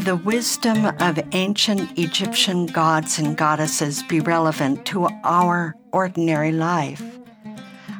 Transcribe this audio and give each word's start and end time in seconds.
Can 0.00 0.06
the 0.06 0.24
wisdom 0.24 0.86
of 0.86 1.20
ancient 1.32 1.98
Egyptian 1.98 2.64
gods 2.64 3.18
and 3.18 3.36
goddesses 3.36 4.02
be 4.04 4.20
relevant 4.20 4.86
to 4.86 5.06
our 5.24 5.76
ordinary 5.92 6.52
life? 6.52 7.18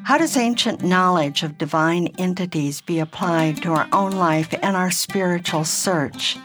How 0.04 0.16
does 0.16 0.34
ancient 0.34 0.82
knowledge 0.82 1.42
of 1.42 1.58
divine 1.58 2.06
entities 2.16 2.80
be 2.80 3.00
applied 3.00 3.58
to 3.58 3.72
our 3.72 3.86
own 3.92 4.12
life 4.12 4.48
and 4.62 4.78
our 4.78 4.90
spiritual 4.90 5.66
search? 5.66 6.38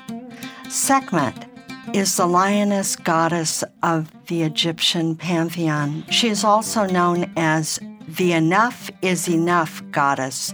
Sekhmet 0.68 1.46
is 1.94 2.18
the 2.18 2.28
lioness 2.28 2.98
goddess 2.98 3.64
of 3.82 4.12
the 4.28 4.44
Egyptian 4.44 5.16
pantheon. 5.16 6.04
She 6.10 6.28
is 6.28 6.44
also 6.44 6.86
known 6.86 7.32
as 7.38 7.80
the 8.10 8.34
Enough 8.34 8.92
is 9.02 9.30
Enough 9.30 9.82
goddess 9.92 10.54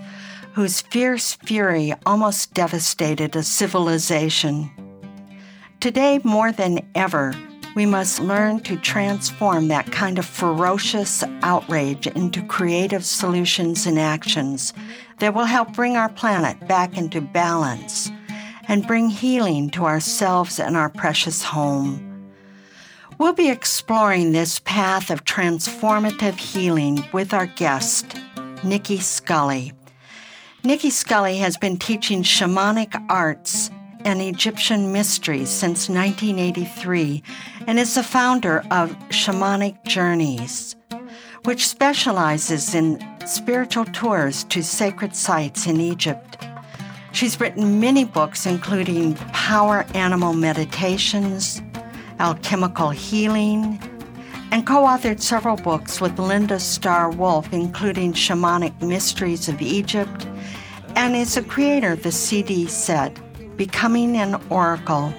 whose 0.53 0.81
fierce 0.81 1.33
fury 1.33 1.93
almost 2.05 2.53
devastated 2.53 3.35
a 3.35 3.41
civilization. 3.41 4.69
Today, 5.81 6.19
more 6.23 6.51
than 6.51 6.87
ever, 6.93 7.33
we 7.75 7.87
must 7.87 8.19
learn 8.19 8.59
to 8.59 8.77
transform 8.77 9.67
that 9.69 9.91
kind 9.91 10.19
of 10.19 10.27
ferocious 10.27 11.23
outrage 11.41 12.05
into 12.05 12.45
creative 12.45 13.03
solutions 13.03 13.87
and 13.87 13.97
actions 13.97 14.75
that 15.17 15.33
will 15.33 15.45
help 15.45 15.73
bring 15.73 15.97
our 15.97 16.09
planet 16.09 16.67
back 16.67 16.99
into 16.99 17.19
balance 17.19 18.11
and 18.67 18.85
bring 18.85 19.09
healing 19.09 19.71
to 19.71 19.85
ourselves 19.85 20.59
and 20.59 20.77
our 20.77 20.89
precious 20.89 21.41
home. 21.41 22.31
We'll 23.17 23.33
be 23.33 23.49
exploring 23.49 24.33
this 24.33 24.59
path 24.59 25.09
of 25.09 25.25
transformative 25.25 26.37
healing 26.37 27.03
with 27.11 27.33
our 27.33 27.47
guest, 27.47 28.05
Nicki 28.63 28.99
Scully. 28.99 29.73
Nicki 30.63 30.91
Scully 30.91 31.37
has 31.37 31.57
been 31.57 31.77
teaching 31.77 32.21
shamanic 32.21 33.03
arts 33.09 33.71
and 34.05 34.21
Egyptian 34.21 34.91
mysteries 34.91 35.49
since 35.49 35.89
1983 35.89 37.23
and 37.67 37.79
is 37.79 37.95
the 37.95 38.03
founder 38.03 38.63
of 38.71 38.91
Shamanic 39.09 39.83
Journeys, 39.85 40.75
which 41.43 41.67
specializes 41.67 42.75
in 42.75 42.99
spiritual 43.25 43.85
tours 43.85 44.43
to 44.45 44.63
sacred 44.63 45.15
sites 45.15 45.67
in 45.67 45.79
Egypt. 45.79 46.37
She's 47.11 47.39
written 47.39 47.79
many 47.79 48.05
books, 48.05 48.45
including 48.45 49.15
Power 49.33 49.85
Animal 49.93 50.33
Meditations, 50.33 51.61
Alchemical 52.19 52.89
Healing, 52.89 53.79
and 54.51 54.65
co 54.65 54.83
authored 54.83 55.21
several 55.21 55.57
books 55.57 56.01
with 56.01 56.19
Linda 56.19 56.59
Star 56.59 57.09
Wolf, 57.09 57.51
including 57.53 58.13
Shamanic 58.13 58.81
Mysteries 58.81 59.47
of 59.47 59.61
Egypt 59.61 60.27
and 60.95 61.15
is 61.15 61.37
a 61.37 61.43
creator 61.43 61.93
of 61.93 62.03
the 62.03 62.11
CD 62.11 62.67
set, 62.67 63.17
Becoming 63.61 64.17
an 64.17 64.41
Oracle. 64.49 65.13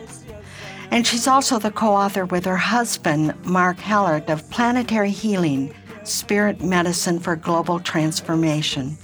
And 0.91 1.06
she's 1.06 1.28
also 1.28 1.60
the 1.60 1.70
co 1.70 1.94
author 1.94 2.25
with 2.25 2.44
her 2.44 2.56
husband, 2.56 3.34
Mark 3.44 3.76
Hallert, 3.76 4.28
of 4.28 4.50
Planetary 4.50 5.12
Healing 5.12 5.72
Spirit 6.03 6.60
Medicine 6.60 7.20
for 7.20 7.36
Global 7.36 7.78
Transformation. 7.78 8.98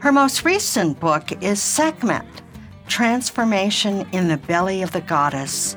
Her 0.00 0.10
most 0.10 0.44
recent 0.44 0.98
book 0.98 1.30
is 1.44 1.62
Sekhmet 1.62 2.26
Transformation 2.88 4.04
in 4.10 4.26
the 4.26 4.36
Belly 4.36 4.82
of 4.82 4.90
the 4.90 5.00
Goddess. 5.00 5.76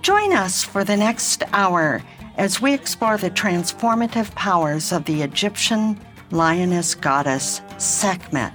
Join 0.00 0.32
us 0.32 0.62
for 0.62 0.84
the 0.84 0.96
next 0.96 1.42
hour 1.52 2.04
as 2.36 2.62
we 2.62 2.72
explore 2.72 3.16
the 3.16 3.30
transformative 3.32 4.32
powers 4.36 4.92
of 4.92 5.06
the 5.06 5.22
Egyptian 5.22 5.98
lioness 6.30 6.94
goddess 6.94 7.62
Sekhmet 7.78 8.54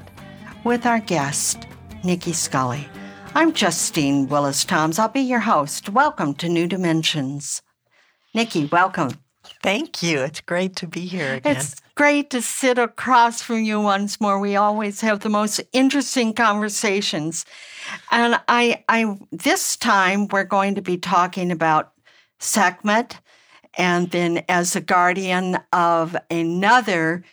with 0.64 0.86
our 0.86 1.00
guest, 1.00 1.67
Nicki 2.08 2.32
Scully. 2.32 2.88
I'm 3.36 3.52
Justine 3.52 4.30
Willis 4.30 4.64
Toms. 4.64 4.98
I'll 4.98 5.10
be 5.10 5.20
your 5.20 5.42
host. 5.42 5.90
Welcome 5.90 6.36
to 6.36 6.48
New 6.48 6.66
Dimensions. 6.66 7.62
Nicki, 8.34 8.64
welcome. 8.72 9.12
Thank 9.62 10.02
you. 10.02 10.22
It's 10.22 10.40
great 10.40 10.78
to 10.78 10.88
be 10.88 11.02
here 11.02 11.34
again. 11.34 11.58
It's 11.58 11.76
great 11.96 12.30
to 12.30 12.42
sit 12.42 12.78
across 12.78 13.42
from 13.42 13.62
you 13.62 13.82
once 13.82 14.22
more. 14.22 14.40
We 14.40 14.56
always 14.56 15.02
have 15.02 15.20
the 15.20 15.28
most 15.28 15.60
interesting 15.74 16.34
conversations. 16.34 17.46
And 18.10 18.40
I 18.48 18.86
I 18.88 19.18
this 19.34 19.76
time 19.76 20.30
we're 20.30 20.46
going 20.46 20.76
to 20.76 20.82
be 20.82 20.98
talking 20.98 21.52
about 21.52 21.92
Sekhmet 22.40 23.20
and 23.78 24.12
then 24.12 24.46
as 24.48 24.78
a 24.78 24.82
guardian 24.82 25.60
of 25.74 26.16
another 26.32 27.26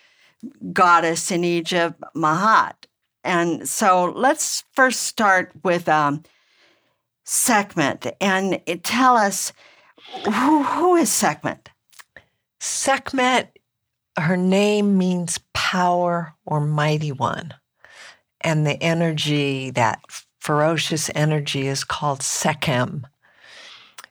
goddess 0.73 1.31
in 1.31 1.45
Egypt, 1.45 2.03
Ma'at. 2.17 2.75
And 3.25 3.67
so 3.67 4.13
let's 4.15 4.65
first 4.73 5.05
start 5.05 5.51
with 5.65 5.89
um, 5.89 6.23
and 8.21 8.61
tell 8.85 9.17
us 9.17 9.53
who, 10.25 10.63
who 10.63 10.97
is 10.97 11.11
Sekhmet? 11.11 11.71
Sekhmet, 12.61 13.59
her 14.19 14.37
name 14.37 14.99
means 14.99 15.41
power 15.55 16.35
or 16.45 16.61
mighty 16.61 17.13
one. 17.13 17.55
And 18.43 18.67
the 18.67 18.81
energy, 18.83 19.71
that 19.71 20.01
ferocious 20.39 21.11
energy, 21.15 21.67
is 21.67 21.83
called 21.83 22.21
Sekhem. 22.21 23.05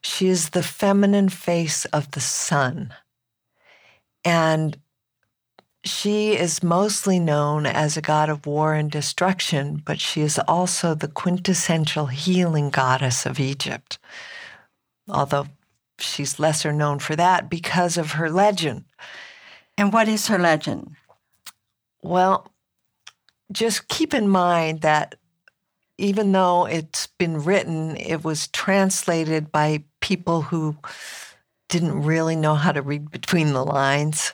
She 0.02 0.28
is 0.28 0.50
the 0.50 0.64
feminine 0.64 1.30
face 1.30 1.86
of 1.86 2.12
the 2.12 2.20
sun. 2.20 2.94
And 4.26 4.78
she 5.84 6.38
is 6.38 6.64
mostly 6.64 7.20
known 7.20 7.66
as 7.66 7.98
a 7.98 8.02
god 8.02 8.30
of 8.30 8.46
war 8.46 8.74
and 8.74 8.90
destruction, 8.90 9.82
but 9.86 10.00
she 10.00 10.22
is 10.22 10.40
also 10.48 10.96
the 10.96 11.08
quintessential 11.10 12.08
healing 12.08 12.70
goddess 12.70 13.26
of 13.26 13.40
Egypt. 13.40 14.00
Although 15.10 15.48
she's 16.00 16.40
lesser 16.40 16.72
known 16.72 17.00
for 17.00 17.16
that 17.16 17.50
because 17.50 17.98
of 17.98 18.14
her 18.14 18.30
legend. 18.30 18.86
And 19.78 19.92
what 19.92 20.08
is 20.08 20.28
her 20.28 20.40
legend? 20.40 20.96
Well, 22.02 22.48
just 23.52 23.88
keep 23.90 24.14
in 24.14 24.30
mind 24.30 24.82
that 24.82 25.16
even 25.98 26.32
though 26.32 26.66
it's 26.66 27.08
been 27.08 27.44
written, 27.44 27.98
it 27.98 28.24
was 28.24 28.48
translated 28.48 29.52
by 29.52 29.84
people 30.02 30.44
who 30.44 30.78
didn't 31.70 32.04
really 32.04 32.36
know 32.36 32.56
how 32.56 32.72
to 32.72 32.82
read 32.82 33.12
between 33.12 33.54
the 33.54 33.64
lines. 33.64 34.34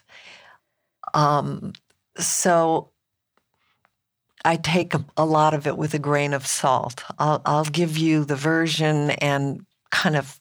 Um, 1.13 1.73
so 2.17 2.91
I 4.45 4.55
take 4.55 4.93
a, 4.93 5.05
a, 5.17 5.25
lot 5.25 5.53
of 5.53 5.67
it 5.67 5.77
with 5.77 5.93
a 5.93 5.99
grain 5.99 6.33
of 6.33 6.47
salt. 6.47 7.03
I'll, 7.17 7.41
I'll 7.45 7.65
give 7.65 7.97
you 7.97 8.25
the 8.25 8.35
version 8.35 9.11
and 9.11 9.65
kind 9.91 10.15
of 10.15 10.39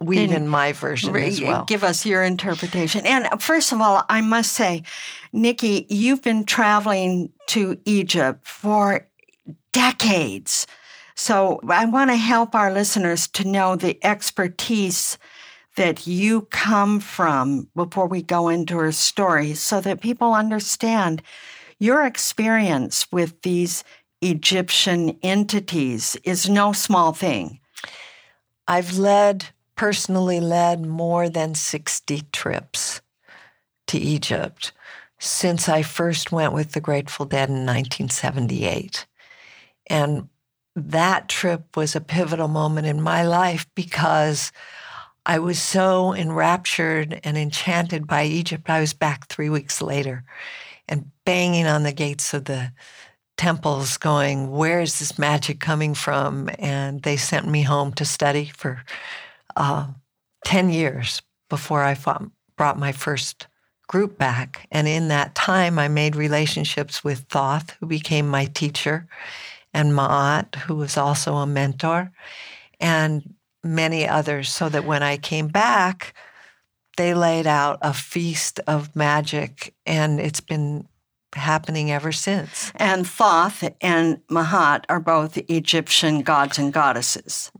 weave 0.00 0.32
in 0.32 0.46
my 0.48 0.72
version 0.72 1.12
re- 1.12 1.26
as 1.26 1.40
well. 1.40 1.64
Give 1.64 1.82
us 1.82 2.04
your 2.04 2.22
interpretation. 2.22 3.06
And 3.06 3.28
first 3.40 3.72
of 3.72 3.80
all, 3.80 4.04
I 4.08 4.20
must 4.20 4.52
say, 4.52 4.82
Nicki, 5.32 5.86
you've 5.88 6.22
been 6.22 6.44
traveling 6.44 7.32
to 7.48 7.78
Egypt 7.84 8.46
for 8.46 9.06
decades. 9.72 10.66
So 11.14 11.60
I 11.68 11.86
want 11.86 12.10
to 12.10 12.16
help 12.16 12.54
our 12.54 12.72
listeners 12.72 13.26
to 13.28 13.48
know 13.48 13.76
the 13.76 13.98
expertise 14.04 15.16
that 15.76 16.06
you 16.06 16.42
come 16.42 17.00
from 17.00 17.68
before 17.74 18.06
we 18.06 18.22
go 18.22 18.48
into 18.48 18.78
her 18.78 18.92
story 18.92 19.54
so 19.54 19.80
that 19.80 20.00
people 20.00 20.34
understand 20.34 21.22
your 21.78 22.04
experience 22.04 23.06
with 23.12 23.40
these 23.42 23.84
Egyptian 24.22 25.18
entities 25.22 26.16
is 26.24 26.48
no 26.48 26.72
small 26.72 27.12
thing. 27.12 27.60
I've 28.66 28.98
led, 28.98 29.46
personally 29.76 30.40
led 30.40 30.84
more 30.84 31.28
than 31.28 31.54
60 31.54 32.22
trips 32.32 33.00
to 33.86 33.98
Egypt 33.98 34.72
since 35.18 35.68
I 35.68 35.82
first 35.82 36.32
went 36.32 36.52
with 36.52 36.72
the 36.72 36.80
Grateful 36.80 37.26
Dead 37.26 37.48
in 37.48 37.66
1978. 37.66 39.06
And 39.88 40.28
that 40.74 41.28
trip 41.28 41.76
was 41.76 41.94
a 41.94 42.00
pivotal 42.00 42.48
moment 42.48 42.86
in 42.86 43.00
my 43.00 43.22
life 43.22 43.66
because 43.74 44.52
I 45.28 45.40
was 45.40 45.60
so 45.60 46.14
enraptured 46.14 47.20
and 47.24 47.36
enchanted 47.36 48.06
by 48.06 48.24
Egypt. 48.24 48.70
I 48.70 48.78
was 48.78 48.94
back 48.94 49.26
three 49.26 49.50
weeks 49.50 49.82
later 49.82 50.24
and 50.88 51.10
banging 51.24 51.66
on 51.66 51.82
the 51.82 51.92
gates 51.92 52.32
of 52.32 52.44
the 52.44 52.70
temples, 53.36 53.96
going, 53.96 54.52
Where 54.52 54.80
is 54.80 55.00
this 55.00 55.18
magic 55.18 55.58
coming 55.58 55.94
from? 55.94 56.48
And 56.60 57.02
they 57.02 57.16
sent 57.16 57.48
me 57.48 57.62
home 57.62 57.92
to 57.94 58.04
study 58.04 58.52
for 58.56 58.84
uh, 59.56 59.88
10 60.44 60.70
years 60.70 61.22
before 61.50 61.82
I 61.82 61.94
fought, 61.94 62.24
brought 62.56 62.78
my 62.78 62.92
first 62.92 63.48
group 63.88 64.18
back. 64.18 64.68
And 64.70 64.86
in 64.86 65.08
that 65.08 65.34
time, 65.34 65.76
I 65.76 65.88
made 65.88 66.14
relationships 66.14 67.02
with 67.02 67.26
Thoth, 67.28 67.70
who 67.80 67.86
became 67.86 68.28
my 68.28 68.44
teacher, 68.46 69.08
and 69.74 69.92
Ma'at, 69.92 70.54
who 70.54 70.76
was 70.76 70.96
also 70.96 71.34
a 71.34 71.46
mentor, 71.46 72.12
and 72.78 73.34
many 73.66 74.08
others, 74.08 74.50
so 74.50 74.68
that 74.68 74.84
when 74.84 75.02
I 75.02 75.16
came 75.16 75.48
back, 75.48 76.14
they 76.96 77.14
laid 77.14 77.46
out 77.46 77.78
a 77.82 77.92
feast 77.92 78.60
of 78.66 78.94
magic, 78.96 79.74
and 79.84 80.18
it's 80.20 80.40
been 80.40 80.88
happening 81.34 81.90
ever 81.92 82.12
since. 82.12 82.72
And 82.76 83.06
Thoth 83.06 83.62
and 83.80 84.18
Ma'at 84.28 84.84
are 84.88 85.00
both 85.00 85.36
Egyptian 85.50 86.22
gods 86.22 86.58
and 86.58 86.72
goddesses. 86.72 87.52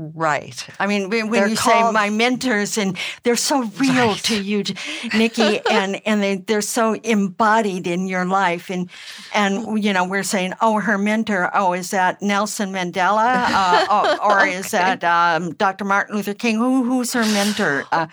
Right. 0.00 0.64
I 0.78 0.86
mean, 0.86 1.10
when 1.10 1.28
they're 1.28 1.48
you 1.48 1.56
called, 1.56 1.86
say 1.86 1.92
my 1.92 2.08
mentors, 2.08 2.78
and 2.78 2.96
they're 3.24 3.34
so 3.34 3.64
real 3.64 4.10
right. 4.10 4.24
to 4.24 4.40
you, 4.40 4.62
Nicki, 5.12 5.58
and 5.70 6.00
and 6.06 6.22
they 6.22 6.36
they're 6.36 6.60
so 6.60 6.92
embodied 6.94 7.88
in 7.88 8.06
your 8.06 8.24
life, 8.24 8.70
and 8.70 8.88
and 9.34 9.82
you 9.82 9.92
know 9.92 10.06
we're 10.06 10.22
saying, 10.22 10.52
oh, 10.60 10.78
her 10.78 10.98
mentor, 10.98 11.50
oh, 11.52 11.72
is 11.72 11.90
that 11.90 12.22
Nelson 12.22 12.72
Mandela, 12.72 13.46
uh, 13.48 14.16
or, 14.22 14.30
or 14.30 14.40
okay. 14.42 14.54
is 14.54 14.70
that 14.70 15.02
um, 15.02 15.52
Dr. 15.54 15.84
Martin 15.84 16.14
Luther 16.14 16.32
King? 16.34 16.58
Who 16.58 16.84
who's 16.84 17.12
her 17.14 17.24
mentor? 17.24 17.84
Uh, 17.90 18.06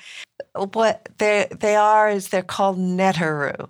what 0.56 1.08
they 1.20 1.48
they 1.52 1.76
are 1.76 2.10
is 2.10 2.30
they're 2.30 2.42
called 2.42 2.80
Neteru, 2.80 3.70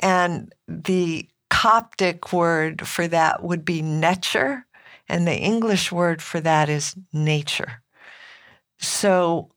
and 0.00 0.52
the 0.68 1.26
Coptic 1.48 2.34
word 2.34 2.86
for 2.86 3.08
that 3.08 3.42
would 3.42 3.64
be 3.64 3.80
Netcher 3.80 4.64
and 5.10 5.26
the 5.26 5.36
English 5.36 5.90
word 5.90 6.22
for 6.22 6.40
that 6.40 6.68
is 6.68 6.94
nature. 7.12 7.82
So 8.78 9.50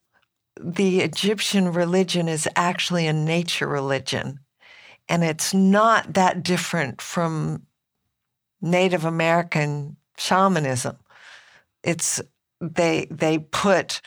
the 0.59 1.01
Egyptian 1.01 1.71
religion 1.71 2.27
is 2.27 2.49
actually 2.55 3.07
a 3.07 3.13
nature 3.13 3.67
religion. 3.67 4.39
And 5.07 5.23
it's 5.23 5.53
not 5.53 6.15
that 6.15 6.43
different 6.43 7.01
from 7.01 7.67
Native 8.61 9.05
American 9.05 9.97
shamanism. 10.17 10.97
It's 11.83 12.21
they 12.59 13.07
they 13.11 13.37
put 13.39 14.01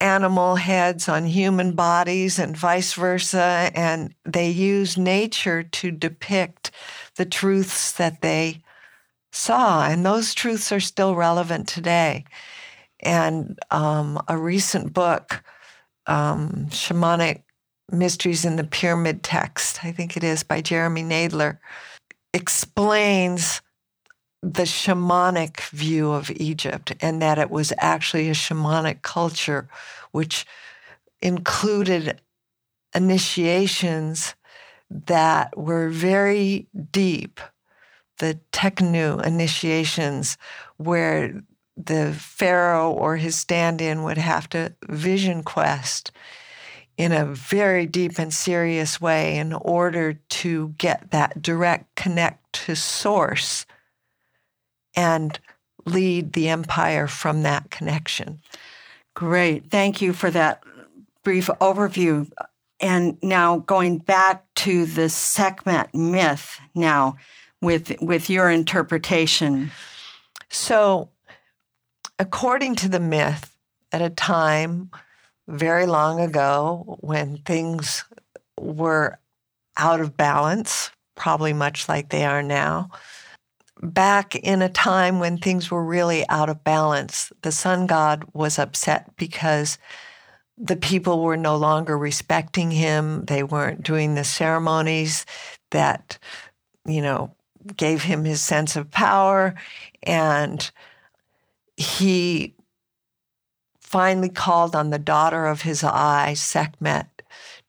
animal 0.00 0.56
heads 0.56 1.08
on 1.08 1.24
human 1.24 1.72
bodies 1.72 2.38
and 2.38 2.54
vice 2.56 2.92
versa 2.92 3.70
and 3.74 4.14
they 4.24 4.50
use 4.50 4.98
nature 4.98 5.62
to 5.62 5.90
depict 5.90 6.70
the 7.16 7.24
truths 7.24 7.92
that 7.92 8.20
they 8.20 8.60
saw. 9.36 9.86
And 9.86 10.04
those 10.04 10.34
truths 10.34 10.72
are 10.72 10.80
still 10.80 11.14
relevant 11.14 11.68
today. 11.68 12.24
And 13.00 13.58
um, 13.70 14.20
a 14.28 14.36
recent 14.36 14.92
book, 14.92 15.44
um, 16.06 16.66
Shamanic 16.70 17.42
Mysteries 17.92 18.44
in 18.44 18.56
the 18.56 18.64
Pyramid 18.64 19.22
Text, 19.22 19.84
I 19.84 19.92
think 19.92 20.16
it 20.16 20.24
is 20.24 20.42
by 20.42 20.60
Jeremy 20.60 21.02
Naydler, 21.02 21.58
explains 22.32 23.62
the 24.42 24.62
shamanic 24.62 25.60
view 25.70 26.12
of 26.12 26.30
Egypt 26.36 26.94
and 27.00 27.20
that 27.20 27.38
it 27.38 27.50
was 27.50 27.72
actually 27.78 28.28
a 28.28 28.32
shamanic 28.32 29.02
culture 29.02 29.68
which 30.12 30.46
included 31.20 32.20
initiations 32.94 34.34
that 34.90 35.56
were 35.56 35.88
very 35.88 36.68
deep 36.90 37.40
the 38.18 38.38
Teknu 38.52 39.24
initiations 39.24 40.38
where 40.76 41.42
the 41.76 42.14
pharaoh 42.18 42.90
or 42.90 43.16
his 43.16 43.36
stand-in 43.36 44.02
would 44.02 44.18
have 44.18 44.48
to 44.48 44.74
vision 44.88 45.42
quest 45.42 46.10
in 46.96 47.12
a 47.12 47.26
very 47.26 47.84
deep 47.84 48.18
and 48.18 48.32
serious 48.32 49.00
way 49.00 49.36
in 49.36 49.52
order 49.52 50.14
to 50.28 50.74
get 50.78 51.10
that 51.10 51.42
direct 51.42 51.94
connect 51.94 52.52
to 52.52 52.74
source 52.74 53.66
and 54.94 55.38
lead 55.84 56.32
the 56.32 56.48
empire 56.48 57.06
from 57.06 57.42
that 57.42 57.70
connection. 57.70 58.40
Great. 59.14 59.70
Thank 59.70 60.00
you 60.00 60.12
for 60.12 60.30
that 60.30 60.62
brief 61.22 61.46
overview. 61.60 62.30
And 62.80 63.18
now 63.22 63.58
going 63.58 63.98
back 63.98 64.44
to 64.56 64.86
the 64.86 65.08
Sekhmet 65.08 65.94
myth 65.94 66.58
now 66.74 67.16
with 67.62 67.92
with 68.00 68.30
your 68.30 68.50
interpretation. 68.50 69.70
So, 70.48 71.10
according 72.18 72.76
to 72.76 72.88
the 72.88 73.00
myth, 73.00 73.56
at 73.92 74.02
a 74.02 74.10
time 74.10 74.90
very 75.48 75.86
long 75.86 76.20
ago 76.20 76.98
when 77.00 77.38
things 77.38 78.04
were 78.60 79.18
out 79.76 80.00
of 80.00 80.16
balance, 80.16 80.90
probably 81.14 81.52
much 81.52 81.88
like 81.88 82.08
they 82.08 82.24
are 82.24 82.42
now, 82.42 82.90
back 83.82 84.34
in 84.34 84.62
a 84.62 84.68
time 84.68 85.20
when 85.20 85.38
things 85.38 85.70
were 85.70 85.84
really 85.84 86.28
out 86.28 86.48
of 86.48 86.64
balance, 86.64 87.32
the 87.42 87.52
sun 87.52 87.86
god 87.86 88.24
was 88.32 88.58
upset 88.58 89.14
because 89.16 89.78
the 90.58 90.76
people 90.76 91.22
were 91.22 91.36
no 91.36 91.56
longer 91.56 91.98
respecting 91.98 92.70
him. 92.70 93.24
They 93.26 93.42
weren't 93.42 93.82
doing 93.82 94.14
the 94.14 94.24
ceremonies 94.24 95.26
that, 95.70 96.18
you 96.86 97.02
know, 97.02 97.34
gave 97.76 98.02
him 98.02 98.24
his 98.24 98.40
sense 98.40 98.76
of 98.76 98.90
power. 98.90 99.54
And 100.02 100.70
he 101.76 102.54
finally 103.80 104.28
called 104.28 104.74
on 104.74 104.90
the 104.90 104.98
daughter 104.98 105.46
of 105.46 105.62
his 105.62 105.84
eye, 105.84 106.34
Sekhmet, 106.34 107.22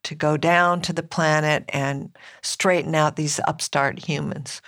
to 0.04 0.16
go 0.16 0.38
down 0.38 0.82
to 0.82 0.94
the 0.94 1.04
planet 1.04 1.66
and 1.70 2.16
straighten 2.42 2.96
out 2.96 3.16
these 3.16 3.40
upstart 3.48 4.00
humans. 4.08 4.62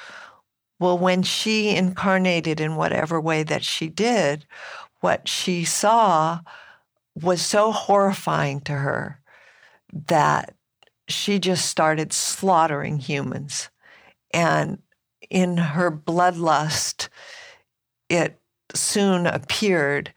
Well, 0.79 0.98
when 0.98 1.24
she 1.24 1.75
incarnated 1.75 2.62
in 2.62 2.75
whatever 2.75 3.19
way 3.19 3.43
that 3.43 3.63
she 3.63 3.89
did, 3.89 4.45
what 5.01 5.27
she 5.27 5.65
saw 5.65 6.39
was 7.15 7.41
so 7.41 7.71
horrifying 7.71 8.62
to 8.62 8.74
her 8.74 9.19
that 10.07 10.53
she 11.07 11.39
just 11.39 11.65
started 11.65 12.13
slaughtering 12.13 12.98
humans. 12.98 13.69
And 14.33 14.79
in 15.29 15.57
her 15.57 15.91
bloodlust, 15.91 17.09
it 18.09 18.39
soon 18.74 19.27
appeared 19.27 20.13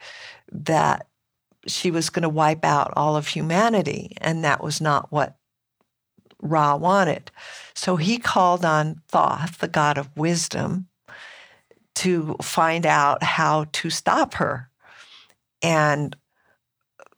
that 0.50 1.07
she 1.66 1.90
was 1.90 2.11
going 2.11 2.23
to 2.23 2.28
wipe 2.28 2.64
out 2.64 2.92
all 2.97 3.16
of 3.16 3.28
humanity, 3.28 4.16
and 4.21 4.45
that 4.45 4.62
was 4.62 4.81
not 4.81 5.12
what 5.12 5.37
Ra 6.40 6.75
wanted. 6.75 7.31
So 7.75 7.97
he 7.97 8.19
called 8.19 8.64
on 8.64 9.00
Thoth, 9.09 9.59
the 9.59 9.69
god 9.69 9.97
of 9.97 10.16
wisdom, 10.16 10.88
to 11.97 12.37
find 12.42 12.85
out 12.85 13.23
how 13.23 13.66
to 13.73 13.90
stop 13.90 14.35
her. 14.35 14.69
And 15.62 16.16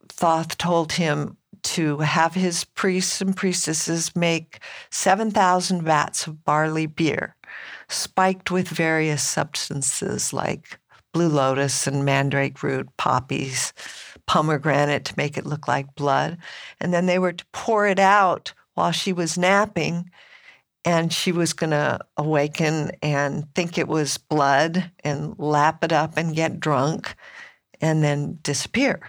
Thoth 0.09 0.59
told 0.59 0.93
him 0.93 1.39
to 1.63 1.99
have 1.99 2.35
his 2.35 2.65
priests 2.65 3.23
and 3.23 3.35
priestesses 3.35 4.15
make 4.15 4.61
7,000 4.91 5.83
vats 5.83 6.27
of 6.27 6.45
barley 6.45 6.87
beer 6.87 7.35
spiked 7.95 8.51
with 8.51 8.69
various 8.69 9.23
substances 9.23 10.33
like 10.33 10.79
blue 11.13 11.29
lotus 11.29 11.87
and 11.87 12.05
mandrake 12.05 12.63
root, 12.63 12.89
poppies, 12.97 13.73
pomegranate 14.27 15.05
to 15.07 15.15
make 15.17 15.39
it 15.39 15.47
look 15.47 15.67
like 15.69 15.95
blood. 15.95 16.37
And 16.81 16.93
then 16.93 17.07
they 17.07 17.19
were 17.19 17.33
to 17.33 17.45
pour 17.53 17.87
it 17.87 17.99
out 17.99 18.53
while 18.75 18.93
she 18.93 19.13
was 19.13 19.39
napping. 19.39 20.11
And 20.85 21.13
she 21.13 21.33
was 21.33 21.55
going 21.55 21.71
to 21.71 21.99
awaken 22.19 22.91
and 23.01 23.47
think 23.55 23.79
it 23.79 23.89
was 23.89 24.19
blood 24.19 24.91
and 25.03 25.35
lap 25.39 25.83
it 25.83 25.93
up 25.93 26.19
and 26.19 26.37
get 26.37 26.61
drunk 26.61 27.15
and 27.81 28.05
then 28.05 28.39
disappear. 28.43 29.01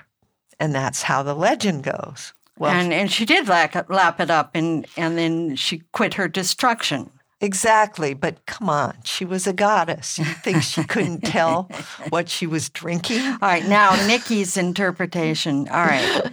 And 0.58 0.74
that's 0.74 1.02
how 1.02 1.22
the 1.22 1.34
legend 1.34 1.84
goes. 1.84 2.34
Well, 2.58 2.72
and, 2.72 2.94
and 2.94 3.12
she 3.12 3.26
did 3.26 3.50
lap, 3.50 3.90
lap 3.90 4.22
it 4.22 4.30
up 4.30 4.52
and, 4.54 4.88
and 4.96 5.18
then 5.18 5.58
she 5.58 5.82
quit 5.92 6.14
her 6.14 6.30
destruction. 6.30 7.10
Exactly, 7.42 8.14
but 8.14 8.46
come 8.46 8.70
on, 8.70 8.96
she 9.04 9.26
was 9.26 9.46
a 9.46 9.54
goddess. 9.54 10.18
You 10.18 10.26
think 10.26 10.64
she 10.64 10.84
couldn't 10.84 11.22
tell 11.22 11.64
what 12.10 12.30
she 12.30 12.48
was 12.48 12.70
drinking? 12.70 13.20
All 13.20 13.38
right, 13.42 13.66
now 13.66 13.96
Nicki's 14.08 14.56
interpretation. 14.56 15.68
All 15.68 15.86
right. 15.86 16.32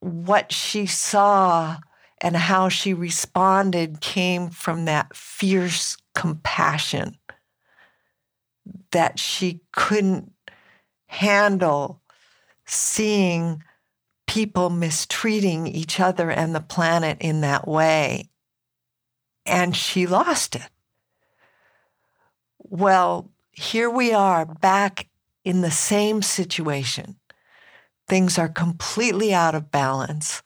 what 0.00 0.52
she 0.52 0.86
saw 0.86 1.76
and 2.20 2.36
how 2.36 2.68
she 2.68 2.94
responded 2.94 4.00
came 4.00 4.50
from 4.50 4.86
that 4.86 5.14
fierce 5.14 5.96
compassion 6.14 7.16
that 8.90 9.18
she 9.18 9.60
couldn't 9.72 10.32
handle 11.06 12.00
seeing 12.66 13.62
people 14.26 14.68
mistreating 14.70 15.66
each 15.66 16.00
other 16.00 16.30
and 16.30 16.54
the 16.54 16.60
planet 16.60 17.18
in 17.20 17.40
that 17.40 17.66
way. 17.66 18.28
And 19.48 19.74
she 19.74 20.06
lost 20.06 20.54
it. 20.54 20.68
Well, 22.58 23.30
here 23.50 23.88
we 23.88 24.12
are 24.12 24.44
back 24.44 25.08
in 25.42 25.62
the 25.62 25.70
same 25.70 26.20
situation. 26.20 27.16
Things 28.06 28.38
are 28.38 28.48
completely 28.48 29.32
out 29.32 29.54
of 29.54 29.70
balance. 29.70 30.42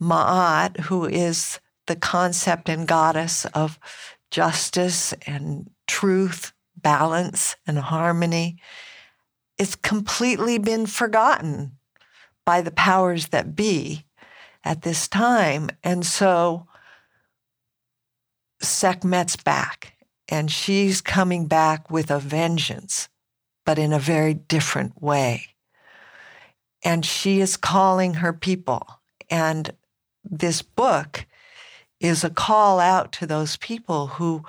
Ma'at, 0.00 0.80
who 0.80 1.04
is 1.04 1.60
the 1.86 1.96
concept 1.96 2.68
and 2.68 2.86
goddess 2.86 3.44
of 3.46 3.78
justice 4.30 5.12
and 5.26 5.68
truth, 5.86 6.52
balance 6.76 7.56
and 7.66 7.78
harmony, 7.78 8.58
it's 9.58 9.76
completely 9.76 10.58
been 10.58 10.86
forgotten 10.86 11.78
by 12.44 12.60
the 12.60 12.70
powers 12.70 13.28
that 13.28 13.54
be 13.54 14.04
at 14.64 14.82
this 14.82 15.08
time. 15.08 15.70
And 15.82 16.06
so 16.06 16.66
Sekhmet's 18.62 19.36
back, 19.36 19.94
and 20.28 20.50
she's 20.50 21.00
coming 21.00 21.46
back 21.46 21.90
with 21.90 22.10
a 22.10 22.18
vengeance, 22.18 23.08
but 23.66 23.78
in 23.78 23.92
a 23.92 23.98
very 23.98 24.34
different 24.34 25.02
way. 25.02 25.46
And 26.84 27.04
she 27.04 27.40
is 27.40 27.56
calling 27.56 28.14
her 28.14 28.32
people. 28.32 28.86
And 29.30 29.72
this 30.24 30.62
book 30.62 31.26
is 32.00 32.24
a 32.24 32.30
call 32.30 32.80
out 32.80 33.12
to 33.12 33.26
those 33.26 33.56
people 33.56 34.08
who 34.08 34.44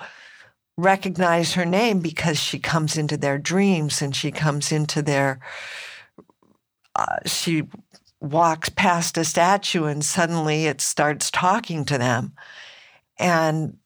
recognize 0.76 1.54
her 1.54 1.64
name 1.64 2.00
because 2.00 2.38
she 2.38 2.58
comes 2.58 2.98
into 2.98 3.16
their 3.16 3.38
dreams 3.38 4.02
and 4.02 4.14
she 4.14 4.32
comes 4.32 4.72
into 4.72 5.02
their 5.02 5.38
uh, 6.96 7.16
she 7.26 7.62
walks 8.20 8.68
past 8.70 9.16
a 9.16 9.24
statue 9.24 9.84
and 9.84 10.04
suddenly 10.04 10.66
it 10.66 10.80
starts 10.80 11.30
talking 11.30 11.84
to 11.84 11.98
them 11.98 12.32
and 13.18 13.76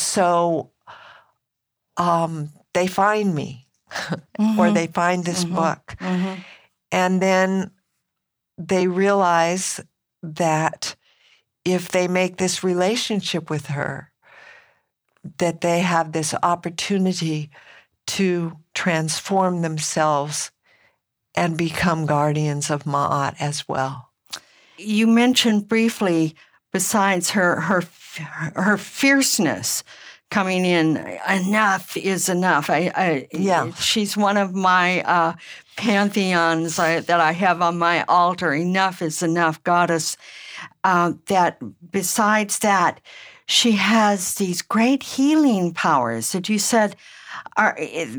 so 0.00 0.70
um, 1.96 2.50
they 2.74 2.86
find 2.86 3.34
me 3.34 3.66
mm-hmm. 3.90 4.58
or 4.58 4.70
they 4.70 4.86
find 4.86 5.24
this 5.24 5.44
mm-hmm. 5.44 5.54
book 5.54 5.96
mm-hmm. 6.00 6.40
and 6.92 7.20
then 7.22 7.70
they 8.56 8.88
realize 8.88 9.80
that 10.22 10.96
if 11.64 11.88
they 11.90 12.08
make 12.08 12.36
this 12.36 12.64
relationship 12.64 13.50
with 13.50 13.66
her 13.66 14.10
that 15.38 15.60
they 15.60 15.80
have 15.80 16.12
this 16.12 16.34
opportunity 16.42 17.50
to 18.06 18.56
transform 18.74 19.62
themselves 19.62 20.50
and 21.34 21.58
become 21.58 22.06
guardians 22.06 22.70
of 22.70 22.84
Ma'at 22.84 23.36
as 23.38 23.68
well. 23.68 24.10
You 24.78 25.06
mentioned 25.06 25.68
briefly, 25.68 26.34
besides 26.72 27.30
her 27.30 27.60
her 27.60 27.82
her 28.56 28.76
fierceness 28.76 29.84
coming 30.30 30.64
in, 30.64 30.98
enough 31.28 31.96
is 31.96 32.28
enough. 32.28 32.68
I, 32.68 32.92
I 32.94 33.28
yeah, 33.32 33.72
she's 33.74 34.16
one 34.16 34.36
of 34.36 34.54
my 34.54 35.02
uh, 35.02 35.34
pantheons 35.76 36.78
I, 36.78 37.00
that 37.00 37.20
I 37.20 37.32
have 37.32 37.62
on 37.62 37.78
my 37.78 38.04
altar. 38.04 38.52
Enough 38.52 39.00
is 39.00 39.22
enough, 39.22 39.62
goddess. 39.64 40.16
Uh, 40.84 41.12
that 41.26 41.58
besides 41.90 42.58
that, 42.60 43.00
she 43.46 43.72
has 43.72 44.34
these 44.34 44.60
great 44.60 45.02
healing 45.02 45.72
powers 45.72 46.32
that 46.32 46.48
you 46.48 46.58
said 46.58 46.96
are, 47.56 47.78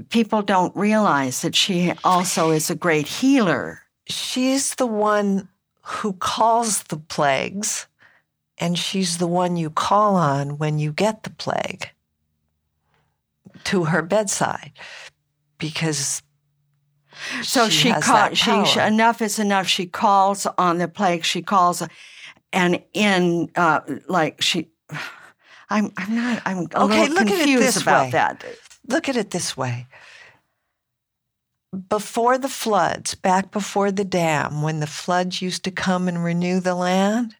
people 0.10 0.41
don't 0.41 0.75
realize 0.75 1.41
that 1.41 1.56
she 1.56 1.94
also 2.03 2.51
is 2.51 2.70
a 2.70 2.75
great 2.75 3.08
healer. 3.08 3.82
She's 4.08 4.75
the 4.75 4.88
one 4.88 5.48
who 5.82 6.13
calls 6.13 6.84
the 6.84 6.98
plagues, 6.98 7.88
and 8.60 8.78
she's 8.78 9.18
the 9.18 9.28
one 9.28 9.58
you 9.58 9.70
call 9.70 10.16
on 10.16 10.58
when 10.58 10.80
you 10.80 10.92
get 10.92 11.24
the 11.24 11.30
plague 11.30 11.89
to 13.66 13.86
her 13.86 14.01
bedside 14.01 14.72
because 15.58 16.22
so 17.42 17.68
she, 17.70 17.92
she 17.92 17.94
calls 17.94 18.38
she, 18.38 18.80
enough 18.80 19.22
is 19.22 19.39
enough 19.39 19.68
she 19.68 19.86
calls 19.86 20.46
on 20.58 20.78
the 20.78 20.88
plague 20.88 21.24
she 21.25 21.42
calls 21.42 21.84
and 22.54 22.82
in 22.94 23.50
uh, 23.56 23.82
like 24.08 24.42
she 24.42 24.70
I'm 25.70 25.92
I'm 25.98 26.16
not 26.16 26.42
I'm 26.46 26.58
a 26.58 26.84
okay, 26.86 27.01
little 27.01 27.16
look 27.16 27.28
confused 27.28 27.50
at 27.50 27.50
it 27.50 27.60
this 27.60 27.82
about 27.82 28.06
way. 28.06 28.12
that. 28.12 28.46
Look 28.88 29.08
at 29.08 29.16
it 29.16 29.30
this 29.32 29.56
way. 29.56 29.86
Before 31.89 32.39
the 32.39 32.50
floods, 32.50 33.13
back 33.13 33.51
before 33.51 33.92
the 33.92 34.04
dam, 34.04 34.63
when 34.63 34.80
the 34.80 34.88
floods 34.88 35.44
used 35.44 35.63
to 35.66 35.72
come 35.72 36.08
and 36.08 36.24
renew 36.24 36.60
the 36.60 36.74
land, 36.74 37.36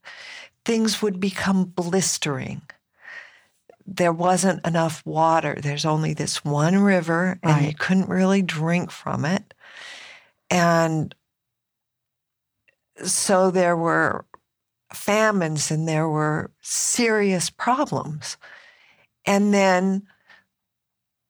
things 0.69 1.01
would 1.01 1.19
become 1.19 1.63
blistering. 1.65 2.61
There 3.88 4.13
wasn't 4.13 4.63
enough 4.67 5.03
water. 5.03 5.57
There's 5.59 5.83
only 5.83 6.13
this 6.13 6.45
one 6.45 6.77
river, 6.77 7.39
and 7.41 7.53
right. 7.53 7.67
you 7.69 7.73
couldn't 7.73 8.07
really 8.07 8.43
drink 8.43 8.91
from 8.91 9.25
it. 9.25 9.55
And 10.51 11.15
so 13.03 13.49
there 13.49 13.75
were 13.75 14.25
famines 14.93 15.71
and 15.71 15.88
there 15.88 16.07
were 16.07 16.51
serious 16.61 17.49
problems. 17.49 18.38
And 19.25 19.51
then 19.51 20.05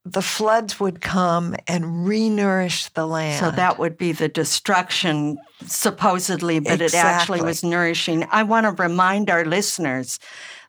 the 0.06 0.22
floods 0.22 0.80
would 0.80 1.02
come 1.02 1.56
and 1.68 2.08
re-nourish 2.08 2.90
the 2.90 3.06
land. 3.06 3.40
So 3.40 3.52
that 3.52 3.78
would 3.78 3.98
be 3.98 4.12
the 4.12 4.30
destruction, 4.30 5.38
supposedly, 5.66 6.60
but 6.60 6.82
exactly. 6.82 7.00
it 7.00 7.04
actually 7.04 7.42
was 7.42 7.64
nourishing. 7.64 8.26
I 8.32 8.44
want 8.44 8.66
to 8.66 8.82
remind 8.82 9.30
our 9.30 9.46
listeners 9.46 10.20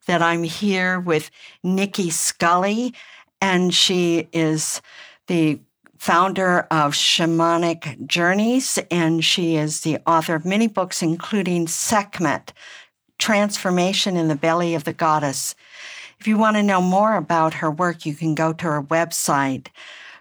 that 0.07 0.21
I'm 0.21 0.43
here 0.43 0.99
with 0.99 1.31
Nicki 1.63 2.11
Scully, 2.11 2.95
and 3.41 3.73
she 3.73 4.29
is 4.33 4.83
the 5.27 5.61
founder 5.99 6.61
of 6.71 6.95
Shamanic 6.95 8.07
Journeys, 8.07 8.79
and 8.91 9.25
she 9.25 9.57
is 9.57 9.83
the 9.83 9.99
author 10.07 10.35
of 10.35 10.45
many 10.45 10.67
books, 10.67 11.03
including 11.03 11.67
Sekhmet, 11.69 12.53
Transformation 13.19 14.17
in 14.17 14.29
the 14.29 14.35
Belly 14.35 14.75
of 14.75 14.85
the 14.85 14.95
Goddess. 14.95 15.55
If 16.21 16.29
you 16.29 16.37
want 16.37 16.59
to 16.59 16.63
know 16.63 16.83
more 16.83 17.17
about 17.17 17.55
her 17.55 17.71
work, 17.71 18.05
you 18.05 18.15
can 18.15 18.35
go 18.35 18.53
to 18.53 18.67
her 18.67 18.83
website, 18.83 19.69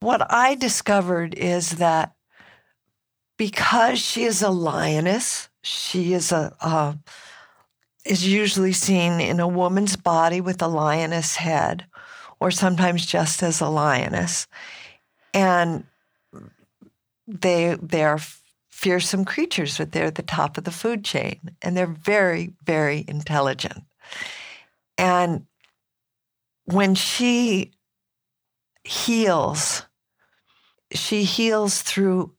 What 0.00 0.30
I 0.30 0.56
discovered 0.56 1.34
is 1.34 1.72
that 1.72 2.14
because 3.36 3.98
she 4.00 4.24
is 4.24 4.42
a 4.42 4.50
lioness, 4.50 5.48
she 5.62 6.12
is 6.12 6.32
a 6.32 6.54
uh, 6.60 6.94
is 8.04 8.26
usually 8.26 8.72
seen 8.72 9.20
in 9.20 9.40
a 9.40 9.48
woman's 9.48 9.96
body 9.96 10.40
with 10.40 10.60
a 10.60 10.68
lioness 10.68 11.36
head, 11.36 11.86
or 12.38 12.50
sometimes 12.50 13.06
just 13.06 13.42
as 13.42 13.60
a 13.60 13.68
lioness, 13.68 14.46
and 15.32 15.84
they 17.26 17.76
they're 17.80 18.18
fearsome 18.84 19.24
creatures, 19.24 19.78
but 19.78 19.92
they're 19.92 20.04
at 20.04 20.16
the 20.16 20.22
top 20.22 20.58
of 20.58 20.64
the 20.64 20.70
food 20.70 21.02
chain 21.02 21.40
and 21.62 21.74
they're 21.74 21.86
very, 21.86 22.52
very 22.64 23.02
intelligent. 23.08 23.82
And 24.98 25.46
when 26.66 26.94
she 26.94 27.72
heals, 28.84 29.86
she 30.92 31.24
heals 31.24 31.80
through 31.80 32.34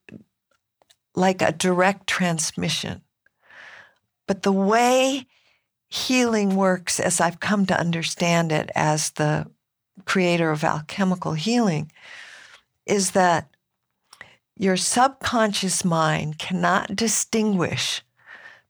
like 1.15 1.41
a 1.41 1.51
direct 1.51 2.05
transmission. 2.05 3.01
But 4.27 4.43
the 4.43 4.53
way 4.53 5.25
healing 5.87 6.55
works, 6.55 6.99
as 6.99 7.19
I've 7.19 7.39
come 7.39 7.65
to 7.65 7.79
understand 7.79 8.51
it 8.51 8.69
as 8.75 9.09
the 9.11 9.49
creator 10.05 10.51
of 10.51 10.63
alchemical 10.63 11.33
healing, 11.33 11.91
is 12.85 13.11
that 13.11 13.49
your 14.57 14.77
subconscious 14.77 15.83
mind 15.83 16.39
cannot 16.39 16.95
distinguish 16.95 18.01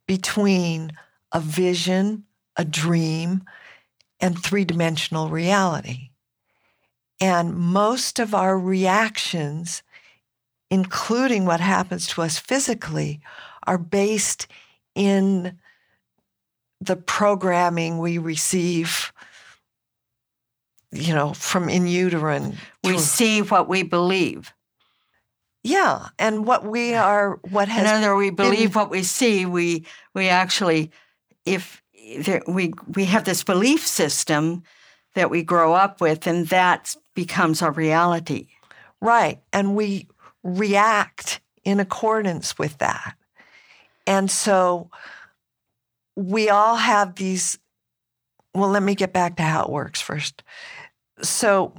between 0.07 0.91
a 1.31 1.39
vision, 1.39 2.23
a 2.55 2.65
dream, 2.65 3.43
and 4.19 4.41
three 4.41 4.65
dimensional 4.65 5.29
reality. 5.29 6.09
And 7.19 7.55
most 7.55 8.19
of 8.19 8.33
our 8.33 8.57
reactions, 8.57 9.83
including 10.69 11.45
what 11.45 11.59
happens 11.59 12.07
to 12.07 12.21
us 12.21 12.37
physically, 12.37 13.21
are 13.65 13.77
based 13.77 14.47
in 14.95 15.59
the 16.81 16.95
programming 16.95 17.97
we 17.97 18.17
receive 18.17 19.11
you 20.91 21.13
know 21.13 21.33
from 21.33 21.67
in 21.67 21.87
uterine 21.87 22.55
we 22.83 22.97
see 22.97 23.41
what 23.41 23.67
we 23.67 23.81
believe 23.81 24.53
yeah, 25.65 26.09
and 26.19 26.45
what 26.45 26.63
we 26.63 26.93
are, 26.93 27.39
what 27.49 27.67
has. 27.69 27.81
In 27.81 27.87
other, 27.87 28.15
we 28.15 28.29
believe 28.29 28.73
been, 28.73 28.81
what 28.81 28.91
we 28.91 29.01
see. 29.01 29.47
We 29.47 29.87
we 30.13 30.29
actually, 30.29 30.91
if 31.43 31.81
there, 32.19 32.43
we 32.47 32.71
we 32.93 33.05
have 33.05 33.23
this 33.23 33.43
belief 33.43 33.85
system 33.85 34.61
that 35.15 35.31
we 35.31 35.41
grow 35.41 35.73
up 35.73 36.01
with, 36.01 36.27
and 36.27 36.47
that 36.49 36.95
becomes 37.15 37.63
our 37.63 37.71
reality. 37.71 38.49
Right, 39.01 39.41
and 39.51 39.75
we 39.75 40.07
react 40.43 41.41
in 41.63 41.79
accordance 41.79 42.59
with 42.59 42.77
that, 42.77 43.15
and 44.05 44.29
so 44.29 44.91
we 46.15 46.47
all 46.47 46.75
have 46.75 47.15
these. 47.15 47.57
Well, 48.53 48.69
let 48.69 48.83
me 48.83 48.93
get 48.93 49.13
back 49.13 49.37
to 49.37 49.43
how 49.43 49.63
it 49.63 49.71
works 49.71 49.99
first. 49.99 50.43
So, 51.23 51.73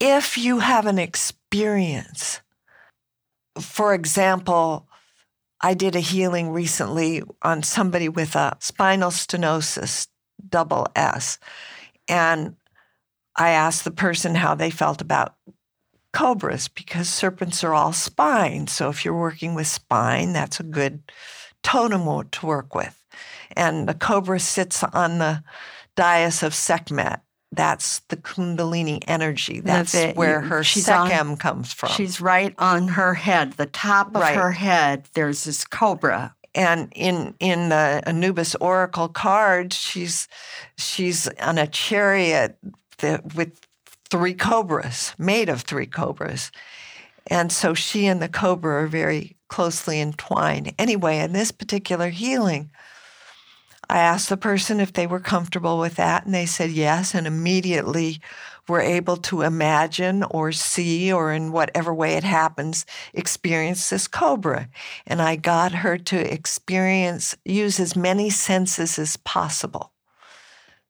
if 0.00 0.36
you 0.36 0.58
have 0.58 0.86
an 0.86 0.98
experience 0.98 1.45
experience. 1.56 2.42
For 3.58 3.94
example, 3.94 4.86
I 5.62 5.72
did 5.72 5.96
a 5.96 6.00
healing 6.00 6.50
recently 6.50 7.22
on 7.40 7.62
somebody 7.62 8.10
with 8.10 8.36
a 8.36 8.56
spinal 8.60 9.10
stenosis, 9.10 10.08
double 10.46 10.86
S. 10.94 11.38
And 12.08 12.56
I 13.34 13.50
asked 13.50 13.84
the 13.84 13.90
person 13.90 14.34
how 14.34 14.54
they 14.54 14.70
felt 14.70 15.00
about 15.00 15.36
cobras 16.12 16.68
because 16.68 17.08
serpents 17.08 17.64
are 17.64 17.72
all 17.72 17.94
spine. 17.94 18.66
So 18.66 18.90
if 18.90 19.04
you're 19.04 19.18
working 19.18 19.54
with 19.54 19.66
spine, 19.66 20.34
that's 20.34 20.60
a 20.60 20.62
good 20.62 21.02
totem 21.62 22.28
to 22.30 22.46
work 22.46 22.74
with. 22.74 23.02
And 23.56 23.88
the 23.88 23.94
cobra 23.94 24.40
sits 24.40 24.84
on 24.84 25.18
the 25.18 25.42
dais 25.96 26.42
of 26.42 26.54
Sekhmet 26.54 27.20
that's 27.56 28.00
the 28.08 28.16
Kundalini 28.16 29.02
energy. 29.06 29.60
That's, 29.60 29.92
that's 29.92 30.16
where 30.16 30.40
her 30.40 30.62
she's 30.62 30.86
Sekhem 30.86 31.30
on, 31.30 31.36
comes 31.36 31.72
from. 31.72 31.88
She's 31.90 32.20
right 32.20 32.54
on 32.58 32.88
her 32.88 33.14
head, 33.14 33.54
the 33.54 33.66
top 33.66 34.14
of 34.14 34.22
right. 34.22 34.36
her 34.36 34.52
head. 34.52 35.08
There's 35.14 35.44
this 35.44 35.64
cobra. 35.64 36.34
And 36.54 36.92
in 36.94 37.34
in 37.40 37.68
the 37.68 38.02
Anubis 38.06 38.54
Oracle 38.56 39.08
card, 39.08 39.72
she's 39.72 40.28
she's 40.78 41.28
on 41.40 41.58
a 41.58 41.66
chariot 41.66 42.56
that, 42.98 43.34
with 43.34 43.60
three 44.08 44.34
cobras, 44.34 45.14
made 45.18 45.48
of 45.48 45.62
three 45.62 45.86
cobras. 45.86 46.50
And 47.26 47.50
so 47.50 47.74
she 47.74 48.06
and 48.06 48.22
the 48.22 48.28
cobra 48.28 48.84
are 48.84 48.86
very 48.86 49.36
closely 49.48 50.00
entwined. 50.00 50.72
Anyway, 50.78 51.18
in 51.18 51.32
this 51.32 51.52
particular 51.52 52.08
healing, 52.08 52.70
I 53.88 53.98
asked 53.98 54.28
the 54.28 54.36
person 54.36 54.80
if 54.80 54.92
they 54.92 55.06
were 55.06 55.20
comfortable 55.20 55.78
with 55.78 55.94
that, 55.96 56.24
and 56.24 56.34
they 56.34 56.46
said 56.46 56.70
yes, 56.70 57.14
and 57.14 57.26
immediately 57.26 58.20
were 58.68 58.80
able 58.80 59.16
to 59.18 59.42
imagine 59.42 60.24
or 60.24 60.50
see, 60.50 61.12
or 61.12 61.32
in 61.32 61.52
whatever 61.52 61.94
way 61.94 62.14
it 62.14 62.24
happens, 62.24 62.84
experience 63.14 63.88
this 63.88 64.08
cobra. 64.08 64.68
And 65.06 65.22
I 65.22 65.36
got 65.36 65.72
her 65.72 65.98
to 65.98 66.32
experience, 66.32 67.36
use 67.44 67.78
as 67.78 67.94
many 67.94 68.28
senses 68.28 68.98
as 68.98 69.16
possible. 69.16 69.92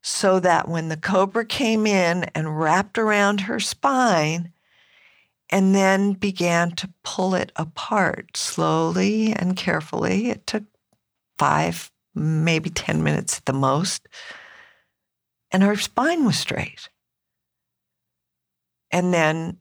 So 0.02 0.40
that 0.40 0.68
when 0.68 0.88
the 0.88 0.96
cobra 0.96 1.44
came 1.44 1.86
in 1.86 2.24
and 2.34 2.58
wrapped 2.58 2.96
around 2.96 3.42
her 3.42 3.60
spine, 3.60 4.52
and 5.50 5.74
then 5.74 6.12
began 6.12 6.72
to 6.72 6.92
pull 7.02 7.34
it 7.34 7.52
apart 7.56 8.36
slowly 8.36 9.32
and 9.32 9.56
carefully. 9.56 10.30
It 10.30 10.46
took 10.46 10.64
five 11.38 11.90
maybe 12.16 12.70
10 12.70 13.02
minutes 13.02 13.38
at 13.38 13.44
the 13.44 13.52
most. 13.52 14.08
And 15.52 15.62
her 15.62 15.76
spine 15.76 16.24
was 16.24 16.38
straight. 16.38 16.88
And 18.90 19.12
then, 19.12 19.58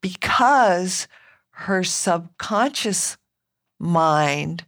because 0.00 1.06
her 1.50 1.84
subconscious 1.84 3.16
mind 3.78 4.64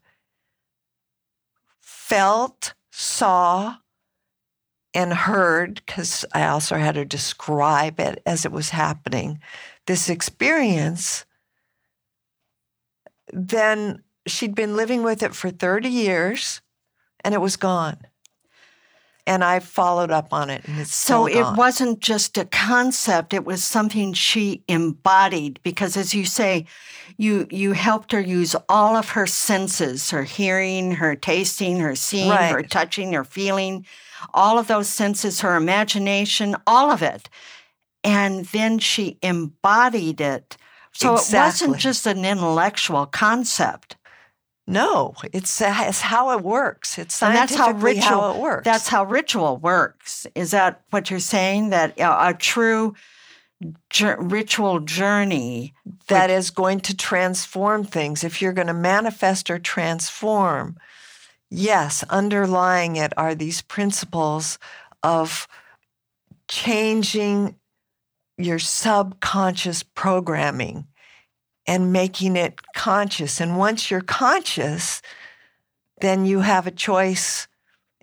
felt, 1.80 2.74
saw, 2.92 3.76
and 4.94 5.12
heard, 5.12 5.82
because 5.86 6.24
I 6.32 6.46
also 6.46 6.76
had 6.76 6.94
to 6.94 7.04
describe 7.04 7.98
it 8.00 8.22
as 8.26 8.44
it 8.44 8.52
was 8.52 8.70
happening, 8.70 9.40
this 9.86 10.08
experience, 10.08 11.24
then 13.32 14.02
she'd 14.26 14.54
been 14.54 14.76
living 14.76 15.02
with 15.02 15.22
it 15.22 15.34
for 15.34 15.50
30 15.50 15.88
years 15.88 16.60
and 17.24 17.34
it 17.34 17.40
was 17.40 17.56
gone. 17.56 17.98
And 19.28 19.42
I 19.42 19.58
followed 19.58 20.12
up 20.12 20.32
on 20.32 20.50
it 20.50 20.62
and 20.68 20.80
it's 20.80 20.94
So 20.94 21.26
it 21.26 21.56
wasn't 21.56 21.98
just 21.98 22.38
a 22.38 22.44
concept, 22.44 23.34
it 23.34 23.44
was 23.44 23.64
something 23.64 24.12
she 24.12 24.62
embodied 24.68 25.58
because 25.64 25.96
as 25.96 26.14
you 26.14 26.24
say, 26.24 26.66
you 27.16 27.48
you 27.50 27.72
helped 27.72 28.12
her 28.12 28.20
use 28.20 28.54
all 28.68 28.94
of 28.94 29.10
her 29.10 29.26
senses, 29.26 30.10
her 30.10 30.22
hearing, 30.22 30.92
her 30.92 31.16
tasting, 31.16 31.80
her 31.80 31.96
seeing, 31.96 32.30
right. 32.30 32.52
her 32.52 32.62
touching, 32.62 33.14
her 33.14 33.24
feeling, 33.24 33.84
all 34.32 34.60
of 34.60 34.68
those 34.68 34.88
senses, 34.88 35.40
her 35.40 35.56
imagination, 35.56 36.54
all 36.64 36.92
of 36.92 37.02
it. 37.02 37.28
And 38.04 38.44
then 38.46 38.78
she 38.78 39.18
embodied 39.22 40.20
it. 40.20 40.56
So 40.92 41.14
exactly. 41.14 41.36
it 41.36 41.40
wasn't 41.40 41.76
just 41.78 42.06
an 42.06 42.24
intellectual 42.24 43.06
concept. 43.06 43.95
No, 44.66 45.14
it's, 45.32 45.60
it's 45.60 46.00
how 46.00 46.36
it 46.36 46.42
works. 46.42 46.98
It's 46.98 47.14
scientifically 47.14 47.56
that's 47.56 47.66
how, 47.66 47.72
ritual, 47.72 48.20
how 48.20 48.34
it 48.34 48.40
works. 48.40 48.64
That's 48.64 48.88
how 48.88 49.04
ritual 49.04 49.58
works. 49.58 50.26
Is 50.34 50.50
that 50.50 50.82
what 50.90 51.08
you're 51.08 51.20
saying? 51.20 51.70
That 51.70 51.94
a 51.98 52.34
true 52.34 52.94
ritual 54.18 54.80
journey 54.80 55.72
that 56.08 56.30
is 56.30 56.50
going 56.50 56.80
to 56.80 56.96
transform 56.96 57.84
things. 57.84 58.24
If 58.24 58.42
you're 58.42 58.52
going 58.52 58.66
to 58.66 58.74
manifest 58.74 59.50
or 59.50 59.58
transform, 59.60 60.76
yes, 61.48 62.04
underlying 62.10 62.96
it 62.96 63.12
are 63.16 63.36
these 63.36 63.62
principles 63.62 64.58
of 65.02 65.46
changing 66.48 67.54
your 68.36 68.58
subconscious 68.58 69.82
programming 69.82 70.86
and 71.66 71.92
making 71.92 72.36
it 72.36 72.60
conscious. 72.74 73.40
And 73.40 73.58
once 73.58 73.90
you're 73.90 74.00
conscious, 74.00 75.02
then 76.00 76.26
you 76.26 76.40
have 76.40 76.66
a 76.66 76.70
choice 76.70 77.48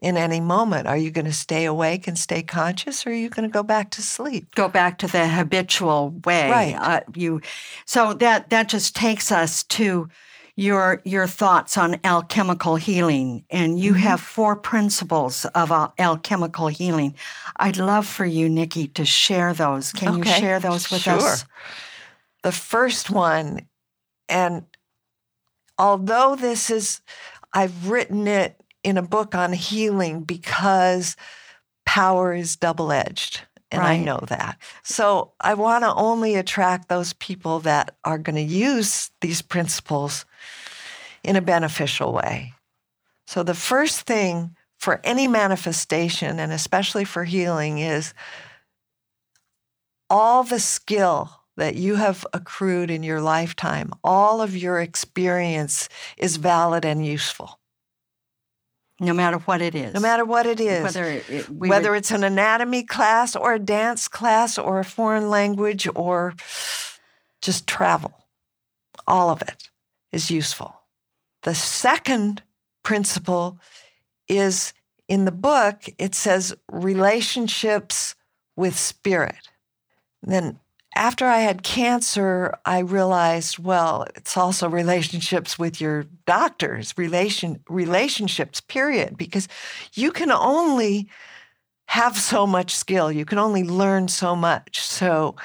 in 0.04 0.18
any 0.18 0.42
moment. 0.42 0.86
Are 0.86 0.98
you 0.98 1.12
going 1.12 1.26
to 1.26 1.34
stay 1.34 1.64
awake 1.66 2.08
and 2.08 2.20
stay 2.20 2.44
conscious, 2.44 3.08
or 3.08 3.12
are 3.12 3.14
you 3.14 3.30
going 3.30 3.48
to 3.48 3.54
go 3.54 3.64
back 3.64 3.90
to 3.92 4.02
sleep? 4.02 4.54
Go 4.54 4.68
back 4.68 4.98
to 5.00 5.08
the 5.08 5.28
habitual 5.28 6.10
way. 6.26 6.50
Right. 6.52 6.76
Uh, 6.76 7.02
you. 7.16 7.42
So 7.86 8.14
that 8.16 8.50
that 8.50 8.68
just 8.68 8.96
takes 8.96 9.32
us 9.32 9.64
to 9.64 10.10
your 10.58 11.02
your 11.06 11.26
thoughts 11.26 11.78
on 11.78 12.00
alchemical 12.04 12.76
healing, 12.76 13.46
and 13.50 13.80
you 13.80 13.92
mm-hmm. 13.92 14.02
have 14.02 14.20
four 14.20 14.58
principles 14.58 15.46
of 15.56 15.72
uh, 15.72 15.90
alchemical 15.98 16.68
healing. 16.68 17.16
I'd 17.56 17.78
love 17.78 18.06
for 18.06 18.26
you, 18.26 18.50
Nicki, 18.50 18.88
to 18.90 19.06
share 19.06 19.54
those. 19.54 19.94
Can 19.94 20.10
okay. 20.10 20.18
you 20.18 20.26
share 20.26 20.60
those 20.60 20.92
with 20.92 21.02
sure. 21.02 21.14
us? 21.14 21.46
The 22.44 22.52
first 22.52 23.10
one, 23.10 23.68
and 24.30 24.66
although 25.78 26.36
this 26.36 26.70
is, 26.70 27.02
I've 27.54 27.90
written 27.90 28.28
it 28.28 28.62
in 28.84 28.98
a 28.98 29.02
book 29.02 29.34
on 29.34 29.54
healing 29.54 30.22
because 30.22 31.16
power 31.86 32.34
is 32.34 32.56
double 32.56 32.92
edged. 32.92 33.42
And 33.72 33.82
right. 33.82 34.00
I 34.00 34.04
know 34.04 34.20
that. 34.28 34.60
So 34.84 35.34
I 35.42 35.56
want 35.56 35.84
to 35.84 35.94
only 35.96 36.36
attract 36.36 36.90
those 36.90 37.14
people 37.14 37.60
that 37.62 37.96
are 38.04 38.20
going 38.20 38.36
to 38.36 38.42
use 38.42 39.10
these 39.22 39.42
principles 39.42 40.26
in 41.24 41.36
a 41.36 41.42
beneficial 41.42 42.14
way. 42.14 42.54
So 43.26 43.42
the 43.42 43.56
first 43.56 44.02
thing 44.02 44.56
for 44.78 45.02
any 45.04 45.28
manifestation, 45.28 46.40
and 46.40 46.52
especially 46.52 47.06
for 47.06 47.24
healing, 47.24 47.80
is 47.80 48.14
all 50.08 50.44
the 50.44 50.60
skill 50.60 51.32
that 51.58 51.76
you 51.76 51.96
have 51.96 52.26
accrued 52.34 52.90
in 52.90 53.04
your 53.04 53.22
lifetime, 53.22 53.94
all 54.04 54.42
of 54.42 54.56
your 54.58 54.80
experience 54.80 55.88
is 56.18 56.38
valid 56.38 56.86
and 56.86 57.06
useful. 57.06 57.60
No 59.00 59.14
matter 59.14 59.38
what 59.40 59.62
it 59.62 59.76
is. 59.76 59.94
No 59.94 60.00
matter 60.00 60.24
what 60.24 60.46
it 60.46 60.60
is. 60.60 60.84
Whether, 60.84 61.22
it, 61.28 61.50
Whether 61.50 61.92
would... 61.92 61.98
it's 61.98 62.12
an 62.12 62.24
anatomy 62.24 62.84
class 62.84 63.36
or 63.36 63.54
a 63.54 63.60
dance 63.60 64.08
class 64.08 64.58
or 64.58 64.80
a 64.80 64.86
foreign 64.86 65.30
language 65.30 65.88
or 65.96 66.34
just 67.42 67.68
travel, 67.68 68.14
all 69.06 69.30
of 69.30 69.42
it 69.42 69.70
is 70.12 70.32
useful. 70.32 70.76
The 71.42 71.56
second 71.56 72.44
principle 72.84 73.60
is 74.28 74.74
in 75.08 75.26
the 75.26 75.32
book, 75.32 75.84
it 75.98 76.16
says 76.16 76.56
relationships 76.72 78.16
with 78.56 78.78
spirit. 78.78 79.50
then 80.22 80.60
after 80.96 81.26
I 81.26 81.40
had 81.40 81.64
cancer, 81.64 82.58
I 82.66 82.80
realized, 82.80 83.60
well, 83.60 84.06
it's 84.16 84.38
also 84.38 84.70
relationships 84.70 85.58
with 85.58 85.82
your 85.82 86.06
doctors, 86.26 86.94
relation 86.98 87.64
relationships, 87.70 88.62
period, 88.62 89.18
because 89.18 89.48
you 89.94 90.12
can 90.12 90.32
only 90.32 91.10
have 91.88 92.18
so 92.18 92.48
much 92.48 92.76
skill. 92.76 93.12
You 93.12 93.26
can 93.26 93.38
only 93.38 93.64
learn 93.64 94.08
so 94.08 94.36
much. 94.36 94.82
So 94.82 95.36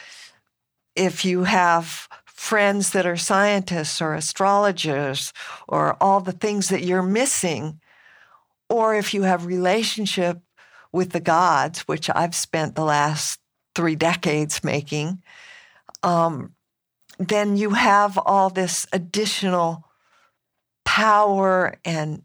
if 0.95 1.25
you 1.25 1.45
have 1.45 2.09
friends 2.25 2.91
that 2.91 3.07
are 3.07 3.17
scientists 3.17 4.01
or 4.01 4.15
astrologers 4.15 5.33
or 5.67 5.97
all 6.01 6.21
the 6.21 6.33
things 6.33 6.69
that 6.69 6.85
you're 6.85 7.03
missing, 7.03 7.81
or 8.69 8.95
if 8.95 9.15
you 9.15 9.23
have 9.23 9.47
relationship 9.47 10.41
with 10.93 11.11
the 11.11 11.21
gods, 11.21 11.81
which 11.81 12.09
I've 12.15 12.35
spent 12.35 12.75
the 12.75 12.85
last 12.85 13.41
three 13.79 13.95
decades 13.95 14.65
making, 14.65 15.23
um, 16.03 16.53
then 17.21 17.57
you 17.57 17.71
have 17.71 18.19
all 18.19 18.51
this 18.51 18.89
additional 18.93 19.85
power 20.85 21.79
and 21.85 22.25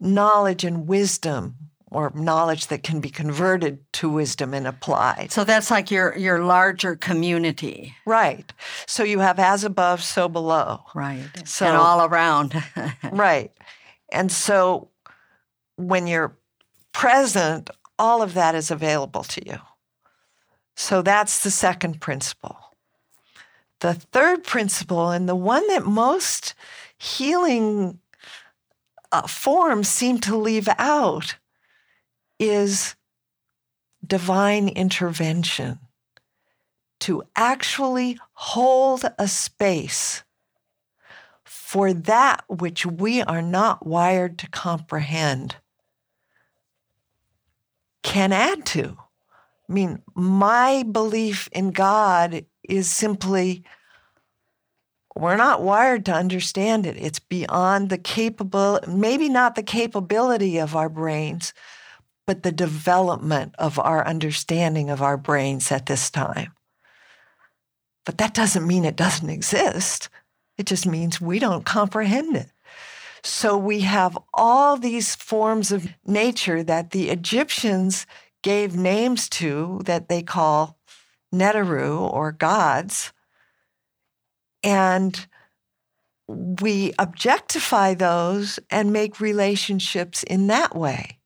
knowledge 0.00 0.64
and 0.64 0.88
wisdom 0.88 1.54
or 1.92 2.10
knowledge 2.16 2.66
that 2.66 2.82
can 2.82 2.98
be 2.98 3.08
converted 3.08 3.78
to 3.92 4.08
wisdom 4.08 4.52
and 4.52 4.66
applied. 4.66 5.30
So 5.30 5.44
that's 5.44 5.70
like 5.70 5.92
your 5.92 6.18
your 6.18 6.44
larger 6.44 6.96
community. 6.96 7.94
Right. 8.04 8.52
So 8.88 9.04
you 9.04 9.20
have 9.20 9.38
as 9.38 9.62
above 9.62 10.02
so 10.02 10.28
below. 10.28 10.80
Right. 10.92 11.30
So 11.44 11.66
and 11.66 11.76
all 11.76 12.04
around. 12.04 12.60
right. 13.12 13.52
And 14.10 14.32
so 14.32 14.88
when 15.76 16.08
you're 16.08 16.36
present, 16.90 17.70
all 17.96 18.22
of 18.22 18.34
that 18.34 18.56
is 18.56 18.72
available 18.72 19.22
to 19.22 19.46
you. 19.46 19.58
So 20.76 21.02
that's 21.02 21.42
the 21.42 21.50
second 21.50 22.00
principle. 22.00 22.56
The 23.80 23.94
third 23.94 24.44
principle, 24.44 25.10
and 25.10 25.28
the 25.28 25.36
one 25.36 25.66
that 25.68 25.84
most 25.84 26.54
healing 26.98 28.00
uh, 29.12 29.26
forms 29.26 29.88
seem 29.88 30.18
to 30.20 30.36
leave 30.36 30.68
out, 30.78 31.36
is 32.38 32.96
divine 34.04 34.68
intervention. 34.68 35.78
To 37.00 37.22
actually 37.36 38.18
hold 38.32 39.04
a 39.18 39.28
space 39.28 40.24
for 41.44 41.92
that 41.92 42.44
which 42.48 42.86
we 42.86 43.20
are 43.20 43.42
not 43.42 43.86
wired 43.86 44.38
to 44.38 44.48
comprehend 44.48 45.56
can 48.02 48.32
add 48.32 48.64
to. 48.66 48.96
I 49.68 49.72
mean, 49.72 50.02
my 50.14 50.84
belief 50.90 51.48
in 51.52 51.70
God 51.70 52.44
is 52.62 52.90
simply 52.90 53.64
we're 55.16 55.36
not 55.36 55.62
wired 55.62 56.06
to 56.06 56.12
understand 56.12 56.86
it. 56.86 56.96
It's 56.96 57.20
beyond 57.20 57.88
the 57.88 57.98
capable, 57.98 58.80
maybe 58.88 59.28
not 59.28 59.54
the 59.54 59.62
capability 59.62 60.58
of 60.58 60.74
our 60.74 60.88
brains, 60.88 61.54
but 62.26 62.42
the 62.42 62.50
development 62.50 63.54
of 63.58 63.78
our 63.78 64.04
understanding 64.04 64.90
of 64.90 65.02
our 65.02 65.16
brains 65.16 65.70
at 65.70 65.86
this 65.86 66.10
time. 66.10 66.52
But 68.04 68.18
that 68.18 68.34
doesn't 68.34 68.66
mean 68.66 68.84
it 68.84 68.96
doesn't 68.96 69.30
exist. 69.30 70.08
It 70.58 70.66
just 70.66 70.86
means 70.86 71.20
we 71.20 71.38
don't 71.38 71.64
comprehend 71.64 72.36
it. 72.36 72.50
So 73.22 73.56
we 73.56 73.80
have 73.80 74.18
all 74.34 74.76
these 74.76 75.14
forms 75.14 75.72
of 75.72 75.88
nature 76.04 76.62
that 76.62 76.90
the 76.90 77.08
Egyptians 77.10 78.06
gave 78.44 78.76
names 78.76 79.28
to 79.30 79.80
that 79.86 80.08
they 80.08 80.22
call 80.22 80.78
Neteru 81.34 81.98
or 81.98 82.30
gods. 82.30 83.12
And 84.62 85.26
we 86.28 86.92
objectify 86.98 87.94
those 87.94 88.60
and 88.70 88.92
make 88.92 89.18
relationships 89.18 90.22
in 90.22 90.46
that 90.48 90.76
way. 90.76 91.18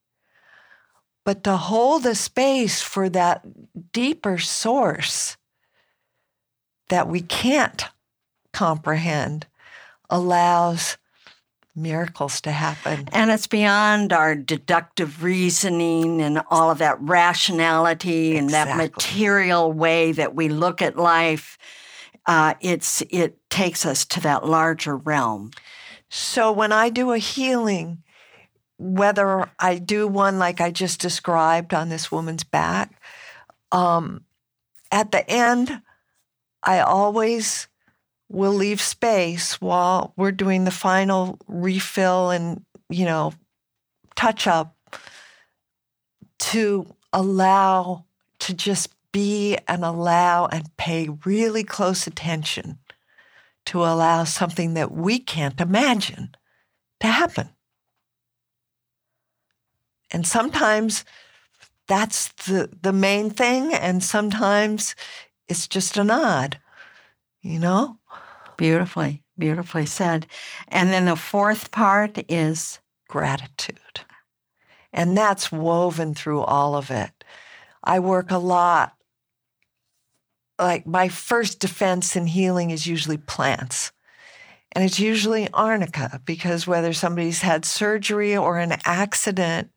But 1.25 1.45
to 1.45 1.57
hold 1.57 2.07
a 2.07 2.15
space 2.15 2.81
for 2.81 3.09
that 3.11 3.45
deeper 3.93 4.39
source 4.39 5.37
that 6.89 7.09
we 7.09 7.21
can't 7.21 7.85
comprehend 8.53 9.47
allows 10.09 10.97
miracles 11.79 12.41
to 12.43 12.53
happen. 12.53 13.09
And 13.13 13.31
it's 13.31 13.47
beyond 13.47 14.13
our 14.13 14.35
deductive 14.35 15.23
reasoning 15.23 16.21
and 16.21 16.43
all 16.51 16.71
of 16.71 16.79
that 16.79 17.01
rationality 17.01 18.37
exactly. 18.37 18.39
and 18.39 18.51
that 18.51 18.77
material 18.77 19.73
way 19.73 20.13
that 20.13 20.35
we 20.35 20.49
look 20.49 20.83
at 20.83 20.97
life. 20.97 21.59
Uh, 22.27 22.55
it's 22.61 23.03
it 23.11 23.39
takes 23.49 23.87
us 23.87 24.05
to 24.05 24.21
that 24.21 24.47
larger 24.47 24.97
realm. 24.97 25.51
So 26.11 26.53
when 26.53 26.73
I 26.73 26.91
do 26.91 27.13
a 27.13 27.19
healing, 27.19 28.03
whether 28.79 29.51
I 29.59 29.79
do 29.79 30.07
one 30.07 30.39
like 30.39 30.61
I 30.61 30.71
just 30.71 31.01
described 31.01 31.75
on 31.75 31.89
this 31.89 32.13
woman's 32.13 32.45
back, 32.45 33.01
um, 33.73 34.25
at 34.91 35.11
the 35.11 35.29
end, 35.29 35.83
I 36.63 36.81
always 36.81 37.69
we'll 38.29 38.53
leave 38.53 38.81
space 38.81 39.61
while 39.61 40.13
we're 40.17 40.33
doing 40.33 40.65
the 40.65 40.71
final 40.71 41.39
refill 41.47 42.31
and, 42.31 42.65
you 42.89 43.05
know, 43.05 43.33
touch 44.17 44.47
up 44.47 44.77
to 46.39 46.87
allow 47.13 48.05
to 48.39 48.55
just 48.55 48.91
be 49.13 49.57
and 49.67 49.85
allow 49.85 50.47
and 50.47 50.77
pay 50.77 51.09
really 51.25 51.65
close 51.65 52.07
attention 52.07 52.79
to 53.67 53.83
allow 53.83 54.25
something 54.25 54.75
that 54.75 54.93
we 54.93 55.19
can't 55.19 55.61
imagine 55.61 56.35
to 57.01 57.07
happen. 57.07 57.51
And 60.11 60.27
sometimes 60.27 61.05
that's 61.87 62.29
the, 62.47 62.71
the 62.81 62.93
main 62.93 63.31
thing, 63.31 63.75
and 63.75 64.03
sometimes 64.03 64.95
it's 65.49 65.69
just 65.69 65.97
a 65.97 66.05
nod, 66.05 66.59
you 67.43 67.59
know? 67.59 67.98
Beautifully, 68.59 69.23
beautifully 69.39 69.87
said. 69.87 70.27
And 70.67 70.91
then 70.91 71.07
the 71.07 71.17
fourth 71.17 71.71
part 71.71 72.19
is 72.31 72.81
gratitude. 73.09 73.79
And 74.93 75.17
that's 75.17 75.51
woven 75.51 76.13
through 76.13 76.43
all 76.43 76.75
of 76.75 76.91
it. 76.91 77.25
I 77.83 78.01
work 78.01 78.31
a 78.31 78.39
lot. 78.39 78.93
Like 80.59 80.87
my 80.87 81.09
first 81.09 81.61
defense 81.61 82.17
in 82.17 82.27
healing 82.27 82.71
is 82.71 82.87
usually 82.87 83.17
plants. 83.17 83.93
And 84.73 84.85
it's 84.85 85.01
usually 85.01 85.49
arnica 85.55 86.21
because 86.25 86.67
whether 86.67 86.93
somebody's 86.93 87.41
had 87.41 87.65
surgery 87.65 88.37
or 88.37 88.59
an 88.59 88.77
accident, 88.85 89.71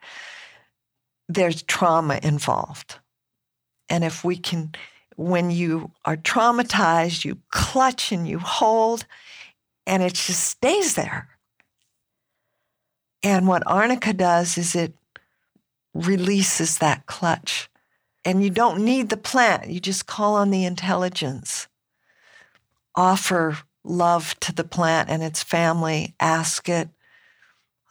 there's 1.29 1.61
trauma 1.63 2.19
involved. 2.21 2.99
And 3.89 4.03
if 4.03 4.23
we 4.23 4.37
can, 4.37 4.73
when 5.15 5.51
you 5.51 5.91
are 6.05 6.17
traumatized, 6.17 7.25
you 7.25 7.39
clutch 7.49 8.11
and 8.11 8.27
you 8.27 8.39
hold, 8.39 9.05
and 9.85 10.03
it 10.03 10.13
just 10.13 10.43
stays 10.43 10.95
there. 10.95 11.29
And 13.23 13.47
what 13.47 13.63
arnica 13.67 14.13
does 14.13 14.57
is 14.57 14.75
it 14.75 14.93
releases 15.93 16.77
that 16.77 17.05
clutch. 17.05 17.69
And 18.23 18.43
you 18.43 18.49
don't 18.49 18.85
need 18.85 19.09
the 19.09 19.17
plant, 19.17 19.69
you 19.69 19.79
just 19.79 20.05
call 20.05 20.35
on 20.35 20.51
the 20.51 20.65
intelligence. 20.65 21.67
Offer 22.95 23.57
love 23.83 24.39
to 24.41 24.53
the 24.53 24.63
plant 24.63 25.09
and 25.09 25.23
its 25.23 25.41
family, 25.41 26.13
ask 26.19 26.69
it. 26.69 26.89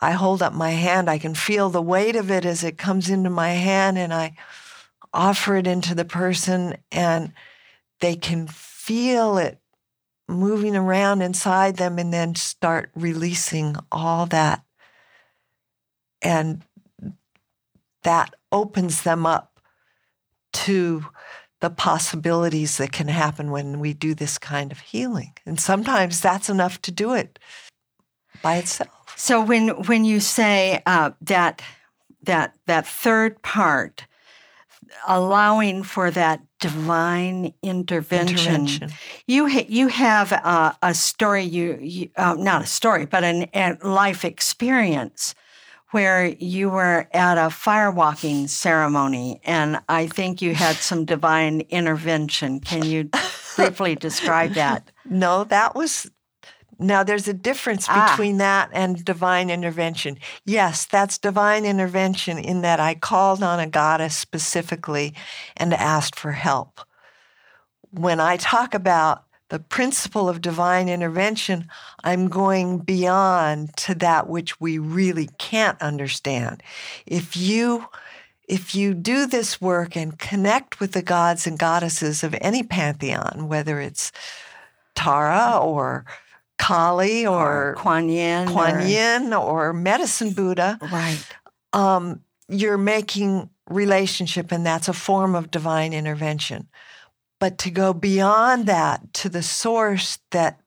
I 0.00 0.12
hold 0.12 0.40
up 0.40 0.52
my 0.52 0.70
hand, 0.70 1.10
I 1.10 1.18
can 1.18 1.34
feel 1.34 1.68
the 1.68 1.82
weight 1.82 2.16
of 2.16 2.30
it 2.30 2.44
as 2.44 2.62
it 2.62 2.78
comes 2.78 3.10
into 3.10 3.28
my 3.28 3.50
hand, 3.50 3.98
and 3.98 4.14
I 4.14 4.36
offer 5.12 5.56
it 5.56 5.66
into 5.66 5.94
the 5.94 6.04
person, 6.04 6.76
and 6.90 7.32
they 8.00 8.16
can 8.16 8.46
feel 8.46 9.38
it 9.38 9.58
moving 10.28 10.76
around 10.76 11.22
inside 11.22 11.76
them 11.76 11.98
and 11.98 12.12
then 12.12 12.34
start 12.34 12.90
releasing 12.94 13.76
all 13.90 14.26
that. 14.26 14.62
And 16.22 16.62
that 18.02 18.34
opens 18.52 19.02
them 19.02 19.26
up 19.26 19.60
to 20.52 21.06
the 21.60 21.70
possibilities 21.70 22.78
that 22.78 22.92
can 22.92 23.08
happen 23.08 23.50
when 23.50 23.80
we 23.80 23.92
do 23.92 24.14
this 24.14 24.38
kind 24.38 24.72
of 24.72 24.78
healing. 24.78 25.32
And 25.44 25.60
sometimes 25.60 26.20
that's 26.20 26.48
enough 26.48 26.80
to 26.82 26.90
do 26.90 27.12
it 27.12 27.38
by 28.42 28.56
itself. 28.56 29.14
So 29.16 29.44
when 29.44 29.68
when 29.84 30.04
you 30.04 30.20
say 30.20 30.82
uh, 30.86 31.10
that 31.20 31.60
that 32.22 32.56
that 32.66 32.86
third 32.86 33.42
part, 33.42 34.06
allowing 35.06 35.82
for 35.82 36.10
that 36.10 36.40
divine 36.58 37.54
intervention, 37.62 38.36
intervention. 38.36 38.90
you 39.26 39.48
ha- 39.48 39.66
you 39.68 39.88
have 39.88 40.32
uh, 40.32 40.72
a 40.82 40.94
story 40.94 41.42
you, 41.42 41.78
you 41.80 42.10
uh, 42.16 42.34
not 42.38 42.62
a 42.62 42.66
story 42.66 43.06
but 43.06 43.24
an, 43.24 43.48
a 43.54 43.76
life 43.82 44.24
experience 44.24 45.34
where 45.90 46.26
you 46.26 46.70
were 46.70 47.08
at 47.12 47.38
a 47.38 47.48
firewalking 47.48 48.48
ceremony 48.48 49.40
and 49.44 49.80
I 49.88 50.06
think 50.06 50.40
you 50.40 50.54
had 50.54 50.76
some 50.76 51.04
divine 51.04 51.62
intervention. 51.62 52.60
Can 52.60 52.84
you 52.84 53.10
briefly 53.56 53.96
describe 53.96 54.52
that? 54.54 54.90
No, 55.04 55.44
that 55.44 55.74
was. 55.74 56.10
Now, 56.80 57.04
there's 57.04 57.28
a 57.28 57.34
difference 57.34 57.86
ah. 57.88 58.08
between 58.08 58.38
that 58.38 58.70
and 58.72 59.04
divine 59.04 59.50
intervention. 59.50 60.18
Yes, 60.46 60.86
that's 60.86 61.18
divine 61.18 61.66
intervention 61.66 62.38
in 62.38 62.62
that 62.62 62.80
I 62.80 62.94
called 62.94 63.42
on 63.42 63.60
a 63.60 63.66
goddess 63.66 64.16
specifically 64.16 65.14
and 65.58 65.74
asked 65.74 66.18
for 66.18 66.32
help. 66.32 66.80
When 67.90 68.18
I 68.18 68.38
talk 68.38 68.72
about 68.72 69.24
the 69.50 69.58
principle 69.58 70.28
of 70.28 70.40
divine 70.40 70.88
intervention, 70.88 71.68
I'm 72.02 72.28
going 72.28 72.78
beyond 72.78 73.76
to 73.78 73.94
that 73.96 74.28
which 74.28 74.58
we 74.58 74.78
really 74.78 75.28
can't 75.38 75.80
understand. 75.82 76.62
If 77.04 77.36
you 77.36 77.86
if 78.48 78.74
you 78.74 78.94
do 78.94 79.26
this 79.26 79.60
work 79.60 79.96
and 79.96 80.18
connect 80.18 80.80
with 80.80 80.90
the 80.90 81.02
gods 81.02 81.46
and 81.46 81.56
goddesses 81.56 82.24
of 82.24 82.34
any 82.40 82.64
pantheon, 82.64 83.46
whether 83.46 83.80
it's 83.80 84.10
Tara 84.96 85.56
or 85.62 86.04
Kali 86.60 87.26
or, 87.26 87.70
or 87.70 87.74
Kuan 87.74 88.08
Yin, 88.10 88.46
Kuan 88.46 88.76
or, 88.76 88.80
Yin 88.82 89.32
or 89.32 89.72
Medicine 89.72 90.32
Buddha, 90.32 90.78
right? 90.92 91.18
Um, 91.72 92.20
you're 92.48 92.76
making 92.76 93.48
relationship, 93.68 94.52
and 94.52 94.64
that's 94.64 94.86
a 94.86 94.92
form 94.92 95.34
of 95.34 95.50
divine 95.50 95.94
intervention. 95.94 96.68
But 97.38 97.56
to 97.58 97.70
go 97.70 97.94
beyond 97.94 98.66
that 98.66 99.14
to 99.14 99.30
the 99.30 99.42
source 99.42 100.18
that 100.32 100.60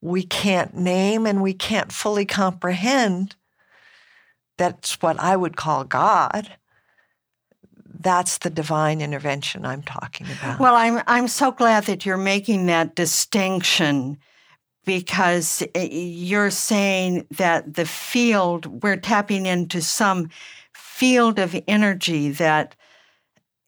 we 0.00 0.22
can't 0.22 0.74
name 0.74 1.26
and 1.26 1.42
we 1.42 1.52
can't 1.52 1.92
fully 1.92 2.24
comprehend, 2.24 3.36
that's 4.56 5.02
what 5.02 5.20
I 5.20 5.36
would 5.36 5.56
call 5.56 5.84
God. 5.84 6.56
That's 8.00 8.38
the 8.38 8.48
divine 8.48 9.02
intervention 9.02 9.66
I'm 9.66 9.82
talking 9.82 10.26
about. 10.40 10.58
Well, 10.58 10.74
I'm 10.74 11.02
I'm 11.06 11.28
so 11.28 11.52
glad 11.52 11.84
that 11.84 12.06
you're 12.06 12.16
making 12.16 12.66
that 12.66 12.94
distinction 12.94 14.18
because 14.88 15.62
eh, 15.74 15.88
you're 15.90 16.50
saying 16.50 17.26
that 17.36 17.74
the 17.74 17.84
field 17.84 18.82
we're 18.82 18.96
tapping 18.96 19.44
into 19.44 19.82
some 19.82 20.30
field 20.72 21.38
of 21.38 21.54
energy 21.68 22.30
that 22.30 22.74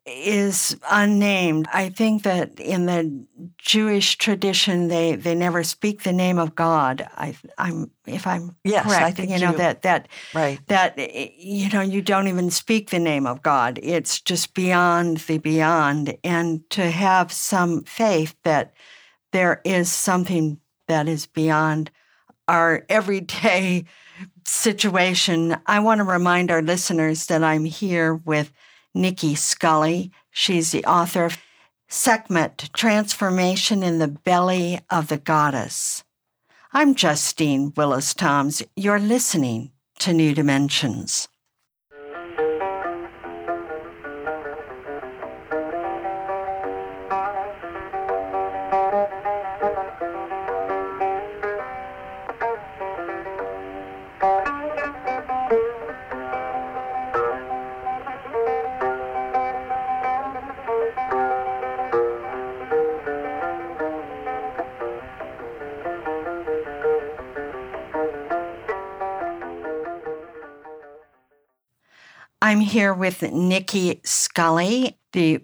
is 0.07 0.79
unnamed. 0.91 1.69
I 1.75 1.91
think 1.91 2.23
that 2.23 2.59
in 2.59 2.87
the 2.87 3.27
Jewish 3.59 4.17
tradition, 4.17 4.89
they, 4.89 5.15
they 5.15 5.35
never 5.35 5.63
speak 5.63 6.05
the 6.05 6.13
name 6.13 6.39
of 6.39 6.55
God. 6.55 7.07
I, 7.19 7.37
I'm 7.59 7.91
if 8.07 8.27
I'm 8.27 8.57
yes, 8.65 8.87
correct, 8.87 9.03
I 9.03 9.11
think 9.11 9.31
you 9.31 9.39
know 9.39 9.51
you, 9.53 9.59
that 9.59 9.83
that 9.83 10.09
right. 10.35 10.59
that 10.69 10.99
you 11.39 11.69
know 11.69 11.83
you 11.83 12.01
don't 12.01 12.29
even 12.29 12.51
speak 12.51 12.89
the 12.89 12.99
name 12.99 13.27
of 13.27 13.43
God. 13.43 13.79
It's 13.83 14.23
just 14.23 14.55
beyond 14.55 15.19
the 15.19 15.37
beyond, 15.37 16.17
and 16.25 16.69
to 16.71 16.91
have 16.91 17.31
some 17.31 17.85
faith 17.85 18.35
that 18.45 18.73
there 19.33 19.61
is 19.67 19.93
something 19.93 20.59
that 20.91 21.07
is 21.07 21.27
beyond 21.27 21.89
our 22.49 22.85
everyday 22.89 23.85
situation. 24.45 25.57
I 25.67 25.79
want 25.79 26.01
to 26.01 26.05
remind 26.05 26.51
our 26.51 26.63
listeners 26.63 27.27
that 27.27 27.45
I'm 27.45 27.65
here 27.65 28.13
with 28.13 28.51
Nicki 28.93 29.37
Scully. 29.37 30.11
She's 30.33 30.73
the 30.73 30.85
author 30.85 31.27
of 31.27 31.39
Sekhmet 31.89 32.71
Transformation 32.73 33.85
in 33.85 34.01
the 34.01 34.09
Belly 34.09 34.81
of 34.91 35.07
the 35.07 35.19
Goddess. 35.19 36.03
I'm 36.73 36.97
Justine 36.97 37.73
Willis 37.77 38.13
Toms. 38.13 38.61
You're 38.75 38.99
listening 38.99 39.71
to 40.01 40.13
New 40.13 40.35
Dimensions. 40.35 41.29
I'm 72.51 72.59
here 72.59 72.93
with 72.93 73.23
Nicki 73.23 74.01
Scully, 74.03 74.99
the 75.13 75.41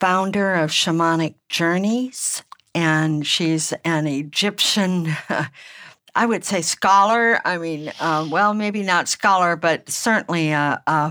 founder 0.00 0.54
of 0.54 0.70
Shamanic 0.70 1.34
Journeys, 1.50 2.42
and 2.74 3.26
she's 3.26 3.74
an 3.84 4.06
Egyptian, 4.06 5.14
I 6.14 6.24
would 6.24 6.46
say, 6.46 6.62
scholar. 6.62 7.40
I 7.44 7.58
mean, 7.58 7.92
uh, 8.00 8.26
well, 8.30 8.54
maybe 8.54 8.82
not 8.82 9.06
scholar, 9.06 9.54
but 9.56 9.90
certainly 9.90 10.54
uh, 10.54 10.78
uh, 10.86 11.10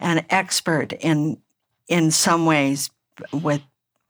an 0.00 0.24
expert 0.30 0.94
in 0.94 1.36
in 1.88 2.10
some 2.10 2.46
ways. 2.46 2.90
With 3.30 3.60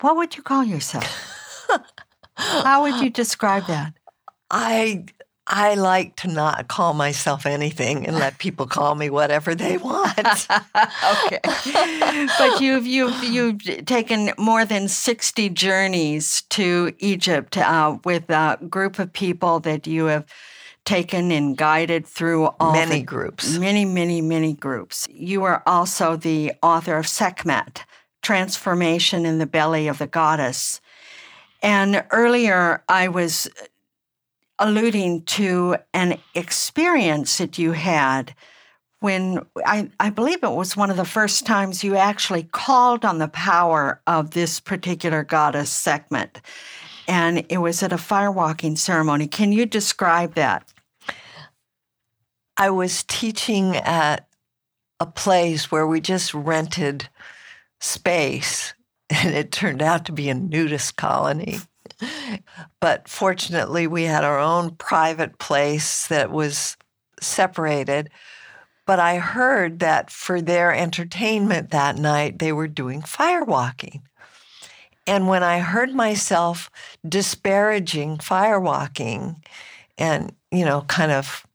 what 0.00 0.14
would 0.14 0.36
you 0.36 0.44
call 0.44 0.62
yourself? 0.62 1.66
How 2.36 2.82
would 2.82 3.02
you 3.02 3.10
describe 3.10 3.66
that? 3.66 3.94
I 4.48 5.06
I 5.48 5.74
like 5.74 6.16
to 6.16 6.28
not 6.28 6.68
call 6.68 6.92
myself 6.92 7.46
anything 7.46 8.06
and 8.06 8.18
let 8.18 8.36
people 8.36 8.66
call 8.66 8.94
me 8.94 9.08
whatever 9.08 9.54
they 9.54 9.78
want. 9.78 10.18
okay. 11.16 11.40
But 12.38 12.60
you've 12.60 12.86
you've 12.86 13.24
you've 13.24 13.86
taken 13.86 14.32
more 14.36 14.66
than 14.66 14.88
60 14.88 15.48
journeys 15.50 16.42
to 16.50 16.92
Egypt 16.98 17.56
uh, 17.56 17.96
with 18.04 18.28
a 18.28 18.58
group 18.68 18.98
of 18.98 19.12
people 19.12 19.60
that 19.60 19.86
you 19.86 20.04
have 20.06 20.26
taken 20.84 21.30
and 21.30 21.56
guided 21.56 22.06
through 22.06 22.46
all 22.60 22.72
many 22.72 23.00
the, 23.00 23.02
groups. 23.02 23.58
Many, 23.58 23.84
many, 23.84 24.20
many 24.20 24.54
groups. 24.54 25.08
You 25.10 25.44
are 25.44 25.62
also 25.66 26.16
the 26.16 26.52
author 26.62 26.96
of 26.96 27.06
Sekhmet, 27.06 27.84
Transformation 28.22 29.24
in 29.24 29.38
the 29.38 29.46
Belly 29.46 29.88
of 29.88 29.98
the 29.98 30.06
Goddess. 30.06 30.80
And 31.62 32.04
earlier 32.10 32.84
I 32.88 33.08
was 33.08 33.48
alluding 34.58 35.22
to 35.22 35.76
an 35.94 36.18
experience 36.34 37.38
that 37.38 37.58
you 37.58 37.72
had 37.72 38.34
when 39.00 39.46
I, 39.64 39.90
I 40.00 40.10
believe 40.10 40.42
it 40.42 40.50
was 40.50 40.76
one 40.76 40.90
of 40.90 40.96
the 40.96 41.04
first 41.04 41.46
times 41.46 41.84
you 41.84 41.96
actually 41.96 42.42
called 42.44 43.04
on 43.04 43.18
the 43.18 43.28
power 43.28 44.00
of 44.06 44.32
this 44.32 44.58
particular 44.58 45.22
goddess 45.22 45.70
segment. 45.70 46.40
And 47.06 47.46
it 47.48 47.58
was 47.58 47.82
at 47.82 47.92
a 47.92 47.96
firewalking 47.96 48.76
ceremony. 48.76 49.28
Can 49.28 49.52
you 49.52 49.66
describe 49.66 50.34
that? 50.34 50.68
I 52.56 52.70
was 52.70 53.04
teaching 53.04 53.76
at 53.76 54.28
a 54.98 55.06
place 55.06 55.70
where 55.70 55.86
we 55.86 56.00
just 56.00 56.34
rented 56.34 57.08
space, 57.80 58.74
and 59.10 59.34
it 59.34 59.52
turned 59.52 59.80
out 59.80 60.04
to 60.06 60.12
be 60.12 60.28
a 60.28 60.34
nudist 60.34 60.96
colony. 60.96 61.60
But 62.80 63.08
fortunately, 63.08 63.86
we 63.86 64.04
had 64.04 64.24
our 64.24 64.38
own 64.38 64.76
private 64.76 65.38
place 65.38 66.06
that 66.08 66.30
was 66.30 66.76
separated. 67.20 68.10
But 68.86 68.98
I 68.98 69.18
heard 69.18 69.80
that 69.80 70.10
for 70.10 70.40
their 70.40 70.72
entertainment 70.72 71.70
that 71.70 71.96
night, 71.96 72.38
they 72.38 72.52
were 72.52 72.68
doing 72.68 73.02
firewalking. 73.02 74.00
And 75.06 75.28
when 75.28 75.42
I 75.42 75.58
heard 75.60 75.94
myself 75.94 76.70
disparaging 77.06 78.18
firewalking 78.18 79.36
and, 79.96 80.32
you 80.50 80.64
know, 80.64 80.82
kind 80.82 81.12
of, 81.12 81.46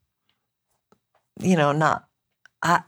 you 1.39 1.55
know, 1.55 1.71
not 1.71 2.05
uh, 2.61 2.79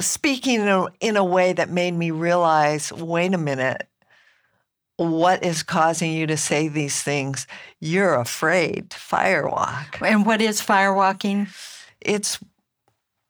speaking 0.00 0.60
in 0.60 0.68
a, 0.68 0.86
in 1.00 1.16
a 1.16 1.24
way 1.24 1.52
that 1.52 1.70
made 1.70 1.94
me 1.94 2.10
realize 2.10 2.92
wait 2.92 3.34
a 3.34 3.38
minute, 3.38 3.88
what 4.96 5.44
is 5.44 5.62
causing 5.62 6.12
you 6.12 6.26
to 6.26 6.36
say 6.36 6.68
these 6.68 7.02
things? 7.02 7.46
You're 7.80 8.14
afraid 8.14 8.90
to 8.90 8.96
firewalk. 8.96 10.00
And 10.06 10.24
what 10.24 10.40
is 10.40 10.60
firewalking? 10.60 11.48
It's, 12.00 12.38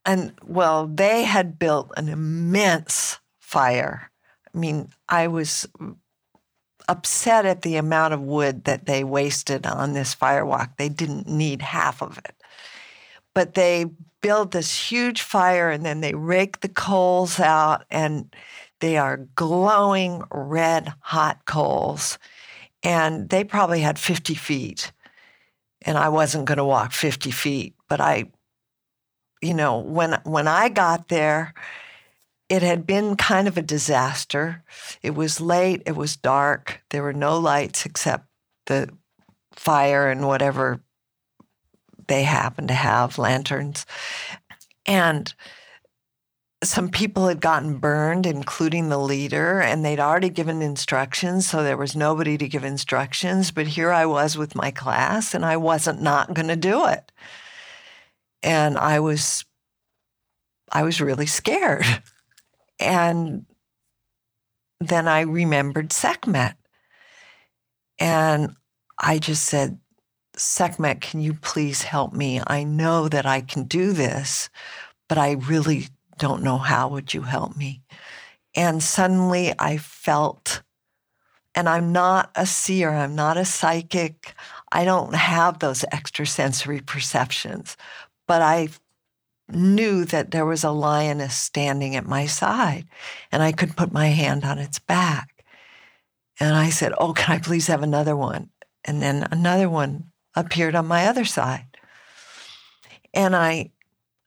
and 0.05 0.33
well, 0.44 0.87
they 0.87 1.24
had 1.24 1.59
built 1.59 1.92
an 1.96 2.09
immense 2.09 3.18
fire. 3.40 4.11
I 4.55 4.59
mean, 4.59 4.90
I 5.09 5.29
was 5.29 5.66
upset 6.88 7.46
at 7.46 7.62
the 7.62 7.76
amount 7.76 8.14
of 8.14 8.20
wood 8.20 8.64
that 8.64 8.87
they 8.87 9.02
wasted 9.02 9.66
on 9.66 9.92
this 9.92 10.14
firewalk. 10.14 10.76
They 10.76 10.88
didn't 10.88 11.26
need 11.26 11.62
half 11.62 12.00
of 12.00 12.18
it. 12.18 12.35
But 13.35 13.55
they 13.55 13.87
build 14.22 14.52
this 14.52 14.90
huge 14.90 15.22
fire 15.22 15.70
and 15.70 15.85
then 15.85 16.00
they 16.00 16.14
rake 16.14 16.61
the 16.61 16.68
coals 16.68 17.38
out 17.38 17.85
and 17.90 18.35
they 18.81 18.97
are 18.97 19.29
glowing 19.35 20.23
red 20.31 20.93
hot 21.01 21.45
coals. 21.45 22.19
And 22.83 23.29
they 23.29 23.45
probably 23.45 23.81
had 23.81 23.99
50 23.99 24.35
feet. 24.35 24.93
And 25.83 25.97
I 25.99 26.09
wasn't 26.09 26.47
going 26.47 26.59
to 26.59 26.65
walk 26.65 26.93
50 26.93 27.31
feet, 27.31 27.75
but 27.89 28.01
I, 28.01 28.31
you 29.41 29.55
know, 29.55 29.79
when 29.79 30.19
when 30.25 30.49
I 30.49 30.69
got 30.69 31.09
there, 31.09 31.55
it 32.49 32.62
had 32.62 32.87
been 32.87 33.17
kind 33.17 33.47
of 33.47 33.57
a 33.57 33.62
disaster. 33.62 34.65
It 35.03 35.15
was 35.15 35.41
late, 35.41 35.83
it 35.87 35.95
was 35.95 36.17
dark, 36.17 36.81
there 36.91 37.03
were 37.03 37.12
no 37.12 37.39
lights 37.39 37.87
except 37.87 38.27
the 38.67 38.89
fire 39.53 40.09
and 40.11 40.27
whatever 40.27 40.81
they 42.09 42.23
happened 42.23 42.69
to 42.69 42.75
have 42.75 43.19
lanterns. 43.19 43.87
And 44.87 45.33
some 46.66 46.88
people 46.88 47.29
had 47.29 47.40
gotten 47.40 47.79
burned, 47.79 48.26
including 48.26 48.88
the 48.88 48.98
leader, 48.98 49.61
and 49.61 49.85
they'd 49.85 50.00
already 50.00 50.31
given 50.31 50.62
instructions, 50.62 51.48
so 51.48 51.62
there 51.62 51.76
was 51.76 51.96
nobody 51.96 52.37
to 52.38 52.48
give 52.48 52.64
instructions. 52.64 53.50
But 53.50 53.66
here 53.66 53.90
I 53.92 54.07
was 54.07 54.37
with 54.37 54.55
my 54.55 54.70
class, 54.70 55.35
and 55.35 55.44
I 55.44 55.57
wasn't 55.57 56.02
not 56.02 56.35
going 56.35 56.48
to 56.48 56.57
do 56.57 56.87
it. 56.87 57.12
And 58.42 58.79
I 58.79 59.00
was, 59.00 59.44
I 60.70 60.83
was 60.83 61.00
really 61.00 61.26
scared. 61.26 61.85
And 62.79 63.46
then 64.81 65.09
I 65.09 65.22
remembered 65.22 65.92
Sekhmet. 65.92 66.57
And 67.98 68.57
I 68.98 69.18
just 69.18 69.44
said, 69.44 69.79
Sekhmet, 70.37 71.00
can 71.00 71.20
you 71.20 71.33
please 71.33 71.83
help 71.83 72.12
me? 72.12 72.40
I 72.46 72.62
know 72.64 73.09
that 73.09 73.24
I 73.24 73.40
can 73.40 73.64
do 73.64 73.92
this, 73.92 74.50
but 75.09 75.16
I 75.16 75.33
really 75.33 75.88
don't 76.18 76.42
know 76.42 76.59
how. 76.59 76.88
Would 76.88 77.14
you 77.14 77.22
help 77.22 77.57
me? 77.57 77.83
And 78.55 78.83
suddenly 78.83 79.52
I 79.59 79.76
felt, 79.76 80.62
and 81.55 81.68
I'm 81.68 81.92
not 81.92 82.31
a 82.35 82.46
seer, 82.46 82.90
I'm 82.90 83.14
not 83.14 83.37
a 83.37 83.44
psychic, 83.44 84.35
I 84.72 84.85
don't 84.85 85.14
have 85.14 85.59
those 85.59 85.85
extrasensory 85.85 86.81
perceptions, 86.81 87.76
but 88.26 88.42
I 88.42 88.68
knew 89.48 90.05
that 90.07 90.31
there 90.31 90.46
was 90.46 90.64
a 90.64 90.70
lioness 90.70 91.37
standing 91.37 91.94
at 91.94 92.07
my 92.07 92.26
side 92.26 92.87
and 93.31 93.42
I 93.42 93.52
could 93.52 93.76
put 93.76 93.92
my 93.92 94.09
hand 94.09 94.44
on 94.44 94.59
its 94.59 94.79
back. 94.79 95.44
And 96.40 96.55
I 96.55 96.70
said, 96.70 96.92
Oh, 96.98 97.12
can 97.12 97.37
I 97.37 97.38
please 97.38 97.66
have 97.68 97.83
another 97.83 98.16
one? 98.16 98.50
And 98.85 99.00
then 99.00 99.26
another 99.31 99.68
one 99.68 100.11
appeared 100.35 100.74
on 100.74 100.87
my 100.87 101.07
other 101.07 101.24
side. 101.24 101.66
And 103.14 103.35
I 103.35 103.70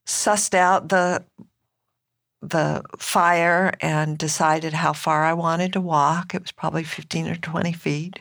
sussed 0.05 0.53
out 0.53 0.89
the 0.89 1.23
the 2.41 2.83
fire 2.97 3.73
and 3.81 4.17
decided 4.17 4.73
how 4.73 4.93
far 4.93 5.25
I 5.25 5.33
wanted 5.33 5.73
to 5.73 5.81
walk. 5.81 6.33
It 6.33 6.41
was 6.41 6.51
probably 6.51 6.83
15 6.83 7.27
or 7.27 7.35
20 7.35 7.73
feet. 7.73 8.19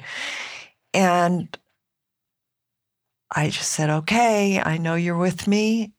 And 0.92 1.56
I 3.34 3.50
just 3.50 3.72
said, 3.72 3.90
okay, 3.90 4.60
I 4.60 4.78
know 4.78 4.94
you're 4.94 5.16
with 5.16 5.46
me. 5.46 5.92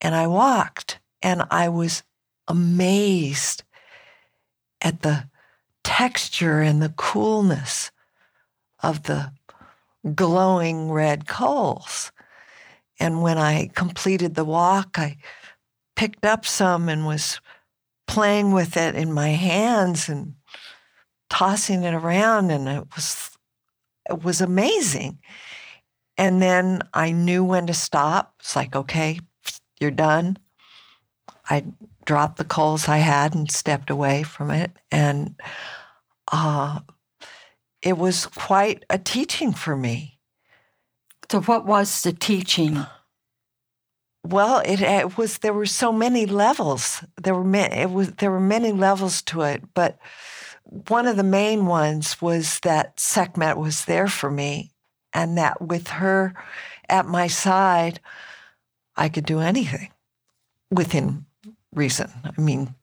And 0.00 0.14
I 0.14 0.26
walked 0.26 1.00
and 1.20 1.42
I 1.50 1.68
was 1.68 2.02
amazed 2.48 3.62
at 4.80 5.02
the 5.02 5.28
texture 5.84 6.60
and 6.60 6.82
the 6.82 6.94
coolness 6.96 7.90
of 8.82 9.04
the 9.04 9.32
glowing 10.14 10.90
red 10.90 11.28
coals. 11.28 12.10
And 12.98 13.22
when 13.22 13.38
I 13.38 13.70
completed 13.74 14.34
the 14.34 14.44
walk, 14.44 14.98
I 14.98 15.16
picked 16.02 16.24
up 16.24 16.44
some 16.44 16.88
and 16.88 17.06
was 17.06 17.40
playing 18.08 18.50
with 18.50 18.76
it 18.76 18.96
in 18.96 19.12
my 19.12 19.28
hands 19.28 20.08
and 20.08 20.34
tossing 21.30 21.84
it 21.84 21.94
around 21.94 22.50
and 22.50 22.66
it 22.66 22.84
was 22.96 23.30
it 24.10 24.24
was 24.24 24.40
amazing. 24.40 25.20
And 26.18 26.42
then 26.42 26.82
I 26.92 27.12
knew 27.12 27.44
when 27.44 27.68
to 27.68 27.72
stop. 27.72 28.34
It's 28.40 28.56
like, 28.56 28.74
okay, 28.74 29.20
you're 29.78 29.92
done. 29.92 30.38
I 31.48 31.66
dropped 32.04 32.36
the 32.36 32.44
coals 32.44 32.88
I 32.88 32.96
had 32.96 33.36
and 33.36 33.48
stepped 33.48 33.88
away 33.88 34.24
from 34.24 34.50
it. 34.50 34.72
And 34.90 35.36
uh, 36.32 36.80
it 37.80 37.96
was 37.96 38.26
quite 38.26 38.84
a 38.90 38.98
teaching 38.98 39.52
for 39.52 39.76
me. 39.76 40.18
So, 41.30 41.42
what 41.42 41.64
was 41.64 42.02
the 42.02 42.12
teaching? 42.12 42.84
Well, 44.24 44.62
it, 44.64 44.80
it 44.80 45.18
was 45.18 45.38
there 45.38 45.52
were 45.52 45.66
so 45.66 45.92
many 45.92 46.26
levels. 46.26 47.04
There 47.20 47.34
were 47.34 47.44
many, 47.44 47.76
it 47.76 47.90
was 47.90 48.12
there 48.12 48.30
were 48.30 48.40
many 48.40 48.72
levels 48.72 49.20
to 49.22 49.42
it, 49.42 49.62
but 49.74 49.98
one 50.64 51.06
of 51.06 51.16
the 51.16 51.24
main 51.24 51.66
ones 51.66 52.22
was 52.22 52.60
that 52.60 52.98
Sekhmet 53.00 53.58
was 53.58 53.84
there 53.84 54.06
for 54.06 54.30
me, 54.30 54.70
and 55.12 55.36
that 55.38 55.60
with 55.60 55.88
her 55.88 56.34
at 56.88 57.06
my 57.06 57.26
side, 57.26 58.00
I 58.96 59.08
could 59.08 59.26
do 59.26 59.40
anything 59.40 59.90
within 60.70 61.26
reason. 61.74 62.10
I 62.24 62.40
mean, 62.40 62.74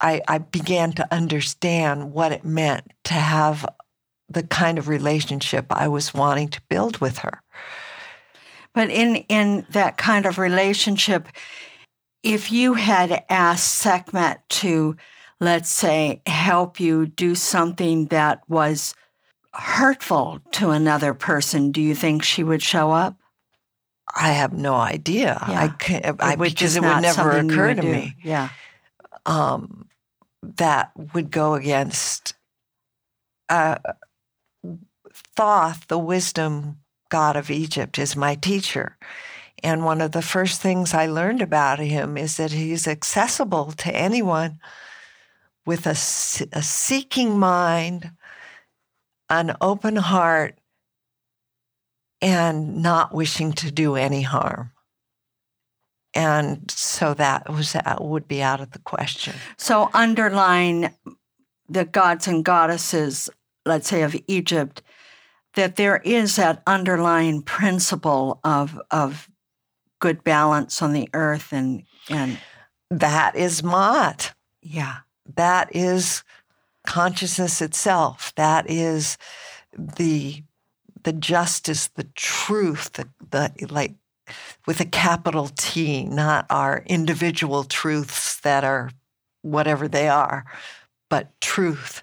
I, 0.00 0.20
I 0.26 0.38
began 0.38 0.92
to 0.92 1.14
understand 1.14 2.12
what 2.12 2.32
it 2.32 2.44
meant 2.44 2.92
to 3.04 3.14
have 3.14 3.66
the 4.28 4.42
kind 4.42 4.78
of 4.78 4.88
relationship 4.88 5.66
I 5.70 5.88
was 5.88 6.14
wanting 6.14 6.48
to 6.48 6.60
build 6.68 6.98
with 6.98 7.18
her. 7.18 7.42
But 8.76 8.90
in, 8.90 9.16
in 9.30 9.66
that 9.70 9.96
kind 9.96 10.26
of 10.26 10.36
relationship, 10.36 11.28
if 12.22 12.52
you 12.52 12.74
had 12.74 13.24
asked 13.30 13.72
Sekhmet 13.76 14.46
to, 14.50 14.96
let's 15.40 15.70
say, 15.70 16.20
help 16.26 16.78
you 16.78 17.06
do 17.06 17.34
something 17.34 18.04
that 18.08 18.42
was 18.50 18.94
hurtful 19.54 20.40
to 20.52 20.72
another 20.72 21.14
person, 21.14 21.72
do 21.72 21.80
you 21.80 21.94
think 21.94 22.22
she 22.22 22.44
would 22.44 22.62
show 22.62 22.92
up? 22.92 23.16
I 24.14 24.32
have 24.32 24.52
no 24.52 24.74
idea. 24.74 25.42
Yeah. 25.48 25.62
I 25.62 25.68
can't, 25.68 26.22
I, 26.22 26.36
because 26.36 26.76
it 26.76 26.82
would 26.82 27.00
never 27.00 27.30
occur 27.30 27.72
to 27.72 27.80
do. 27.80 27.90
me. 27.90 28.14
Yeah. 28.22 28.50
Um, 29.24 29.88
that 30.42 30.92
would 31.14 31.30
go 31.30 31.54
against 31.54 32.34
uh, 33.48 33.78
Thoth, 35.34 35.88
the 35.88 35.98
wisdom 35.98 36.80
god 37.08 37.36
of 37.36 37.50
Egypt, 37.50 37.98
is 37.98 38.16
my 38.16 38.34
teacher. 38.34 38.96
And 39.62 39.84
one 39.84 40.00
of 40.00 40.12
the 40.12 40.22
first 40.22 40.60
things 40.60 40.92
I 40.92 41.06
learned 41.06 41.42
about 41.42 41.78
him 41.78 42.16
is 42.16 42.36
that 42.36 42.52
he's 42.52 42.86
accessible 42.86 43.72
to 43.72 43.94
anyone 43.94 44.60
with 45.64 45.86
a, 45.86 45.90
a 46.56 46.62
seeking 46.62 47.38
mind, 47.38 48.12
an 49.28 49.56
open 49.60 49.96
heart, 49.96 50.58
and 52.22 52.82
not 52.82 53.14
wishing 53.14 53.52
to 53.52 53.70
do 53.70 53.96
any 53.96 54.22
harm. 54.22 54.70
And 56.14 56.70
so 56.70 57.12
that 57.14 57.52
was 57.52 57.72
that 57.72 58.02
would 58.02 58.26
be 58.26 58.42
out 58.42 58.60
of 58.60 58.70
the 58.70 58.78
question. 58.78 59.34
So 59.58 59.90
underline 59.92 60.94
the 61.68 61.84
gods 61.84 62.26
and 62.26 62.44
goddesses, 62.44 63.28
let's 63.66 63.88
say 63.88 64.02
of 64.02 64.16
Egypt, 64.26 64.82
that 65.56 65.76
there 65.76 66.00
is 66.04 66.36
that 66.36 66.62
underlying 66.66 67.42
principle 67.42 68.38
of 68.44 68.80
of 68.90 69.28
good 69.98 70.22
balance 70.22 70.80
on 70.80 70.92
the 70.92 71.08
earth 71.12 71.52
and 71.52 71.82
and 72.08 72.38
that 72.90 73.34
is 73.34 73.62
Ma'at. 73.62 74.32
Yeah. 74.62 74.98
That 75.34 75.74
is 75.74 76.22
consciousness 76.86 77.60
itself. 77.60 78.32
That 78.36 78.70
is 78.70 79.18
the 79.72 80.42
the 81.02 81.12
justice, 81.12 81.88
the 81.88 82.08
truth, 82.14 82.92
the, 82.92 83.08
the 83.30 83.52
like 83.70 83.94
with 84.66 84.80
a 84.80 84.84
capital 84.84 85.48
T, 85.56 86.04
not 86.04 86.46
our 86.50 86.82
individual 86.86 87.64
truths 87.64 88.40
that 88.40 88.64
are 88.64 88.90
whatever 89.42 89.86
they 89.88 90.08
are, 90.08 90.44
but 91.08 91.40
truth 91.40 92.02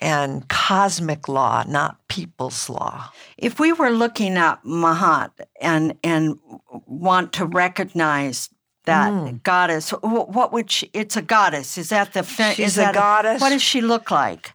and 0.00 0.48
cosmic 0.48 1.28
law, 1.28 1.64
not 1.66 2.06
people's 2.08 2.68
law. 2.68 3.10
If 3.36 3.58
we 3.58 3.72
were 3.72 3.90
looking 3.90 4.36
at 4.36 4.62
Ma'at 4.64 5.30
and 5.60 5.96
and 6.02 6.38
want 6.86 7.32
to 7.34 7.46
recognize 7.46 8.50
that 8.84 9.12
mm. 9.12 9.42
goddess, 9.42 9.90
what 9.90 10.52
would 10.52 10.70
she? 10.70 10.90
It's 10.92 11.16
a 11.16 11.22
goddess. 11.22 11.78
Is 11.78 11.90
that 11.90 12.12
the? 12.12 12.22
She's 12.22 12.76
is 12.76 12.78
a 12.78 12.92
goddess. 12.92 13.40
What 13.40 13.50
does 13.50 13.62
she 13.62 13.80
look 13.80 14.10
like? 14.10 14.52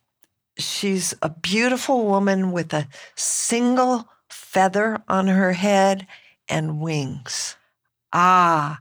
She's 0.57 1.13
a 1.21 1.29
beautiful 1.29 2.05
woman 2.05 2.51
with 2.51 2.73
a 2.73 2.87
single 3.15 4.07
feather 4.29 5.01
on 5.07 5.27
her 5.27 5.53
head 5.53 6.07
and 6.49 6.79
wings. 6.81 7.55
Ah, 8.13 8.79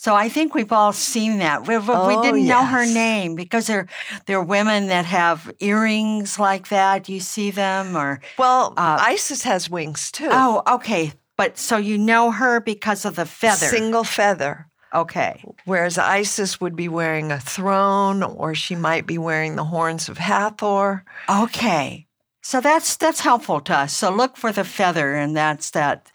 so 0.00 0.14
I 0.14 0.28
think 0.28 0.54
we've 0.54 0.70
all 0.70 0.92
seen 0.92 1.38
that. 1.38 1.66
We, 1.66 1.76
we 1.76 1.84
oh, 1.88 2.22
didn't 2.22 2.44
yes. 2.44 2.48
know 2.48 2.64
her 2.64 2.86
name 2.86 3.34
because 3.34 3.66
there, 3.66 3.88
there 4.26 4.38
are 4.38 4.44
women 4.44 4.86
that 4.86 5.06
have 5.06 5.52
earrings 5.58 6.38
like 6.38 6.68
that. 6.68 7.08
You 7.08 7.18
see 7.18 7.50
them, 7.50 7.96
or 7.96 8.20
well, 8.38 8.74
uh, 8.76 8.98
Isis 9.00 9.42
has 9.42 9.68
wings 9.68 10.12
too. 10.12 10.28
Oh, 10.30 10.62
okay. 10.68 11.14
But 11.36 11.58
so 11.58 11.78
you 11.78 11.98
know 11.98 12.30
her 12.30 12.60
because 12.60 13.04
of 13.04 13.16
the 13.16 13.26
feather, 13.26 13.66
single 13.66 14.04
feather. 14.04 14.68
Okay. 14.94 15.44
Whereas 15.64 15.98
Isis 15.98 16.60
would 16.60 16.76
be 16.76 16.88
wearing 16.88 17.32
a 17.32 17.40
throne, 17.40 18.22
or 18.22 18.54
she 18.54 18.76
might 18.76 19.04
be 19.04 19.18
wearing 19.18 19.56
the 19.56 19.64
horns 19.64 20.08
of 20.08 20.16
Hathor. 20.16 21.04
Okay. 21.28 22.06
So 22.48 22.62
that's 22.62 22.96
that's 22.96 23.20
helpful 23.20 23.60
to 23.60 23.76
us. 23.76 23.92
So 23.92 24.10
look 24.10 24.38
for 24.38 24.52
the 24.52 24.64
feather, 24.64 25.14
and 25.14 25.36
that's 25.36 25.72
that. 25.72 26.10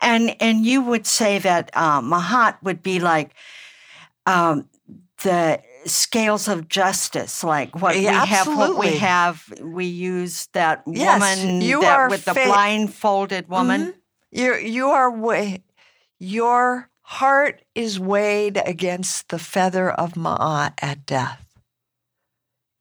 And 0.00 0.34
and 0.40 0.64
you 0.64 0.80
would 0.80 1.06
say 1.06 1.38
that 1.40 1.70
uh, 1.74 2.00
Ma'at 2.00 2.56
would 2.62 2.82
be 2.82 3.00
like 3.00 3.34
um, 4.24 4.66
the 5.24 5.60
scales 5.84 6.48
of 6.48 6.68
justice, 6.68 7.44
like 7.44 7.82
what 7.82 8.00
yeah, 8.00 8.22
we 8.22 8.28
have. 8.28 8.46
What 8.56 8.78
we 8.78 8.96
have, 8.96 9.52
we 9.60 9.84
use 9.84 10.46
that 10.54 10.84
Yes, 10.86 11.20
woman 11.20 11.60
you 11.60 11.82
that 11.82 11.98
are 12.00 12.08
with 12.08 12.24
the 12.24 12.32
blindfolded 12.32 13.50
woman. 13.50 13.92
Mhm. 13.92 13.94
You 14.32 14.54
you 14.54 14.88
are 14.88 15.10
wa- 15.10 15.58
your 16.18 16.88
heart 17.02 17.60
is 17.74 18.00
weighed 18.00 18.56
against 18.64 19.28
the 19.28 19.38
feather 19.38 19.90
of 19.90 20.14
Ma'at 20.14 20.72
at 20.80 21.04
death, 21.04 21.44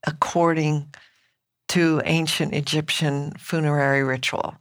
according 0.07 0.87
to 1.73 2.03
ancient 2.05 2.53
Egyptian 2.53 3.31
funerary 3.39 4.03
ritual. 4.03 4.53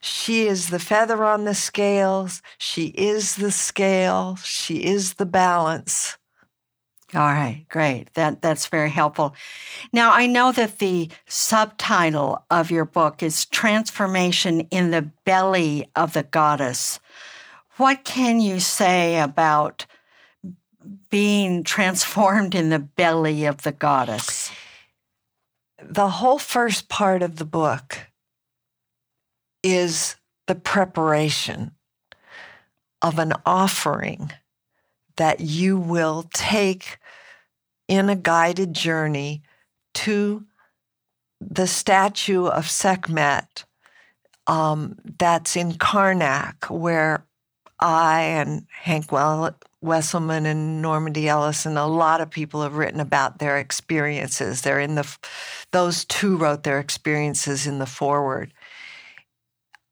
She 0.00 0.46
is 0.46 0.68
the 0.68 0.78
feather 0.78 1.24
on 1.24 1.44
the 1.44 1.56
scales. 1.56 2.40
She 2.56 2.86
is 2.96 3.34
the 3.34 3.50
scale. 3.50 4.36
She 4.36 4.84
is 4.84 5.14
the 5.14 5.26
balance. 5.26 6.18
All 7.14 7.20
right, 7.20 7.66
great. 7.68 8.14
That 8.14 8.42
that's 8.42 8.68
very 8.68 8.90
helpful. 8.90 9.34
Now 9.92 10.12
I 10.12 10.28
know 10.28 10.52
that 10.52 10.78
the 10.78 11.10
subtitle 11.26 12.44
of 12.48 12.70
your 12.70 12.84
book 12.84 13.20
is 13.20 13.46
Transformation 13.46 14.60
in 14.70 14.92
the 14.92 15.10
Belly 15.24 15.90
of 15.96 16.12
the 16.12 16.22
Goddess. 16.22 17.00
What 17.76 18.04
can 18.04 18.38
you 18.40 18.60
say 18.60 19.18
about 19.18 19.86
being 21.10 21.64
transformed 21.64 22.54
in 22.54 22.68
the 22.68 22.78
belly 22.78 23.46
of 23.46 23.62
the 23.62 23.72
goddess? 23.72 24.52
The 25.88 26.08
whole 26.08 26.38
first 26.38 26.88
part 26.88 27.22
of 27.22 27.36
the 27.36 27.44
book 27.44 27.98
is 29.62 30.16
the 30.46 30.54
preparation 30.54 31.72
of 33.02 33.18
an 33.18 33.32
offering 33.44 34.32
that 35.16 35.40
you 35.40 35.78
will 35.78 36.24
take 36.32 36.98
in 37.86 38.08
a 38.08 38.16
guided 38.16 38.72
journey 38.72 39.42
to 39.92 40.44
the 41.40 41.66
statue 41.66 42.46
of 42.46 42.70
Sekhmet 42.70 43.64
um, 44.46 44.96
that's 45.18 45.56
in 45.56 45.72
Karnak, 45.72 46.70
where 46.70 47.24
I 47.78 48.22
and 48.22 48.66
Hank 48.70 49.12
well, 49.12 49.54
Wesselman 49.84 50.46
and 50.46 50.80
Normandy 50.80 51.28
Ellis 51.28 51.66
and 51.66 51.76
a 51.76 51.84
lot 51.84 52.20
of 52.20 52.30
people 52.30 52.62
have 52.62 52.76
written 52.76 53.00
about 53.00 53.38
their 53.38 53.58
experiences. 53.58 54.62
They're 54.62 54.80
in 54.80 54.94
the, 54.94 55.16
those 55.72 56.04
two 56.06 56.36
wrote 56.36 56.62
their 56.62 56.80
experiences 56.80 57.66
in 57.66 57.78
the 57.78 57.86
foreword 57.86 58.54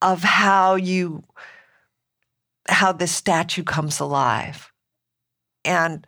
of 0.00 0.22
how 0.22 0.76
you, 0.76 1.24
how 2.68 2.92
the 2.92 3.06
statue 3.06 3.62
comes 3.62 4.00
alive. 4.00 4.72
And 5.64 6.06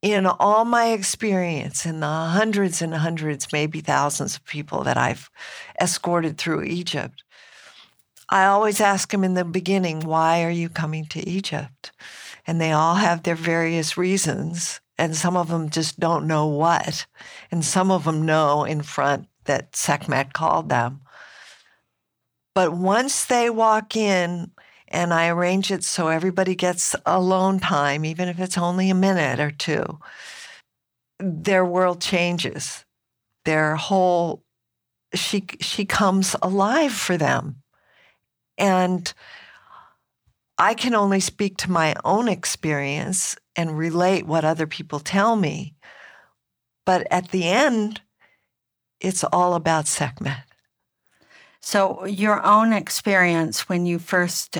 in 0.00 0.26
all 0.26 0.64
my 0.64 0.88
experience, 0.88 1.84
in 1.84 2.00
the 2.00 2.06
hundreds 2.06 2.80
and 2.80 2.94
hundreds, 2.94 3.52
maybe 3.52 3.80
thousands 3.80 4.36
of 4.36 4.44
people 4.44 4.84
that 4.84 4.96
I've 4.96 5.30
escorted 5.80 6.38
through 6.38 6.62
Egypt, 6.64 7.22
I 8.30 8.44
always 8.44 8.80
ask 8.80 9.10
them 9.10 9.24
in 9.24 9.34
the 9.34 9.44
beginning, 9.44 10.00
why 10.00 10.44
are 10.44 10.50
you 10.50 10.68
coming 10.68 11.06
to 11.06 11.28
Egypt? 11.28 11.92
And 12.48 12.58
they 12.58 12.72
all 12.72 12.94
have 12.94 13.22
their 13.22 13.34
various 13.34 13.98
reasons. 13.98 14.80
And 14.96 15.14
some 15.14 15.36
of 15.36 15.48
them 15.48 15.68
just 15.68 16.00
don't 16.00 16.26
know 16.26 16.46
what. 16.46 17.06
And 17.50 17.62
some 17.62 17.90
of 17.90 18.04
them 18.04 18.24
know 18.24 18.64
in 18.64 18.80
front 18.80 19.28
that 19.44 19.76
Sekhmet 19.76 20.32
called 20.32 20.70
them. 20.70 21.02
But 22.54 22.72
once 22.72 23.26
they 23.26 23.50
walk 23.50 23.96
in, 23.96 24.50
and 24.88 25.12
I 25.12 25.28
arrange 25.28 25.70
it 25.70 25.84
so 25.84 26.08
everybody 26.08 26.54
gets 26.54 26.96
alone 27.04 27.60
time, 27.60 28.06
even 28.06 28.28
if 28.28 28.40
it's 28.40 28.56
only 28.56 28.88
a 28.88 28.94
minute 28.94 29.38
or 29.40 29.50
two, 29.50 29.98
their 31.20 31.66
world 31.66 32.00
changes. 32.00 32.86
Their 33.44 33.76
whole, 33.76 34.42
she, 35.14 35.44
she 35.60 35.84
comes 35.84 36.34
alive 36.40 36.94
for 36.94 37.18
them. 37.18 37.62
And 38.56 39.12
I 40.58 40.74
can 40.74 40.94
only 40.94 41.20
speak 41.20 41.56
to 41.58 41.70
my 41.70 41.94
own 42.04 42.28
experience 42.28 43.36
and 43.54 43.78
relate 43.78 44.26
what 44.26 44.44
other 44.44 44.66
people 44.66 44.98
tell 44.98 45.36
me. 45.36 45.74
But 46.84 47.06
at 47.10 47.30
the 47.30 47.44
end, 47.44 48.00
it's 49.00 49.22
all 49.22 49.54
about 49.54 49.86
Sekhmet. 49.86 50.44
So 51.60 52.04
your 52.06 52.44
own 52.44 52.72
experience 52.72 53.68
when 53.68 53.86
you 53.86 53.98
first 53.98 54.58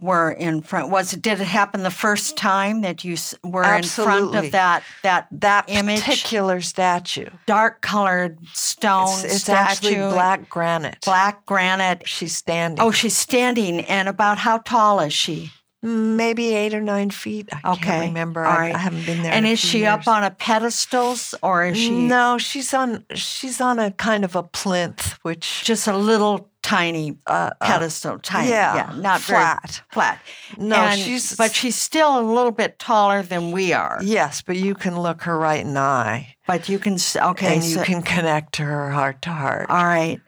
were 0.00 0.30
in 0.30 0.62
front 0.62 0.90
was 0.90 1.12
it 1.12 1.22
did 1.22 1.40
it 1.40 1.44
happen 1.46 1.82
the 1.82 1.90
first 1.90 2.36
time 2.36 2.80
that 2.82 3.04
you 3.04 3.16
were 3.44 3.62
in 3.74 3.82
front 3.82 4.34
of 4.34 4.50
that 4.52 4.82
that 5.02 5.28
That 5.32 5.64
image 5.68 6.02
particular 6.02 6.60
statue. 6.60 7.26
dark 7.46 7.80
colored 7.82 8.38
stone 8.52 9.08
It's, 9.08 9.24
it's 9.24 9.42
statue 9.42 9.62
actually 9.70 9.94
black 9.96 10.48
granite. 10.48 10.98
black 11.04 11.46
granite 11.46 12.08
She's 12.08 12.36
standing. 12.36 12.84
oh 12.84 12.90
she's 12.90 13.16
standing 13.16 13.80
and 13.82 14.08
about 14.08 14.38
how 14.38 14.58
tall 14.58 15.00
is 15.00 15.12
she 15.12 15.52
maybe 15.82 16.52
eight 16.54 16.74
or 16.74 16.80
nine 16.80 17.10
feet. 17.10 17.48
I 17.52 17.72
Okay. 17.72 17.82
can't 17.82 18.06
remember. 18.08 18.44
All 18.44 18.50
I. 18.58 18.72
I 18.72 18.78
haven't 18.78 19.06
been 19.06 19.22
there. 19.22 19.32
and 19.32 19.46
is 19.46 19.60
she 19.60 19.86
up 19.86 20.08
on 20.08 20.24
a 20.24 20.30
pedestal 20.32 21.14
or 21.42 21.64
is 21.66 21.76
she 21.76 21.90
No, 21.90 22.38
she's 22.38 22.74
on. 22.74 23.04
She's 23.14 23.60
on 23.60 23.78
a 23.78 23.92
kind 23.92 24.24
of 24.24 24.34
a 24.34 24.42
plinth, 24.42 25.12
which 25.22 25.62
just 25.64 25.86
a 25.86 25.96
little 25.96 26.48
tiny 26.66 27.16
uh, 27.28 27.30
uh, 27.30 27.50
pedestal 27.66 28.18
tiny 28.18 28.50
yeah, 28.50 28.92
not 28.96 29.20
flat. 29.20 29.82
flat 29.92 30.18
No, 30.58 30.74
And- 30.76 31.00
she's 31.00 31.36
but 31.36 31.54
she's 31.54 31.76
still 31.76 32.18
a 32.18 32.24
little 32.36 32.50
bit 32.52 32.78
taller 32.78 33.22
than 33.22 33.52
we 33.52 33.72
are 33.72 33.98
yes, 34.02 34.42
but 34.42 34.56
you 34.56 34.74
can 34.74 34.98
look 35.00 35.22
her 35.22 35.38
right 35.38 35.60
in 35.60 35.74
the 35.74 35.80
eye, 35.80 36.34
but 36.46 36.68
you 36.68 36.78
can 36.78 36.94
s- 36.94 37.16
okay 37.16 37.54
and 37.54 37.64
you 37.64 37.78
can 37.84 38.02
connect 38.02 38.54
to 38.54 38.62
her 38.64 38.90
heart 38.90 39.22
to 39.22 39.30
heart. 39.30 39.66
all 39.70 39.84
right 39.86 40.20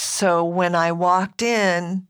So 0.00 0.44
when 0.44 0.74
I 0.74 0.90
walked 0.92 1.42
in, 1.42 2.06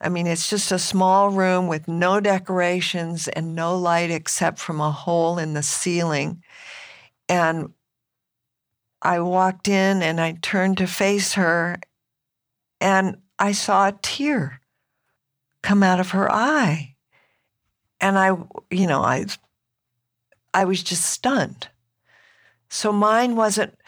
I 0.00 0.08
mean, 0.10 0.26
it's 0.26 0.48
just 0.50 0.72
a 0.72 0.78
small 0.78 1.30
room 1.30 1.66
with 1.68 1.88
no 1.88 2.20
decorations 2.20 3.28
and 3.28 3.54
no 3.54 3.76
light 3.76 4.10
except 4.10 4.58
from 4.58 4.80
a 4.80 4.90
hole 4.90 5.38
in 5.38 5.54
the 5.54 5.62
ceiling. 5.62 6.42
And 7.28 7.72
I 9.00 9.20
walked 9.20 9.68
in 9.68 10.02
and 10.02 10.20
I 10.20 10.36
turned 10.42 10.76
to 10.78 10.86
face 10.86 11.34
her, 11.34 11.78
and 12.84 13.16
I 13.38 13.52
saw 13.52 13.88
a 13.88 13.98
tear 14.02 14.60
come 15.62 15.82
out 15.82 16.00
of 16.00 16.10
her 16.10 16.30
eye. 16.30 16.96
and 17.98 18.18
I, 18.18 18.36
you 18.70 18.86
know, 18.86 19.00
I, 19.00 19.24
I 20.52 20.66
was 20.66 20.82
just 20.82 21.06
stunned. 21.06 21.68
So 22.68 22.92
mine 22.92 23.36
wasn't 23.36 23.78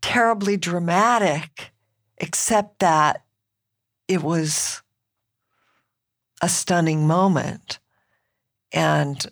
terribly 0.00 0.56
dramatic, 0.56 1.72
except 2.18 2.78
that 2.78 3.24
it 4.06 4.22
was 4.22 4.82
a 6.40 6.48
stunning 6.48 7.08
moment. 7.08 7.80
And 8.70 9.26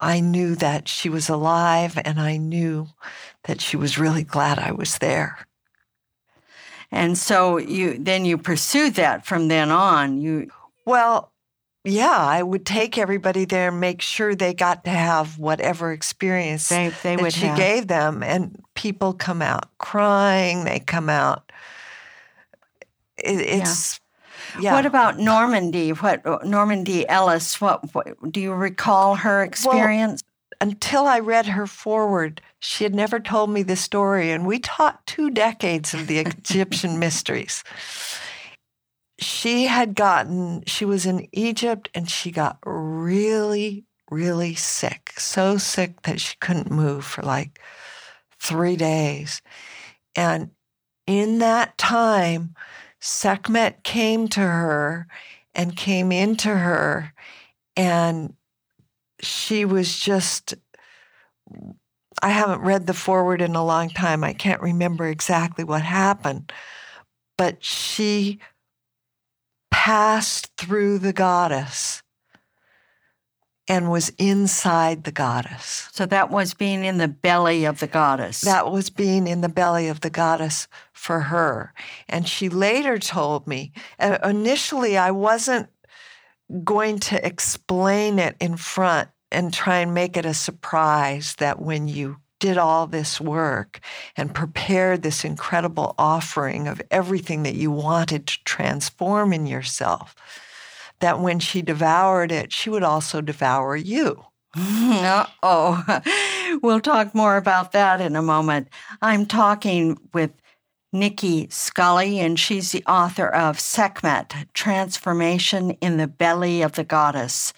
I 0.00 0.20
knew 0.20 0.54
that 0.56 0.86
she 0.86 1.08
was 1.08 1.30
alive 1.30 1.98
and 2.04 2.20
I 2.20 2.36
knew 2.36 2.88
that 3.44 3.62
she 3.62 3.78
was 3.78 3.96
really 3.98 4.24
glad 4.24 4.58
I 4.58 4.72
was 4.72 4.98
there. 4.98 5.47
And 6.90 7.18
so 7.18 7.58
you 7.58 7.98
then 7.98 8.24
you 8.24 8.38
pursued 8.38 8.94
that 8.94 9.26
from 9.26 9.48
then 9.48 9.70
on. 9.70 10.20
You 10.20 10.50
well, 10.86 11.32
yeah, 11.84 12.16
I 12.16 12.42
would 12.42 12.66
take 12.66 12.98
everybody 12.98 13.44
there 13.44 13.68
and 13.68 13.80
make 13.80 14.02
sure 14.02 14.34
they 14.34 14.54
got 14.54 14.84
to 14.84 14.90
have 14.90 15.38
whatever 15.38 15.92
experience 15.92 16.68
they, 16.68 16.88
they 17.02 17.16
that 17.16 17.22
would 17.22 17.32
she 17.32 17.46
have. 17.46 17.56
gave 17.56 17.86
them. 17.88 18.22
And 18.22 18.62
people 18.74 19.12
come 19.12 19.42
out 19.42 19.66
crying. 19.78 20.64
They 20.64 20.80
come 20.80 21.08
out. 21.08 21.50
It, 23.16 23.40
it's 23.40 24.00
yeah. 24.60 24.72
What 24.72 24.86
about 24.86 25.18
Normandy? 25.18 25.90
What 25.90 26.24
Normandy 26.44 27.08
Ellis? 27.08 27.60
What, 27.60 27.94
what 27.94 28.32
do 28.32 28.40
you 28.40 28.52
recall 28.52 29.16
her 29.16 29.42
experience? 29.42 30.22
Well, 30.22 30.37
until 30.60 31.06
I 31.06 31.20
read 31.20 31.46
her 31.46 31.66
forward, 31.66 32.40
she 32.60 32.84
had 32.84 32.94
never 32.94 33.20
told 33.20 33.50
me 33.50 33.62
the 33.62 33.76
story, 33.76 34.30
and 34.30 34.46
we 34.46 34.58
taught 34.58 35.06
two 35.06 35.30
decades 35.30 35.94
of 35.94 36.06
the 36.06 36.18
Egyptian 36.18 36.98
mysteries. 37.00 37.62
She 39.20 39.66
had 39.66 39.94
gotten, 39.94 40.64
she 40.66 40.84
was 40.84 41.04
in 41.04 41.26
Egypt 41.32 41.88
and 41.92 42.08
she 42.08 42.30
got 42.30 42.58
really, 42.64 43.84
really 44.10 44.54
sick. 44.54 45.12
So 45.18 45.56
sick 45.58 46.02
that 46.02 46.20
she 46.20 46.36
couldn't 46.40 46.70
move 46.70 47.04
for 47.04 47.22
like 47.22 47.60
three 48.38 48.76
days. 48.76 49.42
And 50.14 50.50
in 51.06 51.38
that 51.38 51.76
time, 51.78 52.54
Sekhmet 53.00 53.82
came 53.82 54.28
to 54.28 54.40
her 54.40 55.08
and 55.54 55.76
came 55.76 56.12
into 56.12 56.48
her, 56.48 57.12
and 57.76 58.34
she 59.20 59.64
was 59.64 59.98
just. 59.98 60.54
I 62.20 62.30
haven't 62.30 62.62
read 62.62 62.86
the 62.86 62.94
forward 62.94 63.40
in 63.40 63.54
a 63.54 63.64
long 63.64 63.90
time. 63.90 64.24
I 64.24 64.32
can't 64.32 64.60
remember 64.60 65.06
exactly 65.06 65.62
what 65.64 65.82
happened, 65.82 66.52
but 67.36 67.62
she 67.62 68.40
passed 69.70 70.50
through 70.56 70.98
the 70.98 71.12
goddess 71.12 72.02
and 73.68 73.90
was 73.90 74.08
inside 74.18 75.04
the 75.04 75.12
goddess. 75.12 75.88
So 75.92 76.06
that 76.06 76.30
was 76.30 76.54
being 76.54 76.84
in 76.84 76.96
the 76.96 77.06
belly 77.06 77.66
of 77.66 77.80
the 77.80 77.86
goddess. 77.86 78.40
That 78.40 78.72
was 78.72 78.88
being 78.88 79.28
in 79.28 79.42
the 79.42 79.48
belly 79.48 79.88
of 79.88 80.00
the 80.00 80.10
goddess 80.10 80.66
for 80.92 81.20
her. 81.20 81.74
And 82.08 82.26
she 82.26 82.48
later 82.48 82.98
told 82.98 83.46
me, 83.46 83.72
uh, 84.00 84.18
initially, 84.24 84.96
I 84.96 85.10
wasn't 85.10 85.68
going 86.64 86.98
to 86.98 87.26
explain 87.26 88.18
it 88.18 88.36
in 88.40 88.56
front 88.56 89.08
and 89.30 89.52
try 89.52 89.78
and 89.78 89.92
make 89.92 90.16
it 90.16 90.24
a 90.24 90.34
surprise 90.34 91.34
that 91.38 91.60
when 91.60 91.88
you 91.88 92.16
did 92.40 92.56
all 92.56 92.86
this 92.86 93.20
work 93.20 93.80
and 94.16 94.34
prepared 94.34 95.02
this 95.02 95.24
incredible 95.24 95.94
offering 95.98 96.68
of 96.68 96.80
everything 96.90 97.42
that 97.42 97.54
you 97.54 97.70
wanted 97.70 98.26
to 98.26 98.38
transform 98.44 99.32
in 99.32 99.46
yourself, 99.46 100.14
that 101.00 101.20
when 101.20 101.38
she 101.38 101.62
devoured 101.62 102.32
it, 102.32 102.52
she 102.52 102.70
would 102.70 102.82
also 102.82 103.20
devour 103.20 103.76
you. 103.76 104.24
oh. 104.56 106.00
We'll 106.62 106.80
talk 106.80 107.14
more 107.14 107.36
about 107.36 107.72
that 107.72 108.00
in 108.00 108.16
a 108.16 108.22
moment. 108.22 108.68
I'm 109.02 109.26
talking 109.26 109.98
with 110.14 110.32
Nicki 110.92 111.48
Scully, 111.50 112.18
and 112.18 112.40
she's 112.40 112.72
the 112.72 112.82
author 112.86 113.28
of 113.28 113.60
Sekhmet 113.60 114.46
Transformation 114.54 115.72
in 115.82 115.98
the 115.98 116.06
Belly 116.06 116.62
of 116.62 116.72
the 116.72 116.84
Goddess. 116.84 117.52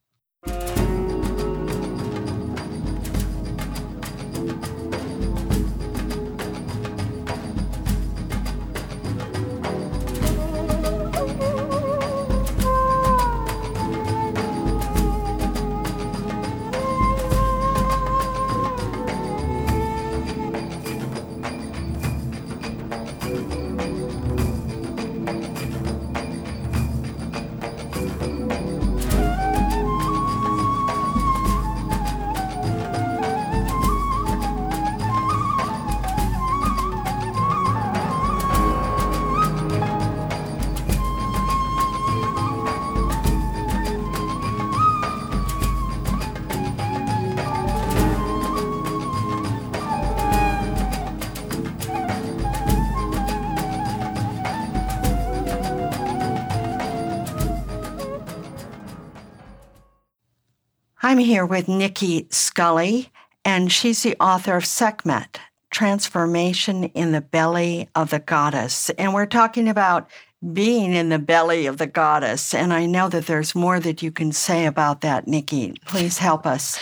I'm 61.11 61.17
here 61.17 61.45
with 61.45 61.67
Nicki 61.67 62.27
Scully, 62.29 63.11
and 63.43 63.69
she's 63.69 64.01
the 64.01 64.15
author 64.21 64.55
of 64.55 64.65
Sekhmet 64.65 65.41
Transformation 65.69 66.85
in 66.85 67.11
the 67.11 67.19
Belly 67.19 67.89
of 67.95 68.11
the 68.11 68.19
Goddess. 68.19 68.89
And 68.91 69.13
we're 69.13 69.25
talking 69.25 69.67
about 69.67 70.09
being 70.53 70.93
in 70.93 71.09
the 71.09 71.19
belly 71.19 71.65
of 71.65 71.79
the 71.79 71.85
goddess. 71.85 72.53
And 72.53 72.71
I 72.71 72.85
know 72.85 73.09
that 73.09 73.25
there's 73.25 73.53
more 73.53 73.77
that 73.81 74.01
you 74.01 74.09
can 74.09 74.31
say 74.31 74.65
about 74.65 75.01
that, 75.01 75.27
Nicki. 75.27 75.73
Please 75.85 76.17
help 76.17 76.45
us. 76.45 76.79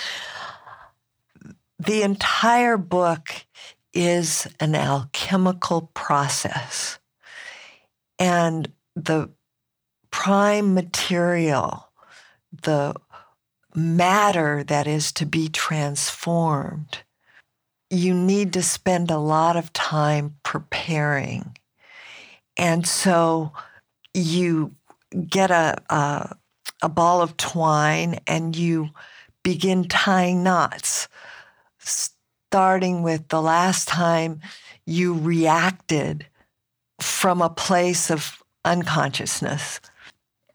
The 1.80 2.04
entire 2.04 2.78
book 2.78 3.30
is 3.96 4.48
an 4.60 4.76
alchemical 4.76 5.90
process. 5.96 7.00
And 8.20 8.72
the 8.96 9.32
prime 10.12 10.76
material, 10.76 11.90
the 12.62 12.94
matter 13.80 14.64
that 14.66 14.88
is 14.88 15.12
to 15.14 15.26
be 15.26 15.50
transformed, 15.50 17.00
you 17.90 18.14
need 18.14 18.54
to 18.54 18.62
spend 18.62 19.10
a 19.10 19.18
lot 19.18 19.58
of 19.58 19.74
time 19.74 20.36
preparing. 20.44 21.58
And 22.58 22.86
so 22.86 23.54
you 24.14 24.76
get 25.28 25.50
a, 25.50 25.82
a, 25.90 26.36
a 26.82 26.90
ball 26.90 27.22
of 27.22 27.38
twine 27.38 28.20
and 28.28 28.56
you 28.56 28.90
begin 29.44 29.86
tying 29.88 30.44
knots, 30.44 31.08
starting 31.80 33.02
with 33.02 33.28
the 33.30 33.42
last 33.42 33.88
time 33.88 34.42
you 34.86 35.14
reacted 35.14 36.28
from 37.02 37.42
a 37.42 37.50
place 37.50 38.12
of 38.12 38.44
unconsciousness 38.66 39.80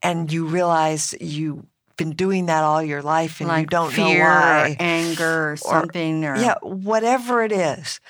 and 0.02 0.30
you 0.30 0.46
realize 0.46 1.14
you 1.20 1.66
been 1.96 2.12
doing 2.12 2.46
that 2.46 2.64
all 2.64 2.82
your 2.82 3.02
life 3.02 3.40
and 3.40 3.48
like 3.48 3.62
you 3.62 3.66
don't 3.66 3.92
fear 3.92 4.18
know 4.18 4.24
why. 4.24 4.70
Or 4.70 4.76
anger 4.78 5.52
or 5.52 5.56
something. 5.56 6.24
Or, 6.24 6.36
yeah, 6.36 6.54
whatever 6.62 7.42
it 7.42 7.52
is. 7.52 8.00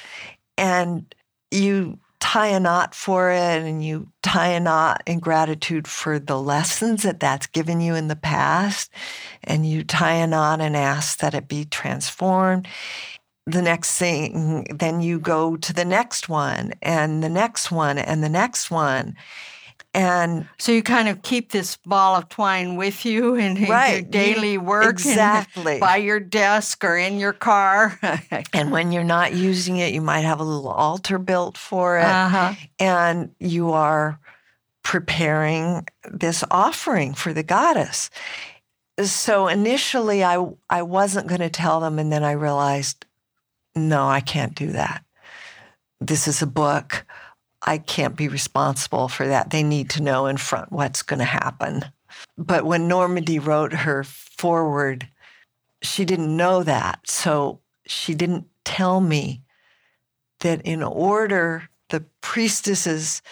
And 0.56 1.14
you 1.50 1.98
tie 2.20 2.48
a 2.48 2.60
knot 2.60 2.94
for 2.94 3.30
it 3.30 3.62
and 3.62 3.84
you 3.84 4.08
tie 4.22 4.48
a 4.48 4.60
knot 4.60 5.02
in 5.06 5.18
gratitude 5.18 5.86
for 5.86 6.18
the 6.18 6.40
lessons 6.40 7.02
that 7.02 7.20
that's 7.20 7.46
given 7.46 7.80
you 7.80 7.94
in 7.94 8.08
the 8.08 8.16
past. 8.16 8.90
And 9.42 9.68
you 9.68 9.84
tie 9.84 10.14
a 10.14 10.26
knot 10.26 10.60
and 10.60 10.76
ask 10.76 11.18
that 11.18 11.34
it 11.34 11.48
be 11.48 11.64
transformed. 11.64 12.66
The 13.46 13.60
next 13.60 13.98
thing, 13.98 14.66
then 14.74 15.02
you 15.02 15.18
go 15.20 15.56
to 15.56 15.72
the 15.74 15.84
next 15.84 16.30
one 16.30 16.72
and 16.80 17.22
the 17.22 17.28
next 17.28 17.70
one 17.70 17.98
and 17.98 18.24
the 18.24 18.30
next 18.30 18.70
one. 18.70 19.16
And 19.94 20.48
so 20.58 20.72
you 20.72 20.82
kind 20.82 21.08
of 21.08 21.22
keep 21.22 21.52
this 21.52 21.76
ball 21.86 22.16
of 22.16 22.28
twine 22.28 22.74
with 22.74 23.06
you 23.06 23.34
in 23.36 23.54
right, 23.66 24.02
your 24.02 24.02
daily 24.02 24.58
work, 24.58 24.90
exactly, 24.90 25.78
by 25.78 25.96
your 25.96 26.18
desk 26.18 26.84
or 26.84 26.96
in 26.96 27.18
your 27.18 27.32
car. 27.32 27.98
and 28.52 28.72
when 28.72 28.90
you're 28.90 29.04
not 29.04 29.34
using 29.34 29.76
it, 29.76 29.94
you 29.94 30.00
might 30.00 30.22
have 30.22 30.40
a 30.40 30.44
little 30.44 30.68
altar 30.68 31.18
built 31.18 31.56
for 31.56 31.98
it, 31.98 32.04
uh-huh. 32.04 32.54
and 32.80 33.30
you 33.38 33.70
are 33.70 34.18
preparing 34.82 35.86
this 36.10 36.44
offering 36.50 37.14
for 37.14 37.32
the 37.32 37.44
goddess. 37.44 38.10
So 39.00 39.46
initially, 39.46 40.24
I 40.24 40.44
I 40.68 40.82
wasn't 40.82 41.28
going 41.28 41.40
to 41.40 41.50
tell 41.50 41.78
them, 41.78 42.00
and 42.00 42.10
then 42.10 42.24
I 42.24 42.32
realized, 42.32 43.06
no, 43.76 44.08
I 44.08 44.20
can't 44.20 44.56
do 44.56 44.72
that. 44.72 45.04
This 46.00 46.26
is 46.26 46.42
a 46.42 46.46
book. 46.46 47.06
I 47.64 47.78
can't 47.78 48.16
be 48.16 48.28
responsible 48.28 49.08
for 49.08 49.26
that. 49.26 49.50
They 49.50 49.62
need 49.62 49.90
to 49.90 50.02
know 50.02 50.26
in 50.26 50.36
front 50.36 50.70
what's 50.70 51.02
going 51.02 51.18
to 51.18 51.24
happen. 51.24 51.86
But 52.36 52.64
when 52.64 52.86
Normandy 52.86 53.38
wrote 53.38 53.72
her 53.72 54.04
foreword, 54.04 55.08
she 55.82 56.04
didn't 56.04 56.36
know 56.36 56.62
that. 56.62 57.08
So 57.08 57.60
she 57.86 58.14
didn't 58.14 58.46
tell 58.64 59.00
me 59.00 59.42
that 60.40 60.60
in 60.62 60.82
order 60.82 61.68
the 61.88 62.04
priestesses, 62.20 63.22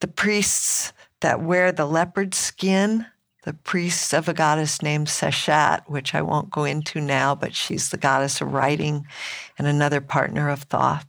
the 0.00 0.08
priests 0.08 0.92
that 1.20 1.42
wear 1.42 1.70
the 1.70 1.86
leopard 1.86 2.34
skin, 2.34 3.06
the 3.44 3.52
priests 3.52 4.12
of 4.12 4.28
a 4.28 4.34
goddess 4.34 4.82
named 4.82 5.06
Seshat, 5.06 5.88
which 5.88 6.14
I 6.14 6.22
won't 6.22 6.50
go 6.50 6.64
into 6.64 7.00
now, 7.00 7.36
but 7.36 7.54
she's 7.54 7.90
the 7.90 7.96
goddess 7.96 8.40
of 8.40 8.52
writing 8.52 9.06
and 9.56 9.68
another 9.68 10.00
partner 10.00 10.48
of 10.48 10.64
Thoth. 10.64 11.06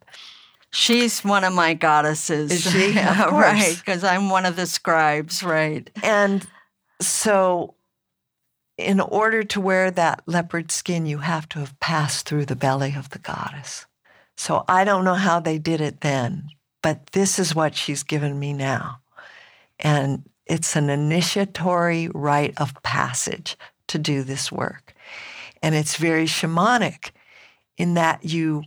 She's 0.72 1.24
one 1.24 1.44
of 1.44 1.54
my 1.54 1.74
goddesses. 1.74 2.52
Is 2.52 2.72
she? 2.72 2.94
right, 3.00 3.76
because 3.78 4.04
I'm 4.04 4.30
one 4.30 4.46
of 4.46 4.56
the 4.56 4.66
scribes, 4.66 5.44
right. 5.44 5.90
And 6.04 6.46
so, 7.02 7.76
in 8.78 9.00
order 9.00 9.44
to 9.44 9.62
wear 9.62 9.90
that 9.92 10.24
leopard 10.26 10.72
skin, 10.72 11.06
you 11.06 11.20
have 11.20 11.48
to 11.50 11.60
have 11.60 11.80
passed 11.80 12.28
through 12.28 12.46
the 12.46 12.56
belly 12.56 12.94
of 12.96 13.10
the 13.10 13.20
goddess. 13.20 13.86
So, 14.36 14.66
I 14.68 14.84
don't 14.84 15.06
know 15.06 15.16
how 15.16 15.40
they 15.40 15.58
did 15.58 15.82
it 15.82 16.02
then, 16.02 16.50
but 16.84 17.08
this 17.08 17.40
is 17.40 17.56
what 17.56 17.76
she's 17.76 18.04
given 18.04 18.38
me 18.38 18.54
now. 18.54 19.00
And 19.80 20.24
it's 20.46 20.76
an 20.76 20.90
initiatory 20.90 22.10
rite 22.14 22.60
of 22.60 22.82
passage 22.84 23.58
to 23.88 23.98
do 23.98 24.24
this 24.24 24.52
work. 24.52 24.94
And 25.62 25.76
it's 25.76 25.96
very 25.96 26.26
shamanic 26.26 27.12
in 27.78 27.94
that 27.96 28.26
you 28.26 28.64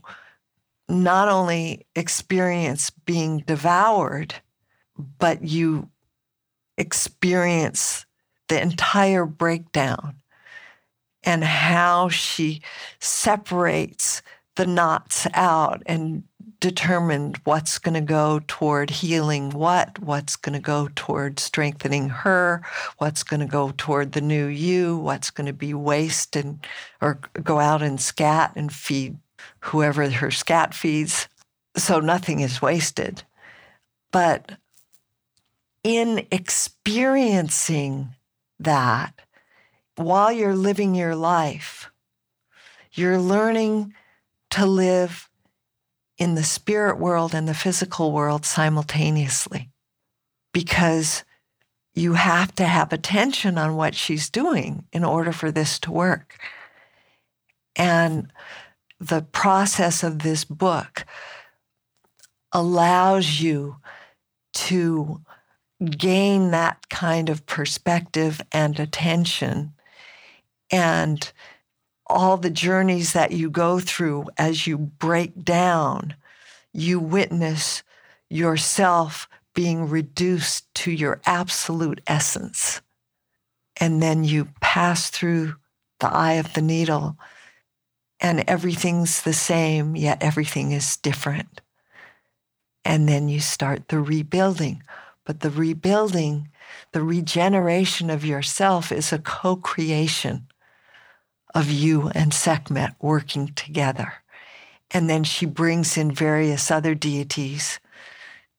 not 0.90 1.28
only 1.28 1.86
experience 1.94 2.90
being 2.90 3.38
devoured, 3.46 4.34
but 5.18 5.44
you 5.44 5.88
experience 6.76 8.04
the 8.48 8.60
entire 8.60 9.24
breakdown 9.24 10.16
and 11.22 11.44
how 11.44 12.08
she 12.08 12.62
separates 12.98 14.22
the 14.56 14.66
knots 14.66 15.26
out 15.34 15.82
and 15.86 16.24
determined 16.60 17.40
what's 17.44 17.78
going 17.78 17.94
to 17.94 18.00
go 18.00 18.40
toward 18.46 18.90
healing 18.90 19.50
what, 19.50 19.98
what's 20.00 20.36
going 20.36 20.52
to 20.52 20.60
go 20.60 20.88
toward 20.94 21.38
strengthening 21.40 22.10
her, 22.10 22.62
what's 22.98 23.22
going 23.22 23.40
to 23.40 23.46
go 23.46 23.72
toward 23.78 24.12
the 24.12 24.20
new 24.20 24.46
you, 24.46 24.98
what's 24.98 25.30
going 25.30 25.46
to 25.46 25.52
be 25.54 25.72
waste 25.72 26.36
and 26.36 26.66
or 27.00 27.18
go 27.42 27.58
out 27.58 27.82
and 27.82 28.00
scat 28.00 28.52
and 28.56 28.72
feed 28.72 29.16
whoever 29.60 30.08
her 30.08 30.30
scat 30.30 30.74
feeds, 30.74 31.28
so 31.76 32.00
nothing 32.00 32.40
is 32.40 32.62
wasted. 32.62 33.22
But 34.12 34.52
in 35.82 36.26
experiencing 36.30 38.08
that, 38.58 39.14
while 39.96 40.32
you're 40.32 40.56
living 40.56 40.94
your 40.94 41.14
life, 41.14 41.90
you're 42.92 43.18
learning 43.18 43.94
to 44.50 44.66
live 44.66 45.28
in 46.18 46.34
the 46.34 46.44
spirit 46.44 46.98
world 46.98 47.34
and 47.34 47.48
the 47.48 47.54
physical 47.54 48.12
world 48.12 48.44
simultaneously 48.44 49.70
because 50.52 51.24
you 51.94 52.14
have 52.14 52.54
to 52.54 52.64
have 52.64 52.92
attention 52.92 53.58
on 53.58 53.76
what 53.76 53.94
she's 53.94 54.30
doing 54.30 54.84
in 54.92 55.04
order 55.04 55.32
for 55.32 55.50
this 55.50 55.78
to 55.80 55.90
work. 55.90 56.36
And 57.74 58.32
the 59.00 59.22
process 59.22 60.02
of 60.02 60.20
this 60.20 60.44
book 60.44 61.04
allows 62.52 63.40
you 63.40 63.76
to 64.52 65.20
gain 65.96 66.50
that 66.50 66.88
kind 66.90 67.28
of 67.30 67.46
perspective 67.46 68.40
and 68.52 68.78
attention 68.78 69.72
and 70.70 71.32
all 72.06 72.36
the 72.36 72.50
journeys 72.50 73.12
that 73.14 73.30
you 73.32 73.48
go 73.48 73.80
through 73.80 74.26
as 74.36 74.66
you 74.66 74.76
break 74.76 75.42
down 75.42 76.14
you 76.72 77.00
witness 77.00 77.82
yourself 78.28 79.28
being 79.54 79.88
reduced 79.88 80.72
to 80.74 80.90
your 80.90 81.20
absolute 81.26 82.00
essence. 82.06 82.80
And 83.78 84.02
then 84.02 84.24
you 84.24 84.48
pass 84.60 85.10
through 85.10 85.56
the 85.98 86.08
eye 86.08 86.34
of 86.34 86.54
the 86.54 86.62
needle 86.62 87.16
and 88.20 88.44
everything's 88.46 89.22
the 89.22 89.32
same, 89.32 89.96
yet 89.96 90.22
everything 90.22 90.72
is 90.72 90.96
different. 90.98 91.60
And 92.84 93.08
then 93.08 93.28
you 93.28 93.40
start 93.40 93.88
the 93.88 94.00
rebuilding. 94.00 94.82
But 95.24 95.40
the 95.40 95.50
rebuilding, 95.50 96.48
the 96.92 97.02
regeneration 97.02 98.10
of 98.10 98.24
yourself 98.24 98.92
is 98.92 99.12
a 99.12 99.18
co 99.18 99.56
creation 99.56 100.46
of 101.54 101.70
you 101.70 102.10
and 102.14 102.32
Sekhmet 102.32 102.94
working 103.00 103.48
together. 103.54 104.14
And 104.90 105.08
then 105.08 105.24
she 105.24 105.46
brings 105.46 105.96
in 105.96 106.12
various 106.12 106.70
other 106.70 106.94
deities 106.94 107.80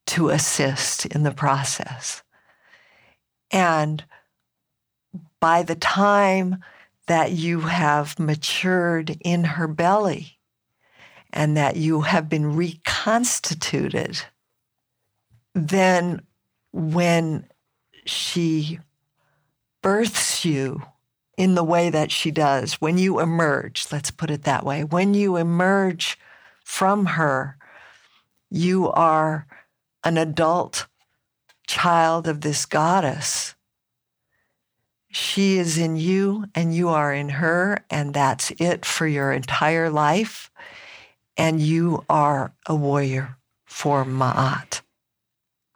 to 0.07 0.29
assist 0.29 1.05
in 1.05 1.23
the 1.23 1.31
process. 1.31 2.23
And 3.51 4.03
by 5.39 5.63
the 5.63 5.75
time 5.75 6.63
that 7.11 7.33
you 7.33 7.59
have 7.59 8.17
matured 8.17 9.17
in 9.19 9.43
her 9.43 9.67
belly 9.67 10.39
and 11.33 11.57
that 11.57 11.75
you 11.75 11.99
have 11.99 12.29
been 12.29 12.55
reconstituted, 12.55 14.21
then 15.53 16.21
when 16.71 17.45
she 18.05 18.79
births 19.81 20.45
you 20.45 20.81
in 21.35 21.55
the 21.55 21.65
way 21.65 21.89
that 21.89 22.11
she 22.11 22.31
does, 22.31 22.75
when 22.75 22.97
you 22.97 23.19
emerge, 23.19 23.87
let's 23.91 24.09
put 24.09 24.31
it 24.31 24.43
that 24.43 24.65
way, 24.65 24.85
when 24.85 25.13
you 25.13 25.35
emerge 25.35 26.17
from 26.63 27.07
her, 27.07 27.57
you 28.49 28.89
are 28.89 29.45
an 30.05 30.17
adult 30.17 30.87
child 31.67 32.25
of 32.25 32.39
this 32.39 32.65
goddess 32.65 33.53
she 35.11 35.57
is 35.57 35.77
in 35.77 35.97
you 35.97 36.45
and 36.55 36.73
you 36.73 36.89
are 36.89 37.13
in 37.13 37.29
her, 37.29 37.83
and 37.89 38.13
that's 38.13 38.51
it 38.57 38.85
for 38.85 39.05
your 39.05 39.31
entire 39.31 39.89
life. 39.89 40.49
And 41.37 41.61
you 41.61 42.05
are 42.09 42.53
a 42.65 42.75
warrior 42.75 43.37
for 43.65 44.05
Ma'at. 44.05 44.81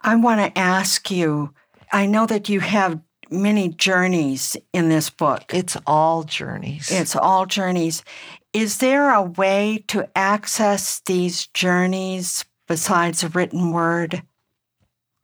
I 0.00 0.16
want 0.16 0.40
to 0.40 0.58
ask 0.58 1.10
you 1.10 1.52
I 1.92 2.06
know 2.06 2.26
that 2.26 2.48
you 2.48 2.60
have 2.60 3.00
many 3.30 3.68
journeys 3.68 4.56
in 4.72 4.88
this 4.88 5.10
book. 5.10 5.52
It's 5.52 5.76
all 5.86 6.24
journeys. 6.24 6.90
It's 6.90 7.16
all 7.16 7.46
journeys. 7.46 8.02
Is 8.52 8.78
there 8.78 9.10
a 9.12 9.22
way 9.22 9.84
to 9.88 10.08
access 10.16 11.00
these 11.06 11.46
journeys 11.48 12.44
besides 12.66 13.22
a 13.22 13.28
written 13.28 13.72
word? 13.72 14.22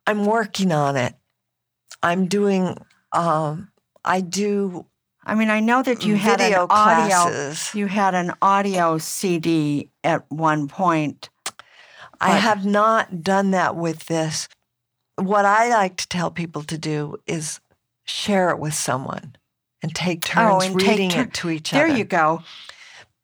I'm 0.05 0.25
working 0.25 0.71
on 0.71 0.95
it. 0.95 1.15
I'm 2.01 2.27
doing 2.27 2.77
um, 3.11 3.69
I 4.03 4.21
do. 4.21 4.85
I 5.25 5.35
mean, 5.35 5.49
I 5.49 5.59
know 5.59 5.81
that 5.83 6.05
you 6.05 6.15
had 6.15 6.39
video 6.39 6.63
an 6.63 6.67
classes. 6.67 7.69
audio. 7.69 7.79
You 7.79 7.87
had 7.87 8.15
an 8.15 8.33
audio 8.41 8.97
CD 8.97 9.89
at 10.03 10.29
one 10.29 10.67
point. 10.67 11.29
I 12.19 12.37
have 12.37 12.65
not 12.65 13.23
done 13.23 13.51
that 13.51 13.75
with 13.75 14.05
this. 14.07 14.47
What 15.15 15.45
I 15.45 15.69
like 15.69 15.97
to 15.97 16.07
tell 16.07 16.31
people 16.31 16.63
to 16.63 16.77
do 16.77 17.17
is 17.27 17.59
share 18.05 18.49
it 18.49 18.59
with 18.59 18.73
someone 18.73 19.35
and 19.81 19.93
take 19.93 20.21
turns 20.21 20.63
oh, 20.63 20.67
and 20.67 20.75
reading 20.75 21.09
take 21.09 21.17
tur- 21.17 21.23
it 21.23 21.33
to 21.35 21.49
each 21.49 21.71
there 21.71 21.83
other. 21.83 21.89
There 21.89 21.97
you 21.97 22.05
go. 22.05 22.43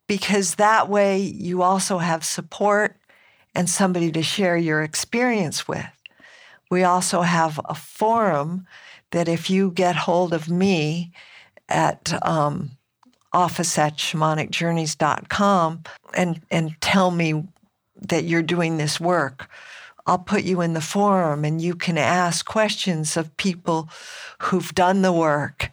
Because 0.08 0.56
that 0.56 0.90
way 0.90 1.20
you 1.20 1.62
also 1.62 2.00
have 2.00 2.26
support 2.26 2.98
and 3.56 3.70
somebody 3.70 4.12
to 4.12 4.24
share 4.24 4.58
your 4.58 4.84
experience 4.84 5.68
with. 5.68 5.86
We 6.70 6.84
also 6.84 7.22
have 7.22 7.60
a 7.66 7.76
forum 7.76 8.68
that 9.12 9.28
if 9.28 9.50
you 9.50 9.72
get 9.72 9.96
hold 9.96 10.34
of 10.34 10.50
me 10.50 11.12
at 11.68 12.14
um, 12.26 12.72
office 13.34 13.78
at 13.78 13.98
shamanicjourneys.com 13.98 15.84
and, 16.14 16.42
and 16.52 16.76
tell 16.82 17.12
me 17.12 17.44
that 18.02 18.24
you're 18.24 18.42
doing 18.42 18.78
this 18.78 19.00
work, 19.00 19.50
I'll 20.06 20.18
put 20.18 20.44
you 20.44 20.62
in 20.62 20.74
the 20.74 20.82
forum 20.82 21.46
and 21.46 21.62
you 21.62 21.76
can 21.76 21.98
ask 21.98 22.46
questions 22.46 23.16
of 23.16 23.36
people 23.38 23.90
who've 24.42 24.74
done 24.74 25.02
the 25.02 25.14
work. 25.14 25.70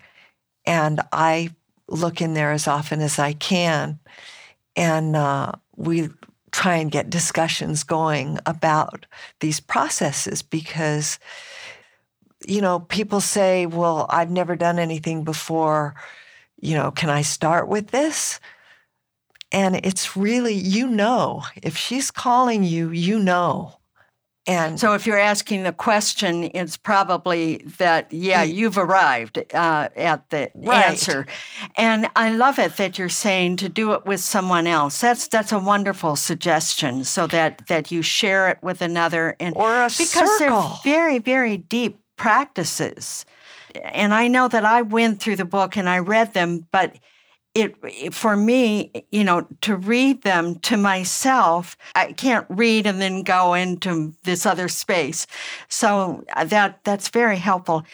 And 0.66 1.00
I 1.12 1.50
look 1.88 2.20
in 2.20 2.34
there 2.34 2.52
as 2.52 2.68
often 2.68 3.00
as 3.00 3.18
I 3.18 3.32
can. 3.32 3.98
And 4.74 5.16
uh, 5.16 5.52
we 5.76 6.10
try 6.50 6.76
and 6.76 6.90
get 6.90 7.10
discussions 7.10 7.82
going 7.82 8.38
about 8.46 9.06
these 9.40 9.60
processes 9.60 10.42
because, 10.42 11.18
you 12.46 12.60
know, 12.60 12.80
people 12.80 13.20
say, 13.20 13.66
well, 13.66 14.06
I've 14.08 14.30
never 14.30 14.56
done 14.56 14.78
anything 14.78 15.24
before. 15.24 15.94
You 16.60 16.74
know, 16.74 16.90
can 16.90 17.10
I 17.10 17.22
start 17.22 17.68
with 17.68 17.88
this? 17.88 18.40
And 19.52 19.76
it's 19.84 20.16
really, 20.16 20.54
you 20.54 20.86
know, 20.86 21.42
if 21.62 21.76
she's 21.76 22.10
calling 22.10 22.64
you, 22.64 22.90
you 22.90 23.18
know. 23.18 23.78
And 24.48 24.78
so, 24.78 24.94
if 24.94 25.08
you're 25.08 25.18
asking 25.18 25.64
the 25.64 25.72
question, 25.72 26.44
it's 26.54 26.76
probably 26.76 27.56
that, 27.78 28.12
yeah, 28.12 28.44
you've 28.44 28.78
arrived 28.78 29.38
uh, 29.52 29.88
at 29.96 30.30
the 30.30 30.50
right. 30.54 30.84
answer. 30.84 31.26
And 31.76 32.08
I 32.14 32.30
love 32.30 32.60
it 32.60 32.76
that 32.76 32.96
you're 32.96 33.08
saying 33.08 33.56
to 33.56 33.68
do 33.68 33.92
it 33.92 34.06
with 34.06 34.20
someone 34.20 34.68
else. 34.68 35.00
That's 35.00 35.26
that's 35.26 35.50
a 35.50 35.58
wonderful 35.58 36.14
suggestion, 36.14 37.02
so 37.02 37.26
that 37.26 37.66
that 37.66 37.90
you 37.90 38.02
share 38.02 38.48
it 38.48 38.58
with 38.62 38.82
another, 38.82 39.34
and 39.40 39.56
or 39.56 39.82
a 39.82 39.86
because 39.86 40.38
circle. 40.38 40.38
they're 40.38 40.92
very 40.92 41.18
very 41.18 41.56
deep 41.56 41.98
practices. 42.16 43.24
And 43.84 44.14
I 44.14 44.28
know 44.28 44.48
that 44.48 44.64
I 44.64 44.82
went 44.82 45.20
through 45.20 45.36
the 45.36 45.44
book 45.44 45.76
and 45.76 45.88
I 45.88 45.98
read 45.98 46.34
them, 46.34 46.66
but 46.72 46.96
it, 47.54 48.12
for 48.12 48.36
me, 48.36 48.92
you 49.10 49.24
know, 49.24 49.46
to 49.62 49.76
read 49.76 50.22
them 50.22 50.56
to 50.60 50.76
myself, 50.76 51.76
I 51.94 52.12
can't 52.12 52.46
read 52.50 52.86
and 52.86 53.00
then 53.00 53.22
go 53.22 53.54
into 53.54 54.14
this 54.24 54.44
other 54.44 54.68
space. 54.68 55.26
So 55.68 56.24
uh, 56.34 56.44
that 56.44 56.80
that's 56.84 57.08
very 57.08 57.38
helpful. 57.38 57.86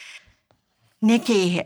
Nicki, 1.05 1.61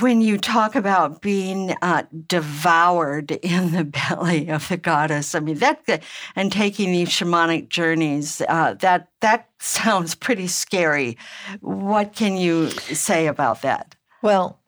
when 0.00 0.20
you 0.20 0.36
talk 0.36 0.74
about 0.74 1.22
being 1.22 1.76
uh, 1.80 2.02
devoured 2.26 3.30
in 3.42 3.70
the 3.70 3.84
belly 3.84 4.48
of 4.48 4.68
the 4.68 4.76
goddess, 4.76 5.34
I 5.34 5.40
mean 5.40 5.58
that, 5.58 6.02
and 6.34 6.50
taking 6.50 6.90
these 6.90 7.08
shamanic 7.08 7.68
journeys, 7.68 8.42
uh, 8.48 8.74
that 8.80 9.08
that 9.20 9.48
sounds 9.60 10.16
pretty 10.16 10.48
scary. 10.48 11.16
What 11.60 12.14
can 12.14 12.36
you 12.36 12.70
say 12.70 13.28
about 13.28 13.62
that? 13.62 13.94
Well, 14.22 14.58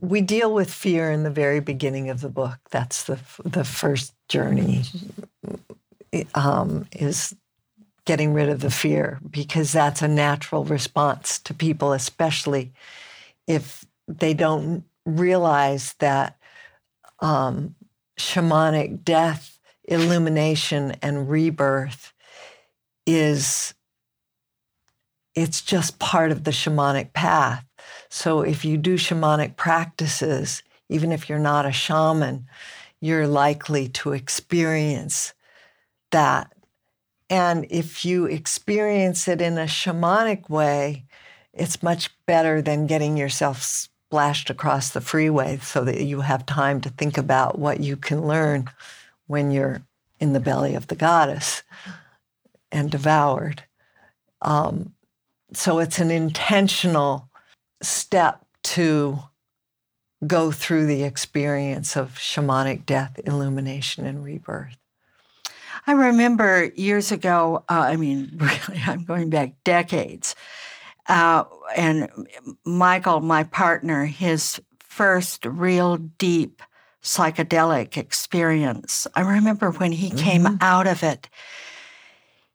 we 0.00 0.20
deal 0.20 0.54
with 0.54 0.72
fear 0.72 1.10
in 1.10 1.24
the 1.24 1.30
very 1.30 1.60
beginning 1.60 2.10
of 2.10 2.20
the 2.20 2.30
book. 2.30 2.58
That's 2.70 3.04
the 3.04 3.18
the 3.44 3.64
first 3.64 4.14
journey. 4.28 4.84
Um, 6.34 6.86
is 6.92 7.34
getting 8.04 8.34
rid 8.34 8.48
of 8.48 8.60
the 8.60 8.70
fear 8.70 9.18
because 9.28 9.72
that's 9.72 10.02
a 10.02 10.08
natural 10.08 10.64
response 10.64 11.38
to 11.38 11.54
people, 11.54 11.92
especially 11.92 12.72
if 13.46 13.84
they 14.08 14.34
don't 14.34 14.84
realize 15.04 15.94
that 15.98 16.38
um, 17.20 17.74
shamanic 18.18 19.04
death, 19.04 19.58
illumination, 19.84 20.96
and 21.02 21.28
rebirth 21.28 22.12
is 23.06 23.74
it's 25.34 25.62
just 25.62 25.98
part 25.98 26.30
of 26.30 26.44
the 26.44 26.50
shamanic 26.50 27.12
path 27.14 27.64
so 28.08 28.42
if 28.42 28.64
you 28.64 28.76
do 28.76 28.96
shamanic 28.96 29.56
practices, 29.56 30.62
even 30.88 31.12
if 31.12 31.28
you're 31.28 31.38
not 31.38 31.64
a 31.64 31.72
shaman, 31.72 32.46
you're 33.00 33.26
likely 33.26 33.88
to 33.88 34.12
experience 34.12 35.32
that. 36.10 36.52
And 37.30 37.66
if 37.70 38.04
you 38.04 38.26
experience 38.26 39.26
it 39.28 39.40
in 39.40 39.56
a 39.56 39.64
shamanic 39.64 40.50
way, 40.50 41.06
it's 41.52 41.82
much 41.82 42.10
better 42.26 42.62
than 42.62 42.86
getting 42.86 43.16
yourself 43.16 43.62
splashed 43.62 44.50
across 44.50 44.90
the 44.90 45.00
freeway 45.00 45.58
so 45.58 45.84
that 45.84 46.02
you 46.02 46.20
have 46.20 46.46
time 46.46 46.80
to 46.80 46.90
think 46.90 47.16
about 47.16 47.58
what 47.58 47.80
you 47.80 47.96
can 47.96 48.26
learn 48.26 48.68
when 49.26 49.50
you're 49.50 49.82
in 50.20 50.32
the 50.32 50.40
belly 50.40 50.74
of 50.74 50.86
the 50.88 50.94
goddess 50.94 51.62
and 52.70 52.90
devoured. 52.90 53.64
Um, 54.40 54.94
so 55.52 55.78
it's 55.78 55.98
an 55.98 56.10
intentional 56.10 57.28
step 57.82 58.44
to 58.64 59.18
go 60.26 60.52
through 60.52 60.86
the 60.86 61.02
experience 61.02 61.96
of 61.96 62.14
shamanic 62.14 62.86
death, 62.86 63.18
illumination, 63.24 64.06
and 64.06 64.24
rebirth. 64.24 64.76
I 65.86 65.92
remember 65.92 66.70
years 66.76 67.10
ago, 67.10 67.64
uh, 67.68 67.86
I 67.88 67.96
mean, 67.96 68.30
really, 68.36 68.82
I'm 68.86 69.04
going 69.04 69.30
back 69.30 69.54
decades. 69.64 70.34
Uh, 71.08 71.44
and 71.76 72.08
Michael, 72.64 73.20
my 73.20 73.44
partner, 73.44 74.04
his 74.04 74.60
first 74.80 75.44
real 75.44 75.96
deep 75.96 76.62
psychedelic 77.02 77.96
experience. 77.96 79.06
I 79.14 79.22
remember 79.22 79.70
when 79.70 79.92
he 79.92 80.08
mm-hmm. 80.08 80.18
came 80.18 80.58
out 80.60 80.86
of 80.86 81.02
it 81.02 81.28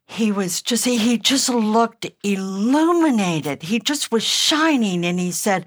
he 0.08 0.32
was 0.32 0.62
just 0.62 0.86
he 0.86 1.18
just 1.18 1.50
looked 1.50 2.06
illuminated 2.24 3.62
he 3.62 3.78
just 3.78 4.10
was 4.10 4.24
shining 4.24 5.04
and 5.04 5.20
he 5.20 5.30
said 5.30 5.66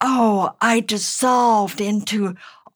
oh 0.00 0.52
i 0.60 0.80
dissolved 0.80 1.80
into 1.80 2.34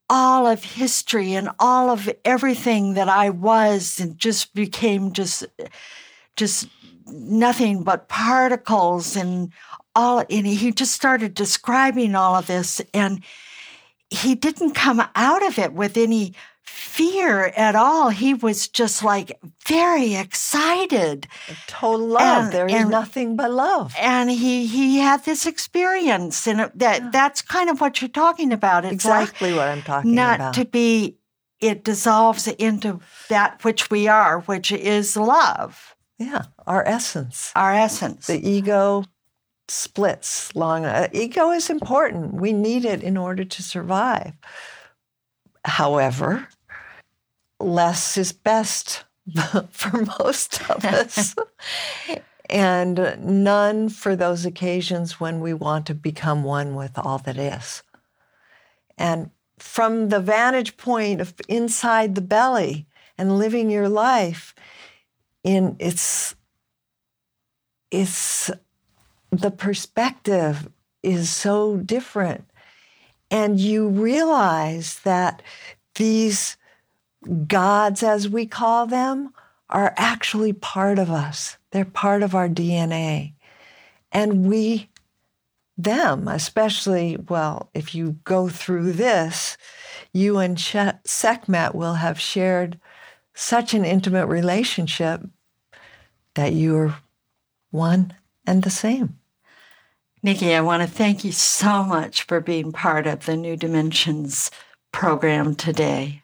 all 0.08 0.46
of 0.46 0.62
history 0.62 1.34
and 1.34 1.50
all 1.58 1.90
of 1.90 2.08
everything 2.24 2.94
that 2.94 3.08
i 3.08 3.28
was 3.28 3.98
and 3.98 4.16
just 4.18 4.54
became 4.54 5.12
just 5.12 5.44
just 6.36 6.68
nothing 7.12 7.82
but 7.82 8.08
particles 8.08 9.16
and 9.16 9.52
all 9.94 10.24
and 10.30 10.46
he 10.46 10.72
just 10.72 10.92
started 10.92 11.34
describing 11.34 12.14
all 12.14 12.36
of 12.36 12.46
this 12.46 12.80
and 12.94 13.22
he 14.10 14.34
didn't 14.34 14.72
come 14.72 15.02
out 15.14 15.46
of 15.46 15.58
it 15.58 15.72
with 15.72 15.96
any 15.96 16.34
fear 16.68 17.46
at 17.56 17.74
all. 17.74 18.10
He 18.10 18.34
was 18.34 18.68
just 18.68 19.02
like 19.02 19.38
very 19.66 20.14
excited. 20.14 21.26
Total 21.66 22.06
love. 22.06 22.44
And, 22.44 22.52
there 22.52 22.66
is 22.66 22.74
and, 22.74 22.90
nothing 22.90 23.36
but 23.36 23.50
love. 23.50 23.94
And 23.98 24.30
he 24.30 24.66
he 24.66 24.98
had 24.98 25.24
this 25.24 25.46
experience, 25.46 26.46
and 26.46 26.70
that 26.74 27.00
yeah. 27.02 27.10
that's 27.12 27.42
kind 27.42 27.70
of 27.70 27.80
what 27.80 28.00
you're 28.00 28.08
talking 28.08 28.52
about. 28.52 28.84
It's 28.84 28.94
exactly 28.94 29.50
like 29.50 29.58
what 29.58 29.68
I'm 29.68 29.82
talking 29.82 30.14
not 30.14 30.36
about. 30.36 30.44
Not 30.46 30.54
to 30.54 30.64
be. 30.64 31.16
It 31.60 31.82
dissolves 31.82 32.46
into 32.46 33.00
that 33.28 33.64
which 33.64 33.90
we 33.90 34.06
are, 34.06 34.40
which 34.42 34.70
is 34.70 35.16
love. 35.16 35.96
Yeah, 36.18 36.44
our 36.66 36.86
essence. 36.86 37.52
Our 37.54 37.72
essence. 37.72 38.26
The 38.26 38.46
ego 38.46 39.04
splits 39.68 40.54
long. 40.56 40.84
Uh, 40.84 41.08
ego 41.12 41.50
is 41.50 41.70
important. 41.70 42.34
We 42.34 42.52
need 42.52 42.84
it 42.84 43.02
in 43.02 43.16
order 43.16 43.44
to 43.44 43.62
survive. 43.62 44.32
However, 45.64 46.48
less 47.60 48.16
is 48.16 48.32
best 48.32 49.04
for 49.70 50.04
most 50.18 50.68
of 50.70 50.84
us. 50.84 51.36
and 52.50 53.16
none 53.20 53.88
for 53.88 54.16
those 54.16 54.44
occasions 54.44 55.20
when 55.20 55.40
we 55.40 55.52
want 55.54 55.86
to 55.86 55.94
become 55.94 56.42
one 56.42 56.74
with 56.74 56.98
all 56.98 57.18
that 57.18 57.36
is. 57.36 57.82
And 58.96 59.30
from 59.58 60.08
the 60.08 60.20
vantage 60.20 60.76
point 60.76 61.20
of 61.20 61.34
inside 61.48 62.14
the 62.14 62.20
belly 62.20 62.86
and 63.16 63.38
living 63.38 63.70
your 63.70 63.88
life 63.88 64.54
in 65.44 65.76
its 65.78 66.34
it's 67.90 68.50
the 69.30 69.50
perspective 69.50 70.68
is 71.02 71.30
so 71.30 71.76
different 71.76 72.44
and 73.30 73.60
you 73.60 73.88
realize 73.88 75.00
that 75.00 75.42
these 75.96 76.56
gods, 77.46 78.02
as 78.02 78.28
we 78.28 78.46
call 78.46 78.86
them, 78.86 79.32
are 79.68 79.92
actually 79.96 80.52
part 80.52 80.98
of 80.98 81.10
us. 81.10 81.58
They're 81.72 81.84
part 81.84 82.22
of 82.22 82.34
our 82.34 82.48
DNA. 82.48 83.34
And 84.10 84.46
we, 84.46 84.88
them, 85.76 86.26
especially, 86.26 87.18
well, 87.28 87.68
if 87.74 87.94
you 87.94 88.16
go 88.24 88.48
through 88.48 88.92
this, 88.92 89.58
you 90.14 90.38
and 90.38 90.58
Sekhmet 90.58 91.74
will 91.74 91.94
have 91.94 92.18
shared 92.18 92.80
such 93.38 93.72
an 93.72 93.84
intimate 93.84 94.26
relationship 94.26 95.22
that 96.34 96.52
you're 96.52 96.96
one 97.70 98.12
and 98.44 98.64
the 98.64 98.70
same. 98.70 99.16
Nicki, 100.24 100.52
I 100.54 100.60
want 100.60 100.82
to 100.82 100.88
thank 100.88 101.22
you 101.22 101.30
so 101.30 101.84
much 101.84 102.24
for 102.24 102.40
being 102.40 102.72
part 102.72 103.06
of 103.06 103.26
the 103.26 103.36
New 103.36 103.56
Dimensions 103.56 104.50
program 104.90 105.54
today. 105.54 106.22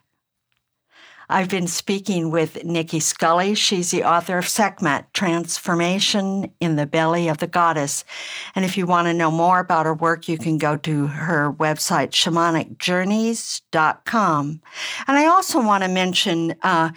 I've 1.29 1.49
been 1.49 1.67
speaking 1.67 2.29
with 2.29 2.63
Nicki 2.63 2.99
Scully. 2.99 3.55
She's 3.55 3.89
the 3.91 4.03
author 4.03 4.37
of 4.37 4.47
Sekhmet, 4.47 5.11
Transformation 5.13 6.51
in 6.59 6.75
the 6.75 6.85
Belly 6.85 7.27
of 7.27 7.39
the 7.39 7.47
Goddess. 7.47 8.05
And 8.53 8.63
if 8.63 8.77
you 8.77 8.85
want 8.85 9.07
to 9.07 9.13
know 9.13 9.31
more 9.31 9.59
about 9.59 9.87
her 9.87 9.93
work, 9.93 10.27
you 10.27 10.37
can 10.37 10.57
go 10.57 10.75
to 10.77 11.07
her 11.07 11.51
website, 11.51 12.11
shamanicjourneys.com. 12.11 14.61
And 15.07 15.17
I 15.17 15.25
also 15.25 15.61
want 15.61 15.83
to 15.83 15.89
mention 15.89 16.55
uh, 16.61 16.91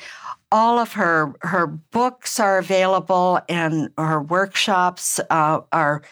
all 0.50 0.78
of 0.78 0.92
her 0.92 1.34
her 1.42 1.66
books 1.66 2.40
are 2.40 2.56
available, 2.58 3.38
and 3.48 3.90
her 3.98 4.22
workshops 4.22 5.20
uh, 5.30 5.60
are 5.72 6.02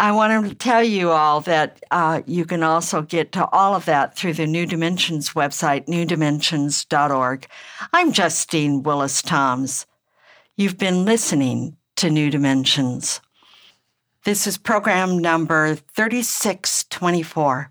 I 0.00 0.10
want 0.10 0.48
to 0.48 0.56
tell 0.56 0.82
you 0.82 1.12
all 1.12 1.40
that 1.42 1.84
uh, 1.92 2.22
you 2.26 2.44
can 2.44 2.64
also 2.64 3.00
get 3.00 3.30
to 3.32 3.46
all 3.50 3.76
of 3.76 3.84
that 3.84 4.16
through 4.16 4.32
the 4.32 4.48
New 4.48 4.66
Dimensions 4.66 5.34
website, 5.34 5.86
newdimensions.org. 5.86 7.46
I'm 7.92 8.10
Justine 8.10 8.82
Willis 8.82 9.22
Toms. 9.22 9.86
You've 10.56 10.78
been 10.78 11.04
listening 11.04 11.76
to 11.94 12.10
New 12.10 12.28
Dimensions. 12.28 13.20
This 14.24 14.48
is 14.48 14.58
program 14.58 15.18
number 15.18 15.76
3624. 15.76 17.70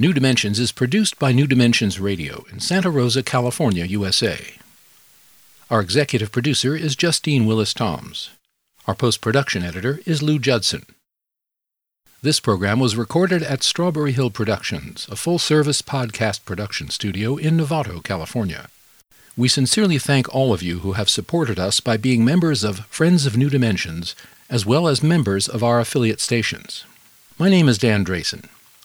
New 0.00 0.12
Dimensions 0.12 0.60
is 0.60 0.70
produced 0.70 1.18
by 1.18 1.32
New 1.32 1.48
Dimensions 1.48 1.98
Radio 1.98 2.44
in 2.52 2.60
Santa 2.60 2.88
Rosa, 2.88 3.20
California, 3.20 3.84
USA. 3.84 4.54
Our 5.72 5.80
executive 5.80 6.30
producer 6.30 6.76
is 6.76 6.94
Justine 6.94 7.46
Willis 7.46 7.74
Toms. 7.74 8.30
Our 8.86 8.94
post 8.94 9.20
production 9.20 9.64
editor 9.64 9.98
is 10.06 10.22
Lou 10.22 10.38
Judson. 10.38 10.86
This 12.22 12.38
program 12.38 12.78
was 12.78 12.94
recorded 12.94 13.42
at 13.42 13.64
Strawberry 13.64 14.12
Hill 14.12 14.30
Productions, 14.30 15.08
a 15.10 15.16
full 15.16 15.40
service 15.40 15.82
podcast 15.82 16.44
production 16.44 16.90
studio 16.90 17.36
in 17.36 17.56
Novato, 17.56 18.00
California. 18.00 18.68
We 19.36 19.48
sincerely 19.48 19.98
thank 19.98 20.32
all 20.32 20.52
of 20.52 20.62
you 20.62 20.78
who 20.78 20.92
have 20.92 21.10
supported 21.10 21.58
us 21.58 21.80
by 21.80 21.96
being 21.96 22.24
members 22.24 22.62
of 22.62 22.86
Friends 22.86 23.26
of 23.26 23.36
New 23.36 23.50
Dimensions, 23.50 24.14
as 24.48 24.64
well 24.64 24.86
as 24.86 25.02
members 25.02 25.48
of 25.48 25.64
our 25.64 25.80
affiliate 25.80 26.20
stations. 26.20 26.84
My 27.36 27.48
name 27.48 27.68
is 27.68 27.78
Dan 27.78 28.04
Drayson. 28.04 28.48